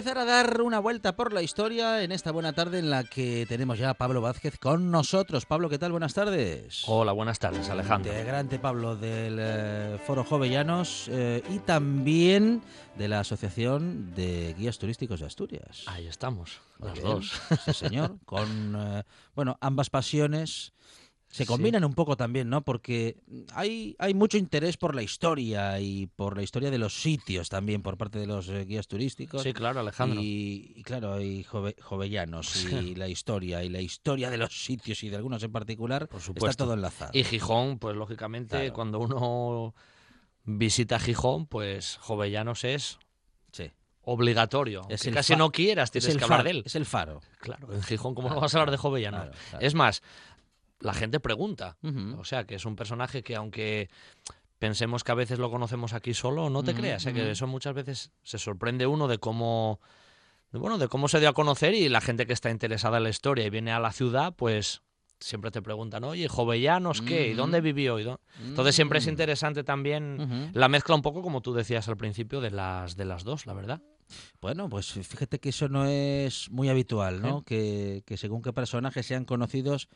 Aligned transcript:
Empezar 0.00 0.16
a 0.16 0.24
dar 0.24 0.62
una 0.62 0.78
vuelta 0.78 1.14
por 1.14 1.34
la 1.34 1.42
historia 1.42 2.02
en 2.02 2.10
esta 2.10 2.32
buena 2.32 2.54
tarde 2.54 2.78
en 2.78 2.88
la 2.88 3.04
que 3.04 3.44
tenemos 3.46 3.78
ya 3.78 3.90
a 3.90 3.94
Pablo 3.94 4.22
Vázquez 4.22 4.58
con 4.58 4.90
nosotros. 4.90 5.44
Pablo, 5.44 5.68
¿qué 5.68 5.78
tal? 5.78 5.92
Buenas 5.92 6.14
tardes. 6.14 6.84
Hola, 6.86 7.12
buenas 7.12 7.38
tardes, 7.38 7.68
Alejandro. 7.68 8.10
Integrante 8.10 8.58
Pablo 8.58 8.96
del 8.96 9.36
eh, 9.38 9.98
Foro 10.06 10.24
Jovellanos 10.24 11.08
eh, 11.10 11.42
y 11.50 11.58
también 11.58 12.62
de 12.96 13.08
la 13.08 13.20
Asociación 13.20 14.14
de 14.14 14.54
Guías 14.56 14.78
Turísticos 14.78 15.20
de 15.20 15.26
Asturias. 15.26 15.82
Ahí 15.84 16.06
estamos, 16.06 16.62
bien, 16.78 17.04
dos. 17.04 17.38
Sí, 17.66 17.74
señor. 17.74 18.16
Con, 18.24 18.74
eh, 18.78 19.02
bueno, 19.34 19.58
ambas 19.60 19.90
pasiones 19.90 20.72
se 21.32 21.46
combinan 21.46 21.84
un 21.84 21.94
poco 21.94 22.16
también, 22.16 22.48
¿no? 22.50 22.62
Porque 22.62 23.16
hay, 23.54 23.94
hay 24.00 24.14
mucho 24.14 24.36
interés 24.36 24.76
por 24.76 24.94
la 24.96 25.02
historia 25.02 25.78
y 25.78 26.06
por 26.08 26.36
la 26.36 26.42
historia 26.42 26.70
de 26.72 26.78
los 26.78 27.00
sitios 27.00 27.48
también 27.48 27.82
por 27.82 27.96
parte 27.96 28.18
de 28.18 28.26
los 28.26 28.48
eh, 28.48 28.64
guías 28.64 28.88
turísticos. 28.88 29.42
Sí, 29.42 29.52
claro, 29.52 29.78
Alejandro. 29.80 30.20
Y, 30.20 30.72
y 30.76 30.82
claro, 30.82 31.20
y 31.20 31.44
jove- 31.44 31.80
jovellanos 31.80 32.56
y 32.64 32.96
la 32.96 33.08
historia 33.08 33.62
y 33.62 33.68
la 33.68 33.80
historia 33.80 34.28
de 34.28 34.38
los 34.38 34.64
sitios 34.64 35.02
y 35.04 35.08
de 35.08 35.16
algunos 35.16 35.42
en 35.44 35.52
particular 35.52 36.08
Por 36.08 36.18
está 36.18 36.26
supuesto. 36.26 36.64
todo 36.64 36.74
enlazado. 36.74 37.12
Y 37.14 37.22
Gijón, 37.22 37.78
pues 37.78 37.94
lógicamente, 37.96 38.56
Claro. 38.56 38.72
cuando 38.72 38.98
uno 38.98 39.74
visita 40.44 40.98
Gijón, 40.98 41.46
pues 41.46 41.96
Jovellanos 41.98 42.64
es 42.64 42.98
obligatorio. 44.02 44.86
Es 44.88 45.02
que 45.02 45.10
el 45.10 45.14
casi 45.14 45.36
no 45.36 45.52
quieras, 45.52 45.90
Es 45.90 45.92
tienes 45.92 46.08
el, 46.08 46.16
que 46.18 46.24
hablar 46.24 46.38
faro, 46.40 46.44
de 46.44 46.50
él. 46.50 46.62
es 46.64 46.74
el 46.74 46.86
faro. 46.86 47.20
Claro, 47.38 47.72
en 47.72 47.82
Gijón, 47.82 48.14
¿cómo 48.14 48.28
Claro, 48.28 48.36
no 48.36 48.40
vas 48.40 48.54
a 48.54 48.58
hablar 48.58 48.70
de 48.70 48.76
Jovellanos? 48.78 49.20
claro, 49.26 49.36
claro. 49.50 49.64
Es 49.66 49.74
más, 49.74 50.02
la 50.80 50.94
gente 50.94 51.20
pregunta. 51.20 51.76
O 52.18 52.24
sea, 52.24 52.44
que 52.44 52.56
es 52.56 52.64
un 52.64 52.76
personaje 52.76 53.22
que 53.22 53.36
aunque 53.36 53.88
pensemos 54.58 55.04
que 55.04 55.12
a 55.12 55.14
veces 55.14 55.38
lo 55.38 55.50
conocemos 55.50 55.92
aquí 55.92 56.14
solo, 56.14 56.50
no 56.50 56.62
te 56.62 56.72
Ujú, 56.72 56.80
creas, 56.80 57.06
¿eh? 57.06 57.12
que 57.14 57.30
eso 57.30 57.46
muchas 57.46 57.74
veces 57.74 58.10
se 58.22 58.38
sorprende 58.38 58.86
uno 58.86 59.08
de 59.08 59.18
cómo 59.18 59.80
de, 60.52 60.58
bueno, 60.58 60.78
de 60.78 60.88
cómo 60.88 61.08
se 61.08 61.20
dio 61.20 61.28
a 61.28 61.32
conocer 61.32 61.74
y 61.74 61.88
la 61.88 62.00
gente 62.00 62.26
que 62.26 62.32
está 62.32 62.50
interesada 62.50 62.98
en 62.98 63.04
la 63.04 63.10
historia 63.10 63.46
y 63.46 63.50
viene 63.50 63.72
a 63.72 63.80
la 63.80 63.92
ciudad, 63.92 64.34
pues 64.34 64.82
siempre 65.18 65.50
te 65.50 65.62
preguntan, 65.62 66.04
oye, 66.04 66.28
Jovellanos, 66.28 67.02
¿qué? 67.02 67.28
¿Y 67.28 67.34
dónde 67.34 67.60
vivió? 67.60 67.98
¿Y 67.98 68.04
dó-?". 68.04 68.20
Entonces 68.36 68.74
siempre 68.74 68.98
es 68.98 69.06
interesante 69.06 69.64
también 69.64 70.50
la 70.54 70.68
mezcla 70.68 70.94
un 70.94 71.02
poco, 71.02 71.22
como 71.22 71.40
tú 71.40 71.52
decías 71.52 71.88
al 71.88 71.96
principio, 71.96 72.40
de 72.40 72.50
las, 72.50 72.96
de 72.96 73.04
las 73.04 73.24
dos, 73.24 73.46
la 73.46 73.52
verdad. 73.54 73.80
Bueno, 74.40 74.68
pues 74.68 74.90
fíjate 74.92 75.38
que 75.38 75.50
eso 75.50 75.68
no 75.68 75.86
es 75.86 76.50
muy 76.50 76.68
habitual, 76.68 77.22
¿no? 77.22 77.38
¿Eh? 77.38 77.42
Que, 77.46 78.02
que 78.04 78.16
según 78.16 78.42
qué 78.42 78.52
personajes 78.52 79.06
sean 79.06 79.24
conocidos, 79.24 79.88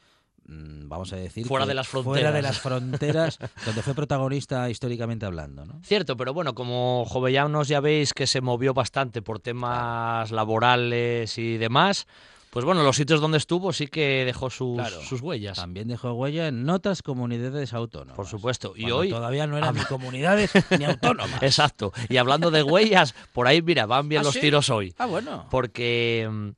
vamos 0.47 1.13
a 1.13 1.17
decir... 1.17 1.47
Fuera 1.47 1.67
de 1.67 1.75
las 1.75 1.89
Fuera 1.89 2.33
de 2.33 2.43
fronteras. 2.43 2.43
las 2.43 2.59
fronteras, 2.61 3.39
donde 3.67 3.83
fue 3.83 3.95
protagonista 3.95 4.69
históricamente 4.71 5.27
hablando, 5.27 5.65
¿no? 5.65 5.81
Cierto, 5.83 6.17
pero 6.17 6.35
bueno, 6.35 6.55
como 6.55 7.05
Jovellanos 7.07 7.69
ya 7.69 7.81
veis 7.81 8.13
que 8.13 8.27
se 8.27 8.41
movió 8.41 8.75
bastante 8.75 9.23
por 9.23 9.41
temas 9.41 10.31
laborales 10.31 11.39
y 11.39 11.57
demás, 11.57 12.07
pues 12.51 12.65
bueno, 12.65 12.85
los 12.85 12.95
sitios 12.95 13.21
donde 13.21 13.39
estuvo 13.39 13.73
sí 13.73 13.89
que 13.89 14.25
dejó 14.25 14.49
sus, 14.49 14.77
Claro. 14.77 15.01
sus 15.03 15.21
huellas. 15.21 15.57
También 15.57 15.89
dejó 15.89 16.13
huella 16.13 16.47
en 16.47 16.69
otras 16.71 17.03
comunidades 17.03 17.73
autónomas. 17.73 18.15
Por 18.15 18.27
supuesto. 18.29 18.75
Y 18.77 18.93
hoy... 18.93 19.11
todavía 19.11 19.49
no 19.49 19.59
eran 19.59 19.75
ni 19.75 19.81
comunidades 19.83 20.53
ni 20.79 20.85
autónomas. 20.85 21.43
Exacto. 21.43 21.93
Y 22.09 22.17
hablando 22.19 22.53
de 22.53 22.63
huellas, 22.63 23.13
por 23.33 23.49
ahí, 23.49 23.61
mira, 23.61 23.87
van 23.87 24.09
bien 24.09 24.21
¿Ah, 24.21 24.25
los 24.25 24.35
sí? 24.35 24.41
tiros 24.41 24.71
hoy. 24.71 24.95
Ah, 24.99 25.07
bueno. 25.07 25.47
Porque 25.51 26.29
mm, 26.31 26.51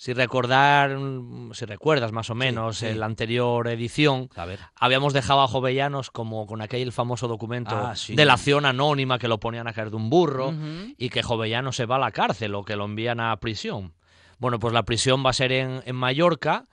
si 0.00 0.12
recordar, 0.12 0.96
mm, 0.96 1.52
si 1.54 1.64
recuerdas 1.64 2.12
más 2.12 2.30
o 2.30 2.34
menos 2.36 2.78
sí. 2.78 2.94
la 2.94 3.06
anterior 3.06 3.66
edición, 3.66 4.28
A 4.36 4.46
ver. 4.46 4.60
habíamos 4.76 5.12
dejado 5.12 5.40
a 5.42 5.48
Jovellanos 5.48 6.12
como 6.12 6.46
con 6.46 6.62
aquel 6.62 6.92
famoso 6.92 7.26
documento 7.26 7.76
Ah, 7.76 7.96
sí. 7.96 8.14
de 8.14 8.24
la 8.24 8.34
acción 8.34 8.64
anónima 8.64 9.18
que 9.18 9.26
lo 9.26 9.40
ponían 9.40 9.66
a 9.66 9.72
caer 9.72 9.90
de 9.90 9.96
un 9.96 10.08
burro 10.08 10.54
y 10.96 11.08
que 11.10 11.24
Jovellanos 11.24 11.74
se 11.74 11.84
va 11.86 11.96
a 11.96 11.98
la 11.98 12.12
cárcel 12.12 12.54
o 12.54 12.62
que 12.64 12.76
lo 12.76 12.84
envían 12.84 13.18
a 13.18 13.36
prisión. 13.38 13.92
Bueno, 14.38 14.60
pues 14.60 14.72
la 14.72 14.84
prisión 14.84 15.26
va 15.26 15.30
a 15.30 15.32
ser 15.32 15.50
en, 15.50 15.82
en 15.84 15.96
Mallorca 15.96 16.68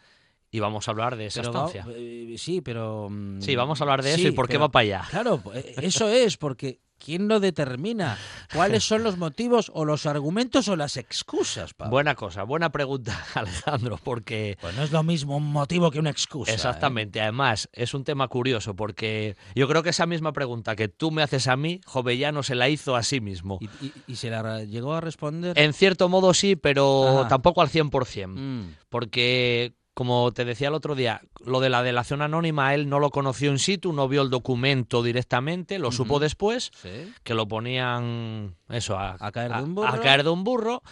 y 0.52 0.60
vamos 0.60 0.88
a 0.88 0.92
hablar 0.92 1.16
de 1.16 1.26
esa 1.26 1.42
Pero 1.42 1.52
va- 1.54 1.66
estancia. 1.66 1.86
eh, 1.98 2.36
sí, 2.38 2.62
pero... 2.62 3.10
mm, 3.10 3.42
Sí, 3.42 3.56
vamos 3.56 3.82
a 3.82 3.86
hablar 3.86 4.04
de 4.04 4.14
eso 4.14 4.28
y 4.28 4.32
por 4.34 4.48
qué 4.48 4.60
va 4.60 4.70
para 4.70 4.84
allá. 4.84 5.04
Claro, 5.10 5.42
eh, 5.56 5.74
eso 5.82 6.08
es, 6.10 6.38
porque 6.38 6.80
¿quién 6.98 7.28
lo 7.28 7.40
determina? 7.40 8.18
¿Cuáles 8.54 8.84
son 8.84 9.04
los 9.04 9.18
motivos 9.18 9.72
o 9.74 9.86
los 9.86 10.06
argumentos 10.06 10.68
o 10.68 10.76
las 10.76 10.98
excusas, 10.98 11.74
Pablo? 11.74 11.92
Buena 11.92 12.16
cosa, 12.16 12.44
buena 12.44 12.72
pregunta, 12.72 13.18
Alejandro, 13.36 14.00
porque 14.04 14.58
Pues 14.62 14.76
no 14.76 14.84
es 14.84 14.92
lo 14.92 15.04
mismo 15.04 15.38
un 15.38 15.52
motivo 15.52 15.92
que 15.92 16.00
una 16.00 16.10
excusa. 16.10 16.52
¿eh? 16.52 16.56
exactamente, 16.56 17.22
además 17.22 17.70
es 17.74 17.94
un 17.94 18.04
tema 18.04 18.28
curioso 18.28 18.76
porque 18.76 19.36
yo 19.56 19.68
creo 19.68 19.84
que 19.84 19.90
esa 19.90 20.06
misma 20.06 20.32
pregunta 20.34 20.76
que 20.76 20.88
tú 20.88 21.12
me 21.12 21.22
haces 21.24 21.48
a 21.48 21.56
mí, 21.56 21.82
Jovellano 21.86 22.44
se 22.44 22.56
la 22.56 22.70
hizo 22.70 22.96
a 22.96 23.04
sí 23.04 23.22
mismo. 23.22 23.58
¿Y, 23.62 23.66
y- 23.86 23.94
y 24.08 24.16
se 24.16 24.30
la 24.30 24.64
llegó 24.64 24.94
a 24.94 25.02
responder? 25.02 25.58
En 25.60 25.74
cierto 25.74 26.10
modo 26.10 26.34
sí, 26.34 26.56
pero 26.56 27.20
Ajá. 27.20 27.28
tampoco 27.28 27.62
al 27.62 27.70
100%, 27.70 28.28
Mm, 28.36 28.76
porque 28.90 29.74
como 29.96 30.32
te 30.32 30.46
decía 30.46 30.68
el 30.68 30.76
otro 30.76 30.94
día, 30.94 31.22
lo 31.44 31.60
de 31.62 31.70
la 31.70 31.82
delación 31.82 32.22
anónima 32.22 32.76
él 32.76 32.88
no 32.90 33.00
lo 33.00 33.10
conoció 33.10 33.50
in 33.50 33.58
situ, 33.58 33.92
no 33.94 34.08
vio 34.08 34.22
el 34.22 34.30
documento 34.30 35.02
directamente, 35.02 35.80
lo 35.80 35.92
supo 35.92 36.20
después, 36.20 36.70
sí. 36.82 37.12
que 37.24 37.34
lo 37.34 37.48
ponían 37.48 38.56
eso 38.70 39.00
a, 39.00 39.16
A 39.20 39.32
caer 39.32 39.52
de 39.54 39.64
un 39.64 39.74
burro. 39.74 39.88
a 39.90 40.00
caer 40.02 40.24
de 40.24 40.30
un 40.30 40.44
burro 40.44 40.84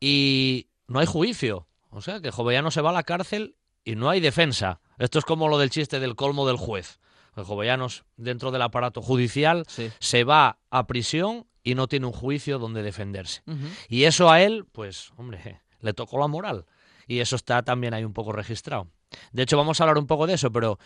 y 0.00 0.68
no 0.86 0.98
hay 1.00 1.06
juicio. 1.06 1.66
O 1.90 2.02
sea, 2.02 2.20
que 2.20 2.30
Jovellano 2.30 2.70
se 2.70 2.80
va 2.82 2.90
a 2.90 2.92
la 2.92 3.02
cárcel 3.02 3.56
y 3.84 3.96
no 3.96 4.10
hay 4.10 4.20
defensa. 4.20 4.80
Esto 4.98 5.18
es 5.18 5.24
como 5.24 5.48
lo 5.48 5.58
del 5.58 5.70
chiste 5.70 6.00
del 6.00 6.16
colmo 6.16 6.46
del 6.46 6.56
juez. 6.56 6.98
El 7.36 7.44
Jovellanos, 7.44 8.04
dentro 8.16 8.50
del 8.50 8.62
aparato 8.62 9.00
judicial, 9.00 9.64
Sí. 9.68 9.90
se 10.00 10.24
va 10.24 10.58
a 10.70 10.86
prisión 10.86 11.46
y 11.62 11.74
no 11.76 11.86
tiene 11.86 12.06
un 12.06 12.12
juicio 12.12 12.58
donde 12.58 12.82
defenderse. 12.82 13.42
Y 13.88 14.04
eso 14.04 14.30
a 14.30 14.42
él, 14.42 14.64
pues, 14.72 15.12
hombre, 15.16 15.60
le 15.80 15.92
tocó 15.94 16.18
la 16.18 16.26
moral. 16.26 16.66
Y 17.08 17.20
eso 17.20 17.34
está 17.34 17.62
también 17.62 17.94
ahí 17.94 18.04
un 18.04 18.12
poco 18.12 18.30
registrado. 18.30 18.86
De 19.32 19.42
hecho, 19.42 19.56
vamos 19.56 19.80
a 19.80 19.84
hablar 19.84 19.98
un 19.98 20.06
poco 20.06 20.26
de 20.26 20.34
eso, 20.34 20.52
pero 20.52 20.78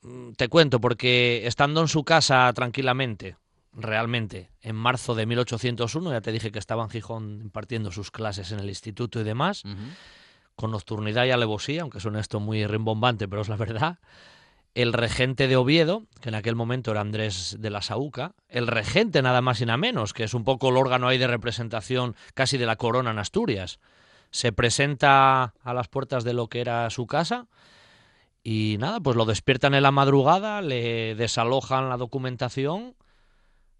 mm, 0.00 0.32
te 0.32 0.48
cuento, 0.48 0.80
porque 0.80 1.46
estando 1.46 1.82
en 1.82 1.88
su 1.88 2.02
casa 2.02 2.50
tranquilamente, 2.54 3.36
realmente, 3.72 4.50
en 4.62 4.74
marzo 4.74 5.14
de 5.14 5.26
1801, 5.26 6.10
ya 6.10 6.20
te 6.22 6.32
dije 6.32 6.50
que 6.50 6.58
estaba 6.58 6.82
en 6.82 6.90
Gijón 6.90 7.40
impartiendo 7.42 7.92
sus 7.92 8.10
clases 8.10 8.50
en 8.50 8.60
el 8.60 8.68
instituto 8.68 9.20
y 9.20 9.24
demás, 9.24 9.62
con 10.56 10.70
nocturnidad 10.70 11.26
y 11.26 11.30
alevosía, 11.30 11.82
aunque 11.82 12.00
suene 12.00 12.20
esto 12.20 12.40
muy 12.40 12.66
rimbombante, 12.66 13.28
pero 13.28 13.42
es 13.42 13.48
la 13.48 13.56
verdad. 13.56 13.98
El 14.74 14.94
regente 14.94 15.48
de 15.48 15.56
Oviedo, 15.56 16.04
que 16.22 16.30
en 16.30 16.34
aquel 16.34 16.56
momento 16.56 16.92
era 16.92 17.02
Andrés 17.02 17.58
de 17.60 17.68
la 17.68 17.82
Sauca, 17.82 18.34
el 18.48 18.66
regente 18.66 19.20
nada 19.20 19.42
más 19.42 19.60
y 19.60 19.66
nada 19.66 19.76
menos, 19.76 20.14
que 20.14 20.24
es 20.24 20.32
un 20.32 20.44
poco 20.44 20.70
el 20.70 20.78
órgano 20.78 21.08
ahí 21.08 21.18
de 21.18 21.26
representación 21.26 22.16
casi 22.32 22.56
de 22.56 22.64
la 22.64 22.76
corona 22.76 23.10
en 23.10 23.18
Asturias, 23.18 23.80
se 24.32 24.50
presenta 24.50 25.54
a 25.62 25.74
las 25.74 25.86
puertas 25.86 26.24
de 26.24 26.32
lo 26.32 26.48
que 26.48 26.60
era 26.60 26.90
su 26.90 27.06
casa 27.06 27.46
y 28.42 28.76
nada, 28.80 28.98
pues 28.98 29.16
lo 29.16 29.24
despiertan 29.24 29.74
en 29.74 29.84
la 29.84 29.92
madrugada, 29.92 30.62
le 30.62 31.14
desalojan 31.14 31.88
la 31.88 31.96
documentación, 31.96 32.96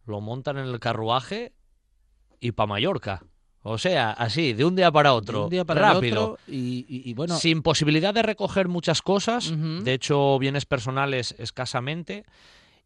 lo 0.07 0.21
montan 0.21 0.59
en 0.59 0.67
el 0.67 0.79
carruaje 0.79 1.53
y 2.39 2.53
pa' 2.53 2.67
Mallorca. 2.67 3.25
O 3.65 3.79
sea, 3.79 4.11
así, 4.11 4.53
de 4.53 4.65
un 4.65 4.75
día 4.77 4.91
para 4.93 5.11
De 5.11 5.17
otro, 5.17 5.45
un 5.45 5.51
día 5.51 5.65
para 5.65 5.93
rápido. 5.95 6.33
otro 6.33 6.39
y, 6.47 6.85
y- 6.89 7.09
y 7.11 7.15
bueno, 7.15 7.37
sin 7.37 7.63
posibilidad 7.63 8.13
de 8.13 8.23
recoger 8.23 8.69
muchas 8.69 9.03
cosas, 9.03 9.53
de 9.57 9.93
hecho 9.95 10.39
bienes 10.39 10.67
personales 10.67 11.35
escasamente 11.39 12.25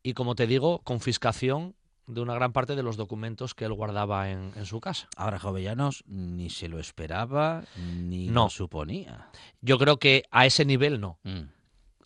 y 0.03 0.13
como 0.15 0.35
te 0.35 0.47
digo, 0.47 0.81
confiscación 0.85 1.75
de 2.07 2.21
una 2.21 2.35
gran 2.35 2.53
parte 2.53 2.77
de 2.77 2.83
los 2.83 2.97
documentos 2.97 3.55
que 3.55 3.65
él 3.65 3.73
guardaba 3.73 4.31
en, 4.31 4.53
en 4.57 4.67
su 4.67 4.81
casa. 4.81 5.09
ahora 5.17 5.39
Jovellanos 5.39 6.05
ni 6.07 6.51
se 6.51 6.69
lo 6.69 6.79
esperaba 6.79 7.65
ni 7.77 8.29
No. 8.29 8.45
lo 8.45 8.51
suponía. 8.51 9.29
Yo 9.61 9.79
creo 9.79 9.99
que 9.99 10.25
a 10.31 10.47
ese 10.47 10.65
nivel 10.65 11.01
no. 11.01 11.19
Mm. 11.25 11.41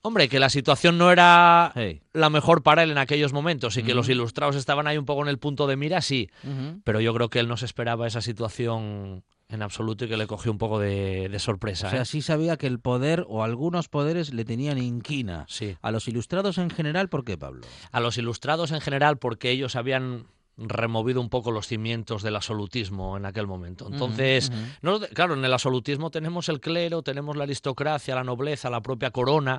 Hombre, 0.02 0.30
que 0.30 0.40
la 0.40 0.48
situación 0.48 0.96
no 0.96 1.12
era 1.12 1.72
Hey. 1.74 2.00
la 2.14 2.30
mejor 2.30 2.62
para 2.62 2.82
él 2.82 2.90
en 2.90 2.96
aquellos 2.96 3.34
momentos 3.34 3.76
y 3.76 3.82
que 3.82 3.92
los 3.94 4.06
Ujú. 4.06 4.12
ilustrados 4.12 4.56
estaban 4.56 4.86
ahí 4.86 4.96
un 4.96 5.04
poco 5.04 5.20
en 5.22 5.28
el 5.28 5.38
punto 5.38 5.66
de 5.66 5.76
mira, 5.76 6.00
sí. 6.00 6.30
Ujú. 6.42 6.80
Pero 6.84 7.00
yo 7.02 7.12
creo 7.12 7.28
que 7.28 7.38
él 7.38 7.48
no 7.48 7.58
se 7.58 7.66
esperaba 7.66 8.06
esa 8.06 8.22
situación 8.22 9.24
en 9.50 9.62
absoluto 9.62 10.04
y 10.04 10.08
que 10.08 10.16
le 10.16 10.26
cogió 10.26 10.52
un 10.52 10.58
poco 10.58 10.78
de, 10.78 11.28
de 11.28 11.38
sorpresa. 11.38 11.88
O 11.88 11.90
sea, 11.90 12.02
¿eh? 12.02 12.04
sí 12.04 12.22
sabía 12.22 12.56
que 12.56 12.66
el 12.66 12.78
poder 12.78 13.24
o 13.28 13.42
algunos 13.42 13.88
poderes 13.88 14.32
le 14.32 14.44
tenían 14.44 14.78
inquina. 14.78 15.44
Sí. 15.48 15.76
A 15.82 15.90
los 15.90 16.08
ilustrados 16.08 16.58
en 16.58 16.70
general, 16.70 17.08
¿por 17.08 17.24
qué, 17.24 17.36
Pablo? 17.36 17.66
A 17.92 18.00
los 18.00 18.18
ilustrados 18.18 18.70
en 18.72 18.80
general, 18.80 19.18
porque 19.18 19.50
ellos 19.50 19.76
habían 19.76 20.26
removido 20.62 21.20
un 21.20 21.28
poco 21.30 21.50
los 21.50 21.66
cimientos 21.66 22.22
del 22.22 22.36
absolutismo 22.36 23.16
en 23.16 23.24
aquel 23.24 23.46
momento. 23.46 23.88
Entonces, 23.90 24.52
no, 24.82 25.00
claro, 25.00 25.34
en 25.34 25.44
el 25.44 25.52
absolutismo 25.52 26.10
tenemos 26.10 26.48
el 26.50 26.60
clero, 26.60 27.02
tenemos 27.02 27.36
la 27.36 27.44
aristocracia, 27.44 28.14
la 28.14 28.24
nobleza, 28.24 28.68
la 28.68 28.80
propia 28.82 29.10
corona, 29.10 29.58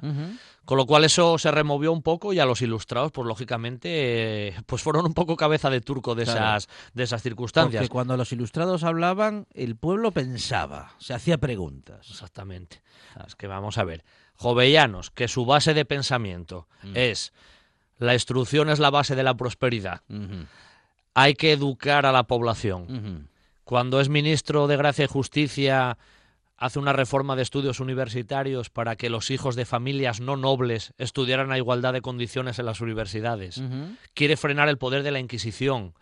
con 0.65 0.77
lo 0.77 0.85
cual 0.85 1.03
eso 1.03 1.37
se 1.37 1.49
removió 1.51 1.91
un 1.91 2.03
poco 2.03 2.33
y 2.33 2.39
a 2.39 2.45
los 2.45 2.61
ilustrados, 2.61 3.11
pues 3.11 3.27
lógicamente, 3.27 4.55
pues 4.65 4.81
fueron 4.83 5.05
un 5.05 5.13
poco 5.13 5.35
cabeza 5.35 5.69
de 5.69 5.81
turco 5.81 6.15
de, 6.15 6.23
Claro. 6.25 6.39
esas, 6.39 6.69
de 6.93 7.03
esas 7.03 7.21
circunstancias. 7.23 7.81
Porque 7.81 7.89
cuando 7.91 8.15
los 8.17 8.31
ilustrados 8.31 8.83
hablaban, 8.83 9.47
el 9.53 9.75
pueblo 9.75 10.11
pensaba, 10.11 10.93
se 10.99 11.13
hacía 11.13 11.37
preguntas. 11.39 12.07
Exactamente. 12.09 12.81
Es 13.27 13.35
que 13.35 13.47
vamos 13.47 13.77
a 13.77 13.83
ver. 13.83 14.03
Jovellanos, 14.35 15.09
que 15.11 15.27
su 15.27 15.45
base 15.45 15.73
de 15.73 15.85
pensamiento 15.85 16.67
Mm. 16.83 16.91
es 16.95 17.33
la 17.99 18.13
instrucción 18.15 18.69
es 18.69 18.79
la 18.79 18.89
base 18.89 19.15
de 19.15 19.21
la 19.23 19.35
prosperidad. 19.35 20.01
Hay 21.13 21.33
que 21.33 21.51
educar 21.51 22.05
a 22.05 22.11
la 22.11 22.23
población. 22.23 23.29
Cuando 23.63 23.99
es 24.01 24.09
ministro 24.09 24.67
de 24.67 24.77
Gracia 24.77 25.05
y 25.05 25.07
Justicia 25.07 25.97
hace 26.57 26.77
una 26.79 26.93
reforma 26.93 27.35
de 27.35 27.41
estudios 27.41 27.79
universitarios 27.79 28.69
para 28.69 28.95
que 28.95 29.09
los 29.09 29.31
hijos 29.31 29.55
de 29.55 29.65
familias 29.65 30.19
no 30.21 30.37
nobles 30.37 30.93
estudiaran 30.97 31.51
a 31.51 31.57
igualdad 31.57 31.93
de 31.93 32.01
condiciones 32.01 32.59
en 32.59 32.65
las 32.65 32.81
universidades. 32.81 33.61
Quiere 34.13 34.37
frenar 34.37 34.69
el 34.69 34.77
poder 34.77 35.03
de 35.03 35.11
la 35.11 35.19
Inquisición. 35.19 35.93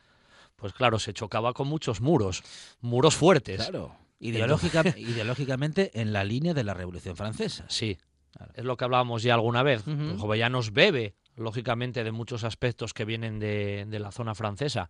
Pues 0.55 0.73
claro, 0.73 0.99
se 0.99 1.13
chocaba 1.13 1.53
con 1.53 1.67
muchos 1.69 2.01
muros, 2.01 2.43
muros 2.81 3.15
fuertes. 3.15 3.61
Claro. 3.61 3.95
Ideológica- 4.19 4.83
ideológicamente 4.97 5.91
en 6.01 6.11
la 6.11 6.25
línea 6.25 6.53
de 6.53 6.65
la 6.65 6.73
Revolución 6.73 7.15
Francesa. 7.15 7.63
Sí, 7.69 7.97
Claro. 8.31 8.51
es 8.55 8.63
lo 8.65 8.75
que 8.77 8.83
hablábamos 8.83 9.23
ya 9.23 9.33
alguna 9.33 9.63
vez. 9.63 9.87
Ujú. 9.87 10.17
Jovellanos 10.19 10.71
bebe, 10.73 11.15
lógicamente, 11.35 12.03
de 12.03 12.11
muchos 12.11 12.43
aspectos 12.43 12.93
que 12.93 13.05
vienen 13.05 13.39
de, 13.39 13.85
de 13.87 13.99
la 13.99 14.11
zona 14.11 14.35
francesa. 14.35 14.89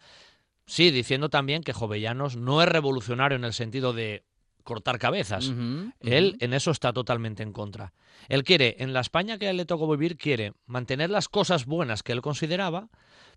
Sí, 0.66 0.92
diciendo 0.92 1.30
también 1.30 1.64
que 1.64 1.74
Jovellanos 1.74 2.38
no 2.38 2.62
es 2.62 2.70
revolucionario 2.70 3.36
en 3.36 3.44
el 3.44 3.54
sentido 3.54 3.94
de 3.94 4.24
cortar 4.64 5.00
cabezas. 5.00 5.52
Él 6.00 6.38
en 6.40 6.54
eso 6.54 6.70
está 6.70 6.94
totalmente 6.94 7.42
en 7.42 7.54
contra. 7.54 7.94
Él 8.28 8.44
quiere, 8.44 8.76
en 8.78 8.94
la 8.94 9.00
España 9.00 9.40
que 9.40 9.48
a 9.48 9.50
él 9.50 9.58
le 9.58 9.66
tocó 9.66 9.90
vivir, 9.90 10.16
quiere 10.16 10.54
mantener 10.68 11.10
las 11.10 11.28
cosas 11.28 11.66
buenas 11.66 12.04
que 12.04 12.12
él 12.12 12.22
consideraba, 12.22 12.90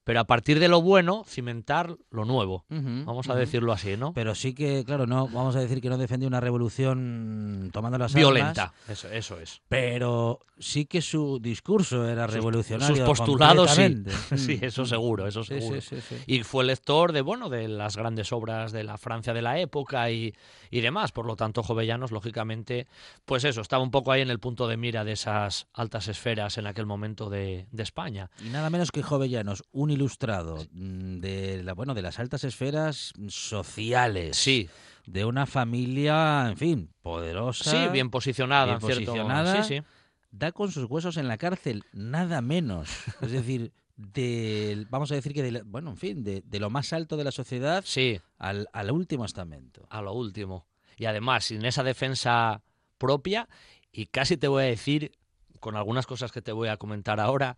pero 0.04 0.20
a 0.20 0.24
partir 0.24 0.58
de 0.60 0.68
lo 0.68 0.82
bueno, 0.82 1.24
cimentar 1.26 1.96
lo 2.10 2.24
nuevo. 2.24 2.64
Vamos 2.68 3.28
a 3.28 3.34
decirlo 3.34 3.72
así, 3.72 3.96
¿no? 3.96 4.12
Pero 4.14 4.34
sí 4.34 4.54
que, 4.54 4.84
claro, 4.84 5.06
no 5.06 5.28
vamos 5.28 5.54
a 5.56 5.60
decir 5.60 5.80
que 5.80 5.88
no 5.88 5.98
defendió 5.98 6.28
una 6.28 6.40
revolución 6.40 7.70
tomando 7.72 7.98
las 7.98 8.12
armas, 8.12 8.20
Violenta. 8.20 8.72
Eso, 8.88 9.08
eso 9.08 9.38
es. 9.40 9.60
pero 9.68 10.40
sí 10.58 10.86
que 10.86 11.02
su 11.02 11.38
discurso 11.40 12.08
era 12.08 12.26
Sus- 12.26 12.34
revolucionario. 12.34 12.96
sus 12.96 13.04
postulados, 13.04 13.70
sí. 13.72 14.02
Sí, 14.36 14.58
eso 14.62 14.86
seguro, 14.86 15.26
eso 15.26 15.42
seguro. 15.44 15.80
sí, 15.80 15.96
sí, 15.96 16.02
sí. 16.08 16.16
y 16.26 16.42
fue 16.44 16.64
lector 16.64 17.12
de 17.12 17.20
bueno 17.22 17.48
de 17.48 17.68
las 17.68 17.96
grandes 17.96 18.32
obras 18.32 18.70
de 18.72 18.84
la 18.84 18.96
Francia 18.98 19.32
de 19.32 19.42
la 19.42 19.58
época 19.58 20.10
y, 20.10 20.34
y 20.70 20.80
demás 20.80 21.10
por 21.12 21.26
lo 21.26 21.36
tanto 21.36 21.62
Jovellanos 21.62 22.12
lógicamente 22.12 22.86
pues 23.24 23.44
eso 23.44 23.60
estaba 23.60 23.82
un 23.82 23.90
poco 23.90 24.12
ahí 24.12 24.20
en 24.22 24.30
el 24.30 24.38
punto 24.38 24.68
de 24.68 24.76
mira 24.76 25.04
de 25.04 25.12
esas 25.12 25.66
altas 25.74 26.08
esferas 26.08 26.58
en 26.58 26.66
aquel 26.66 26.86
momento 26.86 27.28
de, 27.30 27.66
de 27.72 27.82
España 27.82 28.30
Y 28.44 28.48
nada 28.50 28.70
menos 28.70 28.90
que 28.92 29.02
Jovellanos, 29.02 29.64
un 29.72 29.90
ilustrado 29.92 30.58
mm, 30.72 31.18
de 31.20 31.62
la, 31.62 31.74
bueno, 31.74 31.94
de 31.94 32.02
las 32.02 32.18
altas 32.18 32.44
esferas 32.44 33.12
sociales. 33.28 34.36
sí 34.36 34.68
De 35.06 35.24
una 35.24 35.46
familia, 35.46 36.48
en 36.48 36.56
fin, 36.56 36.90
poderosa. 37.02 37.70
sí 37.70 37.92
bien 37.92 38.10
posicionada 38.10 38.64
bien 38.66 38.76
en 38.76 38.80
cierto 38.80 39.12
posicionada. 39.12 39.62
sí 39.62 39.76
sí 39.76 39.82
Da 40.30 40.50
con 40.50 40.70
sus 40.72 40.86
huesos 40.90 41.18
en 41.18 41.28
la 41.28 41.36
cárcel, 41.36 41.84
nada 41.92 42.40
menos. 42.40 42.88
Es 43.20 43.30
decir, 43.32 43.72
del, 43.96 44.86
vamos 44.86 45.12
a 45.12 45.14
decir 45.14 45.34
que, 45.34 45.42
de 45.42 45.62
bueno, 45.62 45.90
en 45.90 45.96
fin, 45.98 46.24
de, 46.24 46.42
de 46.44 46.58
lo 46.58 46.70
más 46.70 46.92
alto 46.94 47.16
de 47.18 47.24
la 47.24 47.32
sociedad 47.32 47.84
sí 47.86 48.18
al, 48.38 48.66
al 48.72 48.90
último 48.90 49.24
estamento. 49.26 49.86
a 49.90 50.00
lo 50.00 50.12
último 50.14 50.66
y 50.96 51.04
además 51.04 51.44
sin 51.44 51.64
esa 51.64 51.82
defensa 51.82 52.62
propia 52.98 53.48
y 53.92 54.06
casi 54.06 54.36
te 54.36 54.48
voy 54.48 54.62
a 54.62 54.66
decir 54.66 55.12
con 55.60 55.76
algunas 55.76 56.06
cosas 56.06 56.32
que 56.32 56.42
te 56.42 56.52
voy 56.52 56.68
a 56.68 56.76
comentar 56.78 57.20
ahora 57.20 57.56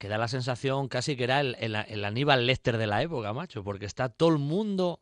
que 0.00 0.08
da 0.08 0.16
la 0.16 0.28
sensación 0.28 0.88
casi 0.88 1.14
que 1.14 1.24
era 1.24 1.40
el, 1.40 1.56
el- 1.60 1.76
el 1.76 2.04
Aníbal 2.06 2.46
Lecter 2.46 2.78
de 2.78 2.86
la 2.86 3.02
época, 3.02 3.34
macho, 3.34 3.62
porque 3.62 3.84
está 3.84 4.08
todo 4.08 4.30
el 4.30 4.38
mundo 4.38 4.98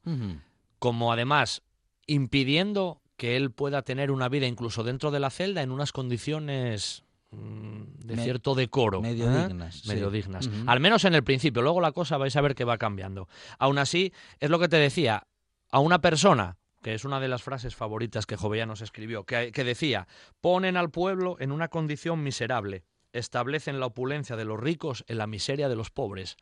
como 0.80 1.12
además 1.12 1.62
impidiendo 2.06 3.00
que 3.16 3.36
él 3.36 3.50
pueda 3.52 3.82
tener 3.82 4.10
una 4.10 4.28
vida 4.28 4.46
incluso 4.46 4.82
dentro 4.82 5.10
de 5.10 5.20
la 5.20 5.30
celda 5.30 5.62
en 5.62 5.70
unas 5.70 5.92
condiciones 5.92 7.04
mm, 7.30 7.82
de 8.06 8.16
Me- 8.16 8.22
cierto 8.24 8.54
decoro. 8.54 9.00
medio 9.00 9.30
¿eh? 9.30 9.46
dignas, 9.46 9.76
sí. 9.82 9.88
Medio 9.88 10.10
dignas. 10.10 10.50
Al 10.66 10.80
menos 10.80 11.04
en 11.04 11.14
el 11.14 11.22
principio, 11.22 11.62
luego 11.62 11.80
la 11.80 11.92
cosa 11.92 12.16
vais 12.16 12.34
a 12.36 12.40
ver 12.40 12.54
que 12.54 12.64
va 12.64 12.76
cambiando. 12.78 13.28
Aún 13.58 13.78
así, 13.78 14.12
es 14.40 14.50
lo 14.50 14.58
que 14.58 14.68
te 14.68 14.76
decía, 14.78 15.26
a 15.70 15.78
una 15.80 16.00
persona, 16.00 16.56
que 16.82 16.94
es 16.94 17.04
una 17.04 17.20
de 17.20 17.28
las 17.28 17.42
frases 17.42 17.74
favoritas 17.76 18.24
que 18.26 18.36
Jovellanos 18.36 18.80
escribió, 18.80 19.24
que, 19.24 19.52
que 19.52 19.64
decía, 19.64 20.08
ponen 20.40 20.76
al 20.76 20.90
pueblo 20.90 21.36
en 21.40 21.52
una 21.52 21.68
condición 21.68 22.22
miserable, 22.22 22.84
establecen 23.12 23.80
la 23.80 23.86
opulencia 23.86 24.36
de 24.36 24.44
los 24.44 24.60
ricos 24.60 25.04
en 25.08 25.18
la 25.18 25.26
miseria 25.26 25.68
de 25.68 25.76
los 25.76 25.90
pobres 25.90 26.36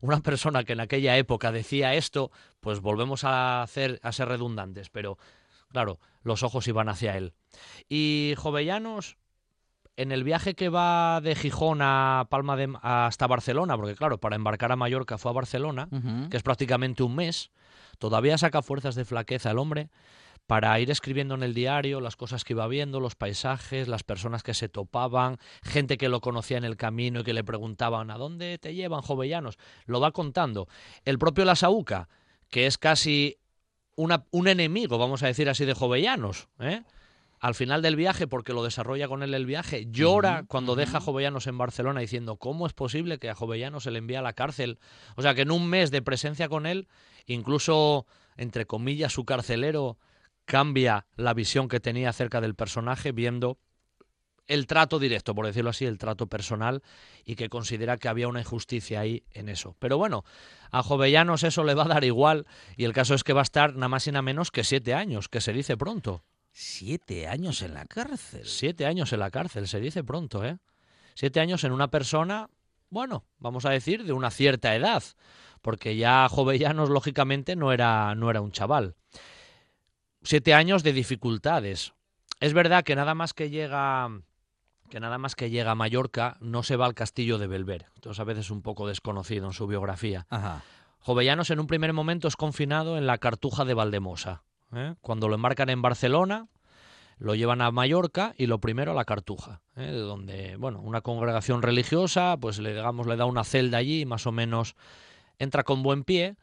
una 0.00 0.20
persona 0.20 0.64
que 0.64 0.72
en 0.72 0.80
aquella 0.80 1.16
época 1.16 1.52
decía 1.52 1.94
esto, 1.94 2.30
pues 2.60 2.80
volvemos 2.80 3.24
a 3.24 3.62
hacer 3.62 4.00
a 4.02 4.12
ser 4.12 4.28
redundantes, 4.28 4.88
pero 4.90 5.18
claro, 5.68 6.00
los 6.22 6.42
ojos 6.42 6.66
iban 6.68 6.88
hacia 6.88 7.16
él. 7.16 7.34
Y 7.88 8.34
Jovellanos 8.36 9.16
en 9.96 10.12
el 10.12 10.24
viaje 10.24 10.54
que 10.54 10.70
va 10.70 11.20
de 11.20 11.34
Gijón 11.34 11.80
a 11.82 12.26
Palma 12.30 12.56
de 12.56 12.72
hasta 12.80 13.26
Barcelona, 13.26 13.76
porque 13.76 13.94
claro, 13.94 14.18
para 14.18 14.36
embarcar 14.36 14.72
a 14.72 14.76
Mallorca 14.76 15.18
fue 15.18 15.30
a 15.30 15.34
Barcelona, 15.34 15.88
que 16.30 16.36
es 16.36 16.42
prácticamente 16.42 17.02
un 17.02 17.14
mes, 17.14 17.50
todavía 17.98 18.38
saca 18.38 18.62
fuerzas 18.62 18.94
de 18.94 19.04
flaqueza 19.04 19.50
el 19.50 19.58
hombre 19.58 19.90
para 20.50 20.80
ir 20.80 20.90
escribiendo 20.90 21.36
en 21.36 21.44
el 21.44 21.54
diario 21.54 22.00
las 22.00 22.16
cosas 22.16 22.42
que 22.42 22.54
iba 22.54 22.66
viendo, 22.66 22.98
los 22.98 23.14
paisajes, 23.14 23.86
las 23.86 24.02
personas 24.02 24.42
que 24.42 24.52
se 24.52 24.68
topaban, 24.68 25.36
gente 25.62 25.96
que 25.96 26.08
lo 26.08 26.20
conocía 26.20 26.58
en 26.58 26.64
el 26.64 26.76
camino 26.76 27.20
y 27.20 27.22
que 27.22 27.32
le 27.32 27.44
preguntaban 27.44 28.10
¿a 28.10 28.18
dónde 28.18 28.58
te 28.58 28.74
llevan 28.74 29.00
jovellanos? 29.00 29.58
Lo 29.86 30.00
va 30.00 30.10
contando. 30.10 30.66
El 31.04 31.20
propio 31.20 31.44
Lasauca, 31.44 32.08
que 32.50 32.66
es 32.66 32.78
casi 32.78 33.36
una- 33.94 34.24
un 34.32 34.48
enemigo, 34.48 34.98
vamos 34.98 35.22
a 35.22 35.28
decir 35.28 35.48
así, 35.48 35.64
de 35.64 35.74
jovellanos, 35.74 36.48
¿eh? 36.58 36.82
al 37.38 37.54
final 37.54 37.80
del 37.80 37.94
viaje, 37.94 38.26
porque 38.26 38.52
lo 38.52 38.64
desarrolla 38.64 39.06
con 39.06 39.22
él 39.22 39.32
el 39.34 39.46
viaje, 39.46 39.86
llora 39.88 40.42
cuando 40.48 40.74
deja 40.74 40.98
a. 40.98 41.00
Jovellanos 41.00 41.46
en 41.46 41.58
Barcelona 41.58 42.00
diciendo, 42.00 42.38
¿cómo 42.38 42.66
es 42.66 42.72
posible 42.72 43.18
que 43.20 43.30
a 43.30 43.36
Jovellanos 43.36 43.84
se 43.84 43.92
le 43.92 44.00
envíe 44.00 44.16
a 44.16 44.22
la 44.22 44.32
cárcel? 44.32 44.80
O 45.14 45.22
sea, 45.22 45.36
que 45.36 45.42
en 45.42 45.52
un 45.52 45.68
mes 45.68 45.92
de 45.92 46.02
presencia 46.02 46.48
con 46.48 46.66
él, 46.66 46.88
incluso, 47.26 48.04
entre 48.36 48.66
comillas, 48.66 49.12
su 49.12 49.24
carcelero 49.24 49.96
cambia 50.50 51.06
la 51.16 51.32
visión 51.32 51.68
que 51.68 51.78
tenía 51.78 52.10
acerca 52.10 52.40
del 52.40 52.56
personaje 52.56 53.12
viendo 53.12 53.58
el 54.48 54.66
trato 54.66 54.98
directo, 54.98 55.32
por 55.32 55.46
decirlo 55.46 55.70
así, 55.70 55.84
el 55.86 55.96
trato 55.96 56.26
personal 56.26 56.82
y 57.24 57.36
que 57.36 57.48
considera 57.48 57.98
que 57.98 58.08
había 58.08 58.26
una 58.26 58.40
injusticia 58.40 58.98
ahí 58.98 59.22
en 59.30 59.48
eso. 59.48 59.76
Pero 59.78 59.96
bueno, 59.96 60.24
a 60.72 60.82
Jovellanos 60.82 61.44
eso 61.44 61.62
le 61.62 61.74
va 61.74 61.84
a 61.84 61.88
dar 61.88 62.02
igual 62.02 62.48
y 62.76 62.82
el 62.82 62.92
caso 62.92 63.14
es 63.14 63.22
que 63.22 63.32
va 63.32 63.42
a 63.42 63.44
estar 63.44 63.74
nada 63.74 63.88
más 63.88 64.08
y 64.08 64.10
nada 64.10 64.22
menos 64.22 64.50
que 64.50 64.64
siete 64.64 64.92
años, 64.92 65.28
que 65.28 65.40
se 65.40 65.52
dice 65.52 65.76
pronto. 65.76 66.24
Siete 66.50 67.28
años 67.28 67.62
en 67.62 67.74
la 67.74 67.84
cárcel. 67.84 68.42
Siete 68.44 68.86
años 68.86 69.12
en 69.12 69.20
la 69.20 69.30
cárcel, 69.30 69.68
se 69.68 69.78
dice 69.78 70.02
pronto, 70.02 70.44
¿eh? 70.44 70.58
Siete 71.14 71.38
años 71.38 71.62
en 71.62 71.70
una 71.70 71.88
persona, 71.88 72.50
bueno, 72.88 73.24
vamos 73.38 73.66
a 73.66 73.70
decir, 73.70 74.02
de 74.02 74.12
una 74.12 74.32
cierta 74.32 74.74
edad, 74.74 75.04
porque 75.62 75.96
ya 75.96 76.28
Jovellanos, 76.28 76.90
lógicamente, 76.90 77.54
no 77.54 77.72
era, 77.72 78.16
no 78.16 78.30
era 78.30 78.40
un 78.40 78.50
chaval. 78.50 78.96
Siete 80.22 80.54
años 80.54 80.82
de 80.82 80.92
dificultades. 80.92 81.94
Es 82.40 82.52
verdad 82.52 82.84
que 82.84 82.96
nada 82.96 83.14
más 83.14 83.32
que 83.34 83.50
llega 83.50 84.08
que 84.90 85.00
nada 85.00 85.18
más 85.18 85.36
que 85.36 85.50
llega 85.50 85.70
a 85.70 85.74
Mallorca 85.74 86.36
no 86.40 86.62
se 86.62 86.76
va 86.76 86.86
al 86.86 86.94
castillo 86.94 87.38
de 87.38 87.46
Belver. 87.46 87.86
Entonces 87.94 88.20
a 88.20 88.24
veces 88.24 88.50
un 88.50 88.60
poco 88.60 88.88
desconocido 88.88 89.46
en 89.46 89.52
su 89.52 89.66
biografía. 89.66 90.26
Ajá. 90.28 90.62
Jovellanos 90.98 91.50
en 91.50 91.60
un 91.60 91.66
primer 91.66 91.92
momento 91.92 92.28
es 92.28 92.36
confinado 92.36 92.98
en 92.98 93.06
la 93.06 93.18
Cartuja 93.18 93.64
de 93.64 93.74
Valdemosa. 93.74 94.42
¿eh? 94.74 94.94
Cuando 95.00 95.28
lo 95.28 95.36
embarcan 95.36 95.70
en 95.70 95.80
Barcelona, 95.80 96.48
lo 97.18 97.34
llevan 97.34 97.62
a 97.62 97.70
Mallorca 97.70 98.34
y 98.36 98.46
lo 98.46 98.58
primero 98.58 98.92
a 98.92 98.94
la 98.94 99.04
Cartuja, 99.04 99.62
¿eh? 99.76 99.82
de 99.82 99.98
donde, 99.98 100.56
bueno, 100.56 100.80
una 100.80 101.00
congregación 101.00 101.62
religiosa, 101.62 102.36
pues 102.38 102.58
le, 102.58 102.74
digamos, 102.74 103.06
le 103.06 103.16
da 103.16 103.24
una 103.24 103.44
celda 103.44 103.78
allí 103.78 104.02
y 104.02 104.06
más 104.06 104.26
o 104.26 104.32
menos 104.32 104.74
entra 105.38 105.62
con 105.62 105.82
buen 105.82 106.04
pie 106.04 106.36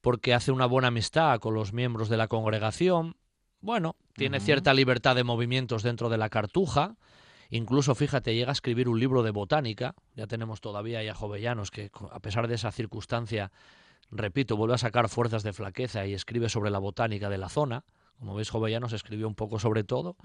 porque 0.00 0.34
hace 0.34 0.52
una 0.52 0.66
buena 0.66 0.88
amistad 0.88 1.38
con 1.40 1.54
los 1.54 1.72
miembros 1.72 2.08
de 2.08 2.16
la 2.16 2.28
congregación. 2.28 3.16
Bueno, 3.60 3.96
tiene 4.14 4.40
cierta 4.40 4.72
libertad 4.74 5.16
de 5.16 5.24
movimientos 5.24 5.82
dentro 5.82 6.08
de 6.08 6.18
la 6.18 6.28
Cartuja 6.28 6.96
Incluso, 7.50 7.94
fíjate, 7.94 8.34
llega 8.34 8.50
a 8.50 8.52
escribir 8.52 8.88
un 8.88 9.00
libro 9.00 9.22
de 9.22 9.30
botánica. 9.30 9.94
Ya 10.14 10.26
tenemos 10.26 10.60
todavía 10.60 11.02
ya 11.02 11.14
Jovellanos 11.14 11.70
que, 11.70 11.90
a 12.10 12.20
pesar 12.20 12.46
de 12.46 12.54
esa 12.54 12.70
circunstancia, 12.72 13.50
repito, 14.10 14.56
vuelve 14.56 14.74
a 14.74 14.78
sacar 14.78 15.08
fuerzas 15.08 15.42
de 15.42 15.52
flaqueza 15.52 16.06
y 16.06 16.12
escribe 16.12 16.48
sobre 16.48 16.70
la 16.70 16.78
botánica 16.78 17.30
de 17.30 17.38
la 17.38 17.48
zona. 17.48 17.84
Como 18.18 18.34
veis, 18.34 18.50
Jovellanos 18.50 18.92
escribió 18.92 19.26
un 19.28 19.34
poco 19.34 19.58
sobre 19.58 19.84
todo. 19.84 20.16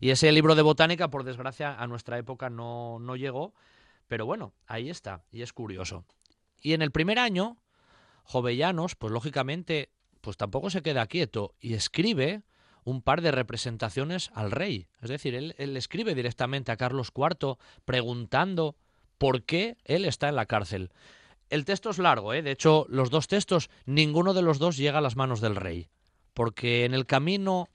Y 0.00 0.10
ese 0.10 0.30
libro 0.30 0.54
de 0.54 0.62
botánica, 0.62 1.08
por 1.08 1.24
desgracia, 1.24 1.74
a 1.74 1.86
nuestra 1.86 2.18
época 2.18 2.48
no, 2.48 2.98
no 3.00 3.16
llegó. 3.16 3.54
Pero 4.06 4.24
bueno, 4.24 4.52
ahí 4.66 4.88
está, 4.88 5.22
y 5.32 5.42
es 5.42 5.52
curioso. 5.52 6.04
Y 6.60 6.74
en 6.74 6.82
el 6.82 6.92
primer 6.92 7.18
año, 7.18 7.56
Jovellanos, 8.28 8.94
pues 8.94 9.10
lógicamente, 9.10 9.88
pues 10.20 10.36
tampoco 10.36 10.68
se 10.68 10.82
queda 10.82 11.06
quieto 11.06 11.54
y 11.60 11.72
escribe 11.72 12.42
un 12.84 13.00
par 13.00 13.22
de 13.22 13.30
representaciones 13.30 14.30
al 14.34 14.50
rey. 14.50 14.86
Es 15.00 15.08
decir, 15.08 15.34
él, 15.34 15.54
escribe 15.76 16.14
directamente 16.14 16.70
a 16.70 16.76
Carlos 16.76 17.10
IV 17.16 17.56
preguntando 17.86 18.76
por 19.16 19.44
qué 19.44 19.78
él 19.84 20.04
está 20.04 20.28
en 20.28 20.36
la 20.36 20.44
cárcel. 20.44 20.92
El 21.48 21.64
texto 21.64 21.88
es 21.88 21.98
largo, 21.98 22.34
¿eh? 22.34 22.42
de 22.42 22.50
hecho, 22.50 22.84
los 22.90 23.08
dos 23.08 23.28
textos, 23.28 23.70
ninguno 23.86 24.34
de 24.34 24.42
los 24.42 24.58
dos 24.58 24.76
llega 24.76 24.98
a 24.98 25.02
las 25.02 25.16
manos 25.16 25.40
del 25.40 25.56
rey, 25.56 25.88
porque 26.34 26.84
en 26.84 26.92
el 26.92 27.06
camino 27.06 27.70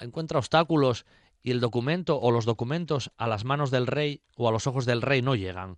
encuentra 0.00 0.40
obstáculos 0.40 1.06
y 1.44 1.52
el 1.52 1.60
documento 1.60 2.18
o 2.20 2.32
los 2.32 2.44
documentos 2.44 3.12
a 3.16 3.28
las 3.28 3.44
manos 3.44 3.70
del 3.70 3.86
rey 3.86 4.20
o 4.34 4.48
a 4.48 4.52
los 4.52 4.66
ojos 4.66 4.84
del 4.84 5.00
rey 5.00 5.22
no 5.22 5.36
llegan. 5.36 5.76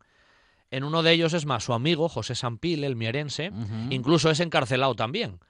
En 0.71 0.85
uno 0.85 1.03
de 1.03 1.13
ellos 1.13 1.33
es 1.33 1.47
más 1.47 1.65
su 1.65 1.73
amigo, 1.73 2.09
José 2.09 2.35
Sampil, 2.35 2.85
el 2.85 2.97
mierense, 2.97 3.53
incluso 3.91 4.31
es 4.31 4.41
encarcelado 4.41 4.95
también. 4.95 5.41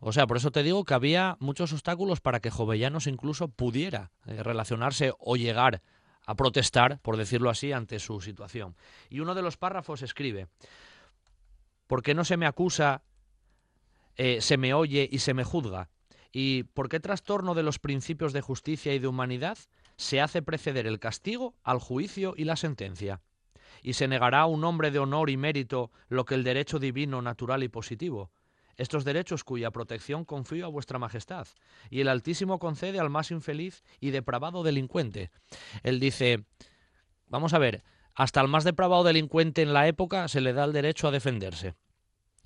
O 0.00 0.12
sea, 0.12 0.26
por 0.26 0.36
eso 0.36 0.50
te 0.50 0.62
digo 0.62 0.84
que 0.84 0.94
había 0.94 1.36
muchos 1.40 1.72
obstáculos 1.72 2.20
para 2.20 2.40
que 2.40 2.50
Jovellanos 2.50 3.06
incluso 3.06 3.48
pudiera 3.48 4.12
eh, 4.26 4.42
relacionarse 4.42 5.12
o 5.18 5.36
llegar 5.36 5.82
a 6.24 6.34
protestar, 6.36 7.00
por 7.00 7.16
decirlo 7.16 7.50
así, 7.50 7.72
ante 7.72 7.98
su 7.98 8.20
situación. 8.20 8.76
Y 9.08 9.20
uno 9.20 9.34
de 9.34 9.42
los 9.42 9.56
párrafos 9.56 10.02
escribe, 10.02 10.46
¿por 11.86 12.02
qué 12.02 12.14
no 12.14 12.24
se 12.24 12.36
me 12.36 12.46
acusa, 12.46 13.02
eh, 14.16 14.40
se 14.40 14.56
me 14.56 14.74
oye 14.74 15.08
y 15.10 15.20
se 15.20 15.34
me 15.34 15.42
juzga? 15.42 15.88
¿Y 16.30 16.64
por 16.64 16.88
qué 16.88 17.00
trastorno 17.00 17.54
de 17.54 17.62
los 17.62 17.78
principios 17.78 18.32
de 18.32 18.42
justicia 18.42 18.94
y 18.94 18.98
de 18.98 19.08
humanidad 19.08 19.58
se 19.96 20.20
hace 20.20 20.42
preceder 20.42 20.86
el 20.86 21.00
castigo 21.00 21.56
al 21.64 21.78
juicio 21.80 22.34
y 22.36 22.44
la 22.44 22.56
sentencia? 22.56 23.22
¿Y 23.82 23.94
se 23.94 24.08
negará 24.08 24.40
a 24.40 24.46
un 24.46 24.64
hombre 24.64 24.90
de 24.90 24.98
honor 24.98 25.30
y 25.30 25.36
mérito 25.36 25.90
lo 26.08 26.24
que 26.24 26.34
el 26.34 26.44
derecho 26.44 26.78
divino, 26.78 27.22
natural 27.22 27.62
y 27.62 27.68
positivo? 27.68 28.30
estos 28.78 29.04
derechos 29.04 29.44
cuya 29.44 29.72
protección 29.72 30.24
confío 30.24 30.64
a 30.64 30.68
vuestra 30.68 30.98
majestad, 30.98 31.48
y 31.90 32.00
el 32.00 32.08
Altísimo 32.08 32.58
concede 32.58 33.00
al 33.00 33.10
más 33.10 33.30
infeliz 33.30 33.82
y 34.00 34.10
depravado 34.10 34.62
delincuente. 34.62 35.30
Él 35.82 36.00
dice, 36.00 36.44
vamos 37.26 37.52
a 37.52 37.58
ver, 37.58 37.82
hasta 38.14 38.40
al 38.40 38.48
más 38.48 38.64
depravado 38.64 39.04
delincuente 39.04 39.62
en 39.62 39.72
la 39.72 39.88
época 39.88 40.28
se 40.28 40.40
le 40.40 40.52
da 40.52 40.64
el 40.64 40.72
derecho 40.72 41.08
a 41.08 41.10
defenderse. 41.10 41.74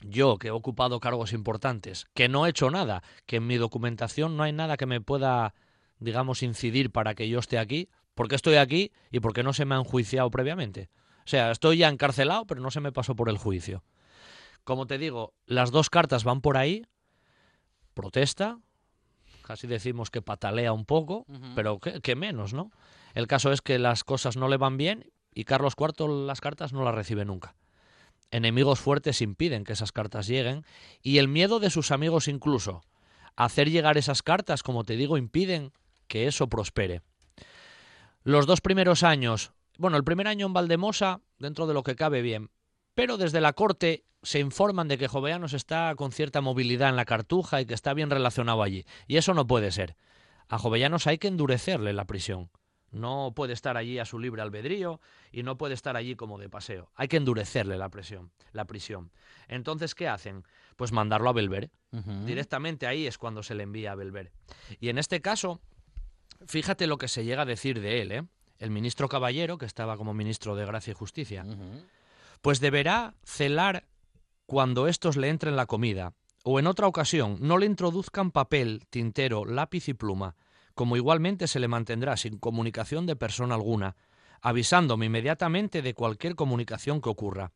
Yo, 0.02 0.36
que 0.38 0.48
he 0.48 0.50
ocupado 0.50 1.00
cargos 1.00 1.32
importantes, 1.32 2.06
que 2.14 2.28
no 2.28 2.46
he 2.46 2.50
hecho 2.50 2.70
nada, 2.70 3.02
que 3.26 3.36
en 3.36 3.46
mi 3.46 3.56
documentación 3.56 4.36
no 4.36 4.42
hay 4.42 4.52
nada 4.52 4.76
que 4.76 4.86
me 4.86 5.00
pueda, 5.00 5.54
digamos, 5.98 6.42
incidir 6.42 6.90
para 6.90 7.14
que 7.14 7.28
yo 7.28 7.38
esté 7.38 7.58
aquí, 7.58 7.88
porque 8.14 8.34
estoy 8.34 8.56
aquí 8.56 8.90
y 9.10 9.20
porque 9.20 9.42
no 9.42 9.52
se 9.52 9.64
me 9.64 9.74
ha 9.74 9.78
enjuiciado 9.78 10.30
previamente. 10.30 10.88
O 11.24 11.28
sea, 11.28 11.50
estoy 11.50 11.78
ya 11.78 11.88
encarcelado, 11.88 12.46
pero 12.46 12.60
no 12.60 12.70
se 12.70 12.80
me 12.80 12.92
pasó 12.92 13.14
por 13.14 13.28
el 13.28 13.38
juicio. 13.38 13.84
Como 14.64 14.86
te 14.86 14.98
digo, 14.98 15.34
las 15.46 15.70
dos 15.70 15.90
cartas 15.90 16.24
van 16.24 16.40
por 16.40 16.56
ahí. 16.56 16.86
Protesta, 17.94 18.58
casi 19.42 19.66
decimos 19.66 20.10
que 20.10 20.22
patalea 20.22 20.72
un 20.72 20.84
poco, 20.84 21.26
pero 21.54 21.78
que, 21.78 22.16
menos, 22.16 22.54
¿no? 22.54 22.70
El 23.14 23.26
caso 23.26 23.52
es 23.52 23.60
que 23.60 23.78
las 23.78 24.04
cosas 24.04 24.36
no 24.36 24.48
le 24.48 24.56
van 24.56 24.76
bien 24.76 25.12
y 25.34 25.44
Carlos 25.44 25.74
IV 25.78 26.26
las 26.26 26.40
cartas 26.40 26.72
no 26.72 26.84
las 26.84 26.94
recibe 26.94 27.24
nunca. 27.24 27.54
Enemigos 28.30 28.80
fuertes 28.80 29.20
impiden 29.20 29.64
que 29.64 29.74
esas 29.74 29.92
cartas 29.92 30.26
lleguen 30.26 30.64
y 31.02 31.18
el 31.18 31.28
miedo 31.28 31.60
de 31.60 31.68
sus 31.68 31.90
amigos 31.90 32.28
incluso. 32.28 32.82
Hacer 33.36 33.70
llegar 33.70 33.98
esas 33.98 34.22
cartas, 34.22 34.62
como 34.62 34.84
te 34.84 34.96
digo, 34.96 35.18
impiden 35.18 35.72
que 36.06 36.26
eso 36.26 36.48
prospere. 36.48 37.02
Los 38.22 38.46
dos 38.46 38.60
primeros 38.60 39.02
años, 39.02 39.52
bueno, 39.82 39.96
el 39.96 40.04
primer 40.04 40.28
año 40.28 40.46
en 40.46 40.52
Valdemosa, 40.52 41.20
dentro 41.40 41.66
de 41.66 41.74
lo 41.74 41.82
que 41.82 41.96
cabe 41.96 42.22
bien, 42.22 42.50
pero 42.94 43.16
desde 43.16 43.40
la 43.40 43.52
corte 43.52 44.04
se 44.22 44.38
informan 44.38 44.86
de 44.86 44.96
que 44.96 45.08
Jovellanos 45.08 45.54
está 45.54 45.92
con 45.96 46.12
cierta 46.12 46.40
movilidad 46.40 46.88
en 46.88 46.94
la 46.94 47.04
cartuja 47.04 47.60
y 47.60 47.66
que 47.66 47.74
está 47.74 47.92
bien 47.92 48.08
relacionado 48.08 48.62
allí. 48.62 48.86
Y 49.08 49.16
eso 49.16 49.34
no 49.34 49.44
puede 49.44 49.72
ser. 49.72 49.96
A 50.48 50.56
Jovellanos 50.56 51.08
hay 51.08 51.18
que 51.18 51.26
endurecerle 51.26 51.92
la 51.94 52.04
prisión. 52.04 52.48
No 52.92 53.32
puede 53.34 53.54
estar 53.54 53.76
allí 53.76 53.98
a 53.98 54.04
su 54.04 54.20
libre 54.20 54.40
albedrío 54.40 55.00
y 55.32 55.42
no 55.42 55.58
puede 55.58 55.74
estar 55.74 55.96
allí 55.96 56.14
como 56.14 56.38
de 56.38 56.48
paseo. 56.48 56.92
Hay 56.94 57.08
que 57.08 57.16
endurecerle 57.16 57.76
la 57.76 57.88
prisión, 57.88 58.30
la 58.52 58.66
prisión. 58.66 59.10
Entonces, 59.48 59.96
¿qué 59.96 60.06
hacen? 60.06 60.44
Pues 60.76 60.92
mandarlo 60.92 61.28
a 61.28 61.32
Belver. 61.32 61.70
Directamente 62.24 62.86
ahí 62.86 63.08
es 63.08 63.18
cuando 63.18 63.42
se 63.42 63.56
le 63.56 63.64
envía 63.64 63.90
a 63.90 63.96
Belver. 63.96 64.30
Y 64.78 64.90
en 64.90 64.98
este 64.98 65.20
caso, 65.20 65.60
fíjate 66.46 66.86
lo 66.86 66.98
que 66.98 67.08
se 67.08 67.24
llega 67.24 67.42
a 67.42 67.46
decir 67.46 67.80
de 67.80 68.00
él, 68.00 68.12
¿eh? 68.12 68.22
El 68.62 68.70
ministro 68.70 69.08
Caballero, 69.08 69.58
que 69.58 69.66
estaba 69.66 69.96
como 69.96 70.14
ministro 70.14 70.54
de 70.54 70.64
Gracia 70.64 70.92
y 70.92 70.94
Justicia, 70.94 71.44
pues 72.42 72.60
deberá 72.60 73.14
celar 73.24 73.88
cuando 74.46 74.86
estos 74.86 75.16
le 75.16 75.30
entren 75.30 75.56
la 75.56 75.66
comida, 75.66 76.14
o 76.44 76.60
en 76.60 76.68
otra 76.68 76.86
ocasión 76.86 77.38
no 77.40 77.58
le 77.58 77.66
introduzcan 77.66 78.30
papel, 78.30 78.84
tintero, 78.88 79.44
lápiz 79.44 79.88
y 79.88 79.94
pluma, 79.94 80.36
como 80.76 80.96
igualmente 80.96 81.48
se 81.48 81.58
le 81.58 81.66
mantendrá 81.66 82.16
sin 82.16 82.38
comunicación 82.38 83.04
de 83.04 83.16
persona 83.16 83.56
alguna, 83.56 83.96
avisándome 84.40 85.06
inmediatamente 85.06 85.82
de 85.82 85.94
cualquier 85.94 86.36
comunicación 86.36 87.00
que 87.00 87.08
ocurra. 87.08 87.50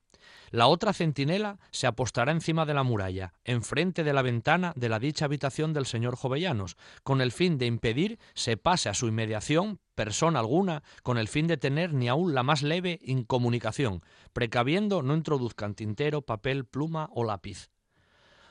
La 0.50 0.68
otra 0.68 0.92
centinela 0.92 1.59
se 1.71 1.87
apostará 1.87 2.33
encima 2.33 2.66
de 2.66 2.75
la 2.75 2.83
muralla, 2.83 3.33
enfrente 3.45 4.04
de 4.04 4.12
la 4.12 4.23
ventana 4.23 4.73
de 4.76 4.88
la 4.88 4.99
dicha 4.99 5.25
habitación 5.25 5.73
del 5.73 5.87
señor 5.87 6.16
Jovellanos, 6.16 6.76
con 7.02 7.21
el 7.21 7.33
fin 7.33 7.59
de 7.59 7.66
impedir 7.66 8.18
se 8.35 8.56
pase 8.56 8.88
a 8.88 8.95
su 8.95 9.09
inmediación 9.09 9.80
persona 9.95 10.40
alguna, 10.40 10.83
con 11.02 11.18
el 11.18 11.26
fin 11.26 11.47
de 11.47 11.56
tener 11.56 11.95
ni 11.95 12.09
aun 12.09 12.35
la 12.35 12.42
más 12.42 12.62
leve 12.62 13.00
incomunicación, 13.02 14.02
precaviendo 14.33 15.02
no 15.02 15.14
introduzcan 15.14 15.75
tintero, 15.75 16.23
papel, 16.23 16.66
pluma 16.66 17.09
o 17.12 17.25
lápiz. 17.25 17.71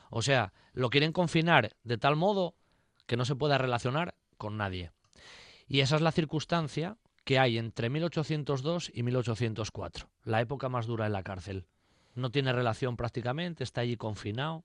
O 0.09 0.21
sea, 0.21 0.53
lo 0.73 0.89
quieren 0.89 1.13
confinar 1.13 1.75
de 1.83 1.97
tal 1.97 2.15
modo 2.15 2.55
que 3.05 3.15
no 3.15 3.25
se 3.25 3.35
pueda 3.35 3.57
relacionar 3.57 4.15
con 4.37 4.57
nadie. 4.57 4.91
Y 5.67 5.79
esa 5.79 5.95
es 5.95 6.01
la 6.01 6.11
circunstancia 6.11 6.97
que 7.25 7.39
hay 7.39 7.57
entre 7.57 7.89
1802 7.89 8.91
y 8.93 9.03
1804, 9.03 10.07
la 10.23 10.41
época 10.41 10.69
más 10.69 10.85
dura 10.85 11.07
en 11.07 11.11
la 11.13 11.23
cárcel. 11.23 11.65
No 12.13 12.31
tiene 12.31 12.53
relación 12.53 12.95
prácticamente, 12.95 13.63
está 13.63 13.81
allí 13.81 13.97
confinado. 13.97 14.63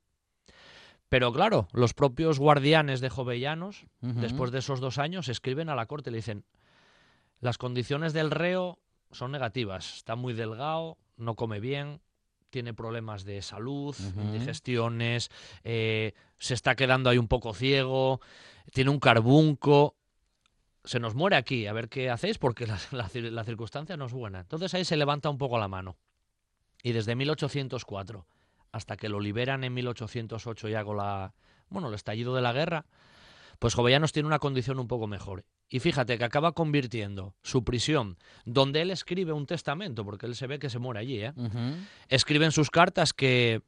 Pero 1.08 1.32
claro, 1.32 1.66
los 1.72 1.94
propios 1.94 2.38
guardianes 2.38 3.00
de 3.00 3.08
Jovellanos, 3.08 3.86
después 4.00 4.52
de 4.52 4.60
esos 4.60 4.78
dos 4.78 4.98
años, 4.98 5.28
escriben 5.28 5.68
a 5.68 5.74
la 5.74 5.86
corte 5.86 6.10
y 6.10 6.12
le 6.12 6.18
dicen, 6.18 6.44
las 7.40 7.58
condiciones 7.58 8.12
del 8.12 8.30
reo 8.30 8.78
son 9.10 9.32
negativas, 9.32 9.96
está 9.96 10.14
muy 10.14 10.34
delgado, 10.34 10.98
no 11.16 11.34
come 11.34 11.58
bien, 11.58 12.00
tiene 12.50 12.74
problemas 12.74 13.24
de 13.24 13.42
salud, 13.42 13.96
indigestiones, 14.16 15.30
eh, 15.64 16.12
se 16.38 16.54
está 16.54 16.76
quedando 16.76 17.10
ahí 17.10 17.18
un 17.18 17.28
poco 17.28 17.54
ciego, 17.54 18.20
tiene 18.72 18.90
un 18.90 19.00
carbunco, 19.00 19.96
se 20.84 21.00
nos 21.00 21.14
muere 21.14 21.37
aquí, 21.37 21.66
a 21.66 21.72
ver 21.72 21.88
qué 21.88 22.10
hacéis 22.10 22.38
porque 22.38 22.66
la, 22.92 23.44
circunstancia 23.44 23.96
no 23.96 24.06
es 24.06 24.12
buena. 24.12 24.40
Entonces 24.40 24.72
ahí 24.75 24.84
se 24.84 24.96
levanta 24.96 25.30
un 25.30 25.38
poco 25.38 25.58
la 25.58 25.68
mano. 25.68 25.96
Y 26.82 26.92
desde 26.92 27.14
1804 27.14 28.26
hasta 28.72 28.96
que 28.96 29.08
lo 29.08 29.20
liberan 29.20 29.64
en 29.64 29.75
1808 29.75 30.68
ya 30.68 30.84
con 30.84 30.96
la, 30.96 31.34
bueno, 31.68 31.88
el 31.88 31.94
estallido 31.94 32.34
de 32.34 32.40
la 32.40 32.52
guerra, 32.52 32.87
pues 33.58 33.75
Jovellanos 33.75 34.12
tiene 34.12 34.28
una 34.28 34.38
condición 34.38 34.78
un 34.78 34.87
poco 34.87 35.06
mejor. 35.06 35.44
Y 35.68 35.80
fíjate 35.80 36.18
que 36.18 36.25
acaba 36.25 36.52
convirtiendo 36.52 37.34
su 37.42 37.64
prisión, 37.64 38.16
donde 38.44 38.80
él 38.80 38.90
escribe 38.90 39.32
un 39.32 39.46
testamento, 39.46 40.04
porque 40.04 40.26
él 40.26 40.34
se 40.34 40.46
ve 40.46 40.58
que 40.58 40.70
se 40.70 40.78
muere 40.78 41.00
allí, 41.00 41.20
¿eh? 41.22 41.32
escribe 42.08 42.44
en 42.46 42.52
sus 42.52 42.70
cartas 42.70 43.12
que, 43.12 43.62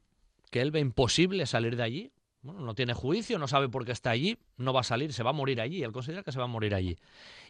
que 0.49 0.61
él 0.61 0.71
ve 0.71 0.79
imposible 0.79 1.45
salir 1.45 1.75
de 1.75 1.83
allí, 1.83 2.11
bueno, 2.43 2.59
no 2.59 2.75
tiene 2.75 2.93
juicio, 2.93 3.39
no 3.39 3.47
sabe 3.47 3.69
por 3.69 3.85
qué 3.85 3.93
está 3.93 4.11
allí, 4.11 4.37
no 4.57 4.73
va 4.73 4.81
a 4.81 4.83
salir, 4.83 5.13
se 5.13 5.23
va 5.23 5.31
a 5.31 5.33
morir 5.33 5.61
allí, 5.61 5.81
él 5.81 5.93
considera 5.93 6.23
que 6.23 6.31
se 6.31 6.37
va 6.37 6.45
a 6.45 6.47
morir 6.47 6.75
allí. 6.75 6.97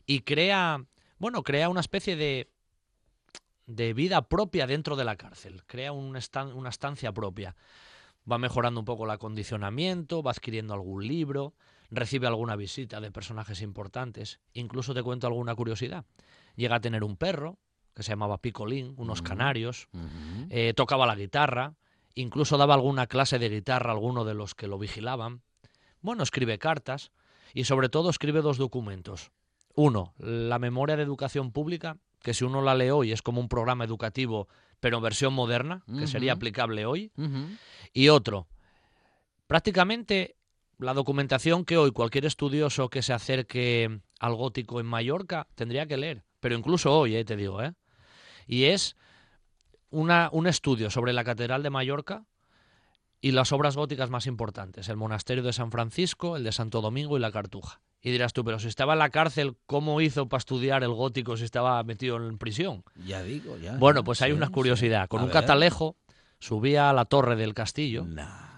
Y 0.06 0.22
crea, 0.22 0.86
bueno, 1.18 1.44
crea 1.44 1.68
una 1.68 1.82
especie 1.82 2.16
de, 2.16 2.52
de 3.66 3.94
vida 3.94 4.22
propia 4.22 4.68
dentro 4.68 4.96
de 4.96 5.04
la 5.04 5.16
cárcel, 5.16 5.64
crea 5.66 5.92
una 5.92 6.20
estancia 6.20 7.12
propia. 7.12 7.56
Va 8.32 8.38
mejorando 8.38 8.80
un 8.80 8.86
poco 8.86 9.06
el 9.06 9.12
acondicionamiento, 9.12 10.24
va 10.24 10.32
adquiriendo 10.32 10.74
algún 10.74 11.06
libro, 11.06 11.56
recibe 11.90 12.28
alguna 12.28 12.56
visita 12.56 13.02
de 13.02 13.12
personajes 13.12 13.62
importantes, 13.62 14.40
incluso 14.54 14.94
te 14.94 15.04
cuento 15.04 15.28
alguna 15.28 15.56
curiosidad. 15.56 16.06
Llega 16.56 16.76
a 16.76 16.80
tener 16.80 17.04
un 17.04 17.18
perro, 17.18 17.58
que 17.96 18.04
se 18.04 18.12
llamaba 18.12 18.38
Picolín, 18.38 18.94
unos 18.98 19.22
canarios, 19.22 19.88
eh, 20.50 20.74
tocaba 20.76 21.06
la 21.06 21.16
guitarra, 21.16 21.76
Incluso 22.16 22.58
daba 22.58 22.76
alguna 22.76 23.08
clase 23.08 23.40
de 23.40 23.50
guitarra 23.50 23.92
a 23.92 23.94
alguno 23.94 24.26
de 24.26 24.34
los 24.34 24.56
que 24.56 24.68
lo 24.68 24.78
vigilaban. 24.78 25.42
Bueno, 26.02 26.24
escribe 26.24 26.60
cartas 26.60 27.12
y 27.54 27.64
sobre 27.64 27.90
todo 27.90 28.10
escribe 28.10 28.42
dos 28.42 28.58
documentos. 28.58 29.32
Uno, 29.76 30.14
la 30.18 30.60
memoria 30.60 30.96
de 30.96 31.04
educación 31.04 31.52
pública, 31.52 31.98
que 32.22 32.34
si 32.34 32.44
uno 32.44 32.62
la 32.62 32.76
lee 32.76 32.92
hoy 32.92 33.12
es 33.12 33.22
como 33.22 33.42
un 33.42 33.50
programa 33.50 33.84
educativo, 33.84 34.48
pero 34.80 34.98
en 34.98 35.04
versión 35.04 35.34
moderna, 35.34 35.84
que 35.98 36.08
sería 36.08 36.34
aplicable 36.34 36.86
hoy. 36.86 37.12
Y 37.94 38.10
otro, 38.10 38.48
prácticamente 39.48 40.36
la 40.78 40.94
documentación 40.94 41.66
que 41.66 41.78
hoy 41.78 41.92
cualquier 41.92 42.26
estudioso 42.26 42.90
que 42.90 43.02
se 43.02 43.14
acerque 43.14 44.02
al 44.20 44.36
gótico 44.36 44.80
en 44.80 44.86
Mallorca 44.86 45.48
tendría 45.56 45.86
que 45.86 45.98
leer, 45.98 46.24
pero 46.40 46.56
incluso 46.56 46.92
hoy, 46.92 47.16
eh, 47.16 47.26
te 47.26 47.36
digo, 47.36 47.62
¿eh? 47.64 47.74
Y 48.46 48.66
es 48.66 48.98
una, 49.94 50.30
un 50.32 50.48
estudio 50.48 50.90
sobre 50.90 51.14
la 51.14 51.24
Catedral 51.24 51.64
de 51.64 51.70
Mallorca 51.70 52.26
y 53.22 53.32
las 53.32 53.52
obras 53.54 53.76
góticas 53.78 54.10
más 54.10 54.28
importantes, 54.28 54.90
el 54.90 54.98
monasterio 54.98 55.44
de 55.44 55.54
San 55.54 55.72
Francisco, 55.72 56.36
el 56.36 56.44
de 56.44 56.52
Santo 56.52 56.82
Domingo 56.82 57.16
y 57.16 57.22
la 57.22 57.32
Cartuja. 57.32 57.80
Y 58.02 58.12
dirás 58.12 58.34
tú, 58.34 58.44
pero 58.44 58.60
si 58.60 58.68
estaba 58.68 58.94
en 58.94 59.00
la 59.00 59.10
cárcel, 59.12 59.56
¿cómo 59.66 60.02
hizo 60.02 60.28
para 60.28 60.40
estudiar 60.40 60.84
el 60.84 60.92
gótico 60.92 61.38
si 61.38 61.46
estaba 61.46 61.82
metido 61.84 62.18
en 62.18 62.38
prisión? 62.38 62.84
Ya 63.06 63.24
digo, 63.24 63.56
ya. 63.58 63.78
Bueno, 63.78 64.04
pues 64.04 64.22
hay 64.22 64.34
una 64.34 64.50
curiosidad. 64.50 65.08
Con 65.08 65.22
un 65.22 65.28
ver. 65.28 65.34
catalejo 65.34 65.96
subía 66.40 66.90
a 66.90 66.94
la 66.94 67.06
torre 67.06 67.38
del 67.38 67.54
castillo, 67.54 68.04
Nah. 68.04 68.52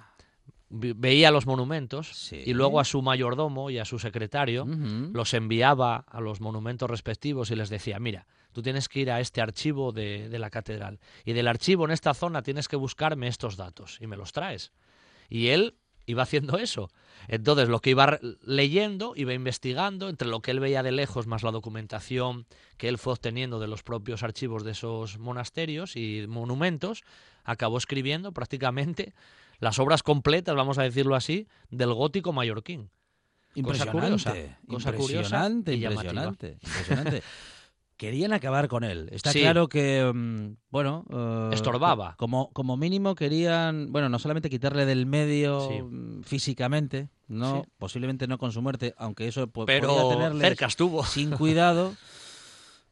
veía 0.70 1.30
los 1.30 1.46
monumentos 1.46 2.08
Sí. 2.16 2.42
y 2.44 2.54
luego 2.54 2.80
a 2.80 2.86
su 2.86 3.04
mayordomo 3.04 3.70
y 3.70 3.78
a 3.78 3.86
su 3.86 4.00
secretario 4.00 4.66
los 4.66 5.34
enviaba 5.36 6.06
a 6.08 6.22
los 6.22 6.42
monumentos 6.42 6.90
respectivos 6.90 7.52
y 7.52 7.56
les 7.56 7.70
decía, 7.70 8.00
mira, 8.00 8.26
tú 8.56 8.62
tienes 8.62 8.88
que 8.88 9.02
ir 9.02 9.12
a 9.12 9.20
este 9.20 9.42
archivo 9.42 9.92
de, 9.92 10.30
de 10.30 10.40
la 10.40 10.50
catedral 10.50 11.00
y 11.26 11.34
del 11.34 11.50
archivo 11.50 11.84
en 11.84 11.92
esta 11.92 12.14
zona 12.14 12.42
tienes 12.42 12.70
que 12.70 12.78
buscarme 12.78 13.28
estos 13.28 13.58
datos 13.58 13.98
y 14.00 14.08
me 14.08 14.16
los 14.16 14.32
traes. 14.32 14.72
Y 15.30 15.50
él 15.50 15.76
iba 16.06 16.24
haciendo 16.24 16.58
eso. 16.58 16.90
Entonces, 17.28 17.68
lo 17.68 17.82
que 17.82 17.90
iba 17.90 18.20
leyendo, 18.44 19.14
iba 19.16 19.34
investigando, 19.34 20.08
entre 20.08 20.28
lo 20.28 20.42
que 20.42 20.52
él 20.52 20.60
veía 20.60 20.84
de 20.84 20.92
lejos 20.92 21.28
más 21.28 21.44
la 21.44 21.52
documentación 21.52 22.46
que 22.78 22.88
él 22.88 22.98
fue 22.98 23.14
obteniendo 23.14 23.60
de 23.60 23.68
los 23.68 23.84
propios 23.84 24.24
archivos 24.24 24.64
de 24.64 24.72
esos 24.72 25.18
monasterios 25.18 25.96
y 25.96 26.26
monumentos, 26.28 27.04
acabó 27.44 27.78
escribiendo 27.78 28.32
prácticamente 28.32 29.14
las 29.60 29.80
obras 29.80 30.04
completas, 30.04 30.56
vamos 30.56 30.78
a 30.78 30.84
decirlo 30.84 31.16
así, 31.16 31.48
del 31.70 31.94
gótico 31.94 32.32
mallorquín. 32.34 32.90
Cosa 33.64 33.90
curiosa, 33.90 34.38
Impresionante, 34.38 34.58
cosa 34.68 34.92
curiosa 34.94 35.48
impresionante, 35.48 35.74
y 35.74 35.86
impresionante, 35.86 36.58
impresionante. 36.62 37.24
Querían 37.98 38.34
acabar 38.34 38.68
con 38.68 38.84
él. 38.84 39.08
Está 39.12 39.32
Sí. 39.32 39.40
claro 39.40 39.70
que, 39.70 40.12
mm, 40.14 40.58
bueno... 40.70 41.06
eh, 41.10 41.50
Estorbaba. 41.54 42.16
Como, 42.18 42.52
como 42.52 42.76
mínimo 42.76 43.16
querían, 43.16 43.92
bueno, 43.94 44.10
no 44.10 44.20
solamente 44.20 44.50
quitarle 44.50 44.86
del 44.86 45.06
medio 45.06 45.62
Sí. 45.70 45.82
mm, 45.82 46.24
físicamente, 46.24 47.08
no 47.30 47.62
Sí. 47.64 47.70
posiblemente 47.78 48.28
no 48.28 48.38
con 48.38 48.52
su 48.52 48.62
muerte, 48.62 48.94
aunque 48.98 49.28
eso 49.30 49.48
po- 49.48 49.66
Pero 49.66 49.88
podía 49.88 50.10
tenerles 50.10 50.42
cerca 50.48 50.66
estuvo. 50.66 51.04
sin 51.06 51.32
cuidado. 51.32 51.96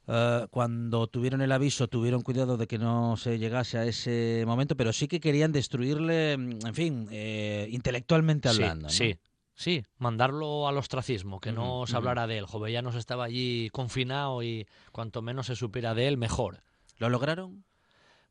Eh, 0.05 0.47
cuando 0.49 1.07
tuvieron 1.07 1.41
el 1.41 1.51
aviso, 1.53 1.87
tuvieron 1.87 2.23
cuidado 2.23 2.57
de 2.57 2.67
que 2.67 2.77
no 2.77 3.15
se 3.15 3.39
llegase 3.39 3.77
a 3.77 3.85
ese 3.85 4.43
momento, 4.45 4.75
pero 4.75 4.91
sí 4.91 5.07
que 5.07 5.21
querían 5.21 5.53
destruirle, 5.53 6.35
mm, 6.37 6.65
en 6.67 6.73
fin, 6.75 7.07
eh, 7.09 7.69
intelectualmente 7.71 8.49
Sí, 8.49 8.55
hablando. 8.61 8.83
¿no? 8.83 8.89
Sí, 8.89 9.15
sí, 9.55 9.83
mandarlo 9.97 10.67
al 10.67 10.77
ostracismo, 10.77 11.39
que 11.39 11.51
no 11.51 11.85
se 11.87 11.95
hablara 11.95 12.27
de 12.27 12.37
él. 12.39 12.45
Jovellanos 12.45 12.95
estaba 12.95 13.25
allí 13.25 13.69
confinado 13.71 14.43
y 14.43 14.67
cuanto 14.91 15.21
menos 15.21 15.47
se 15.47 15.55
supiera 15.55 15.93
de 15.93 16.07
él, 16.07 16.17
mejor. 16.17 16.63
¿Lo 16.97 17.09
lograron? 17.09 17.65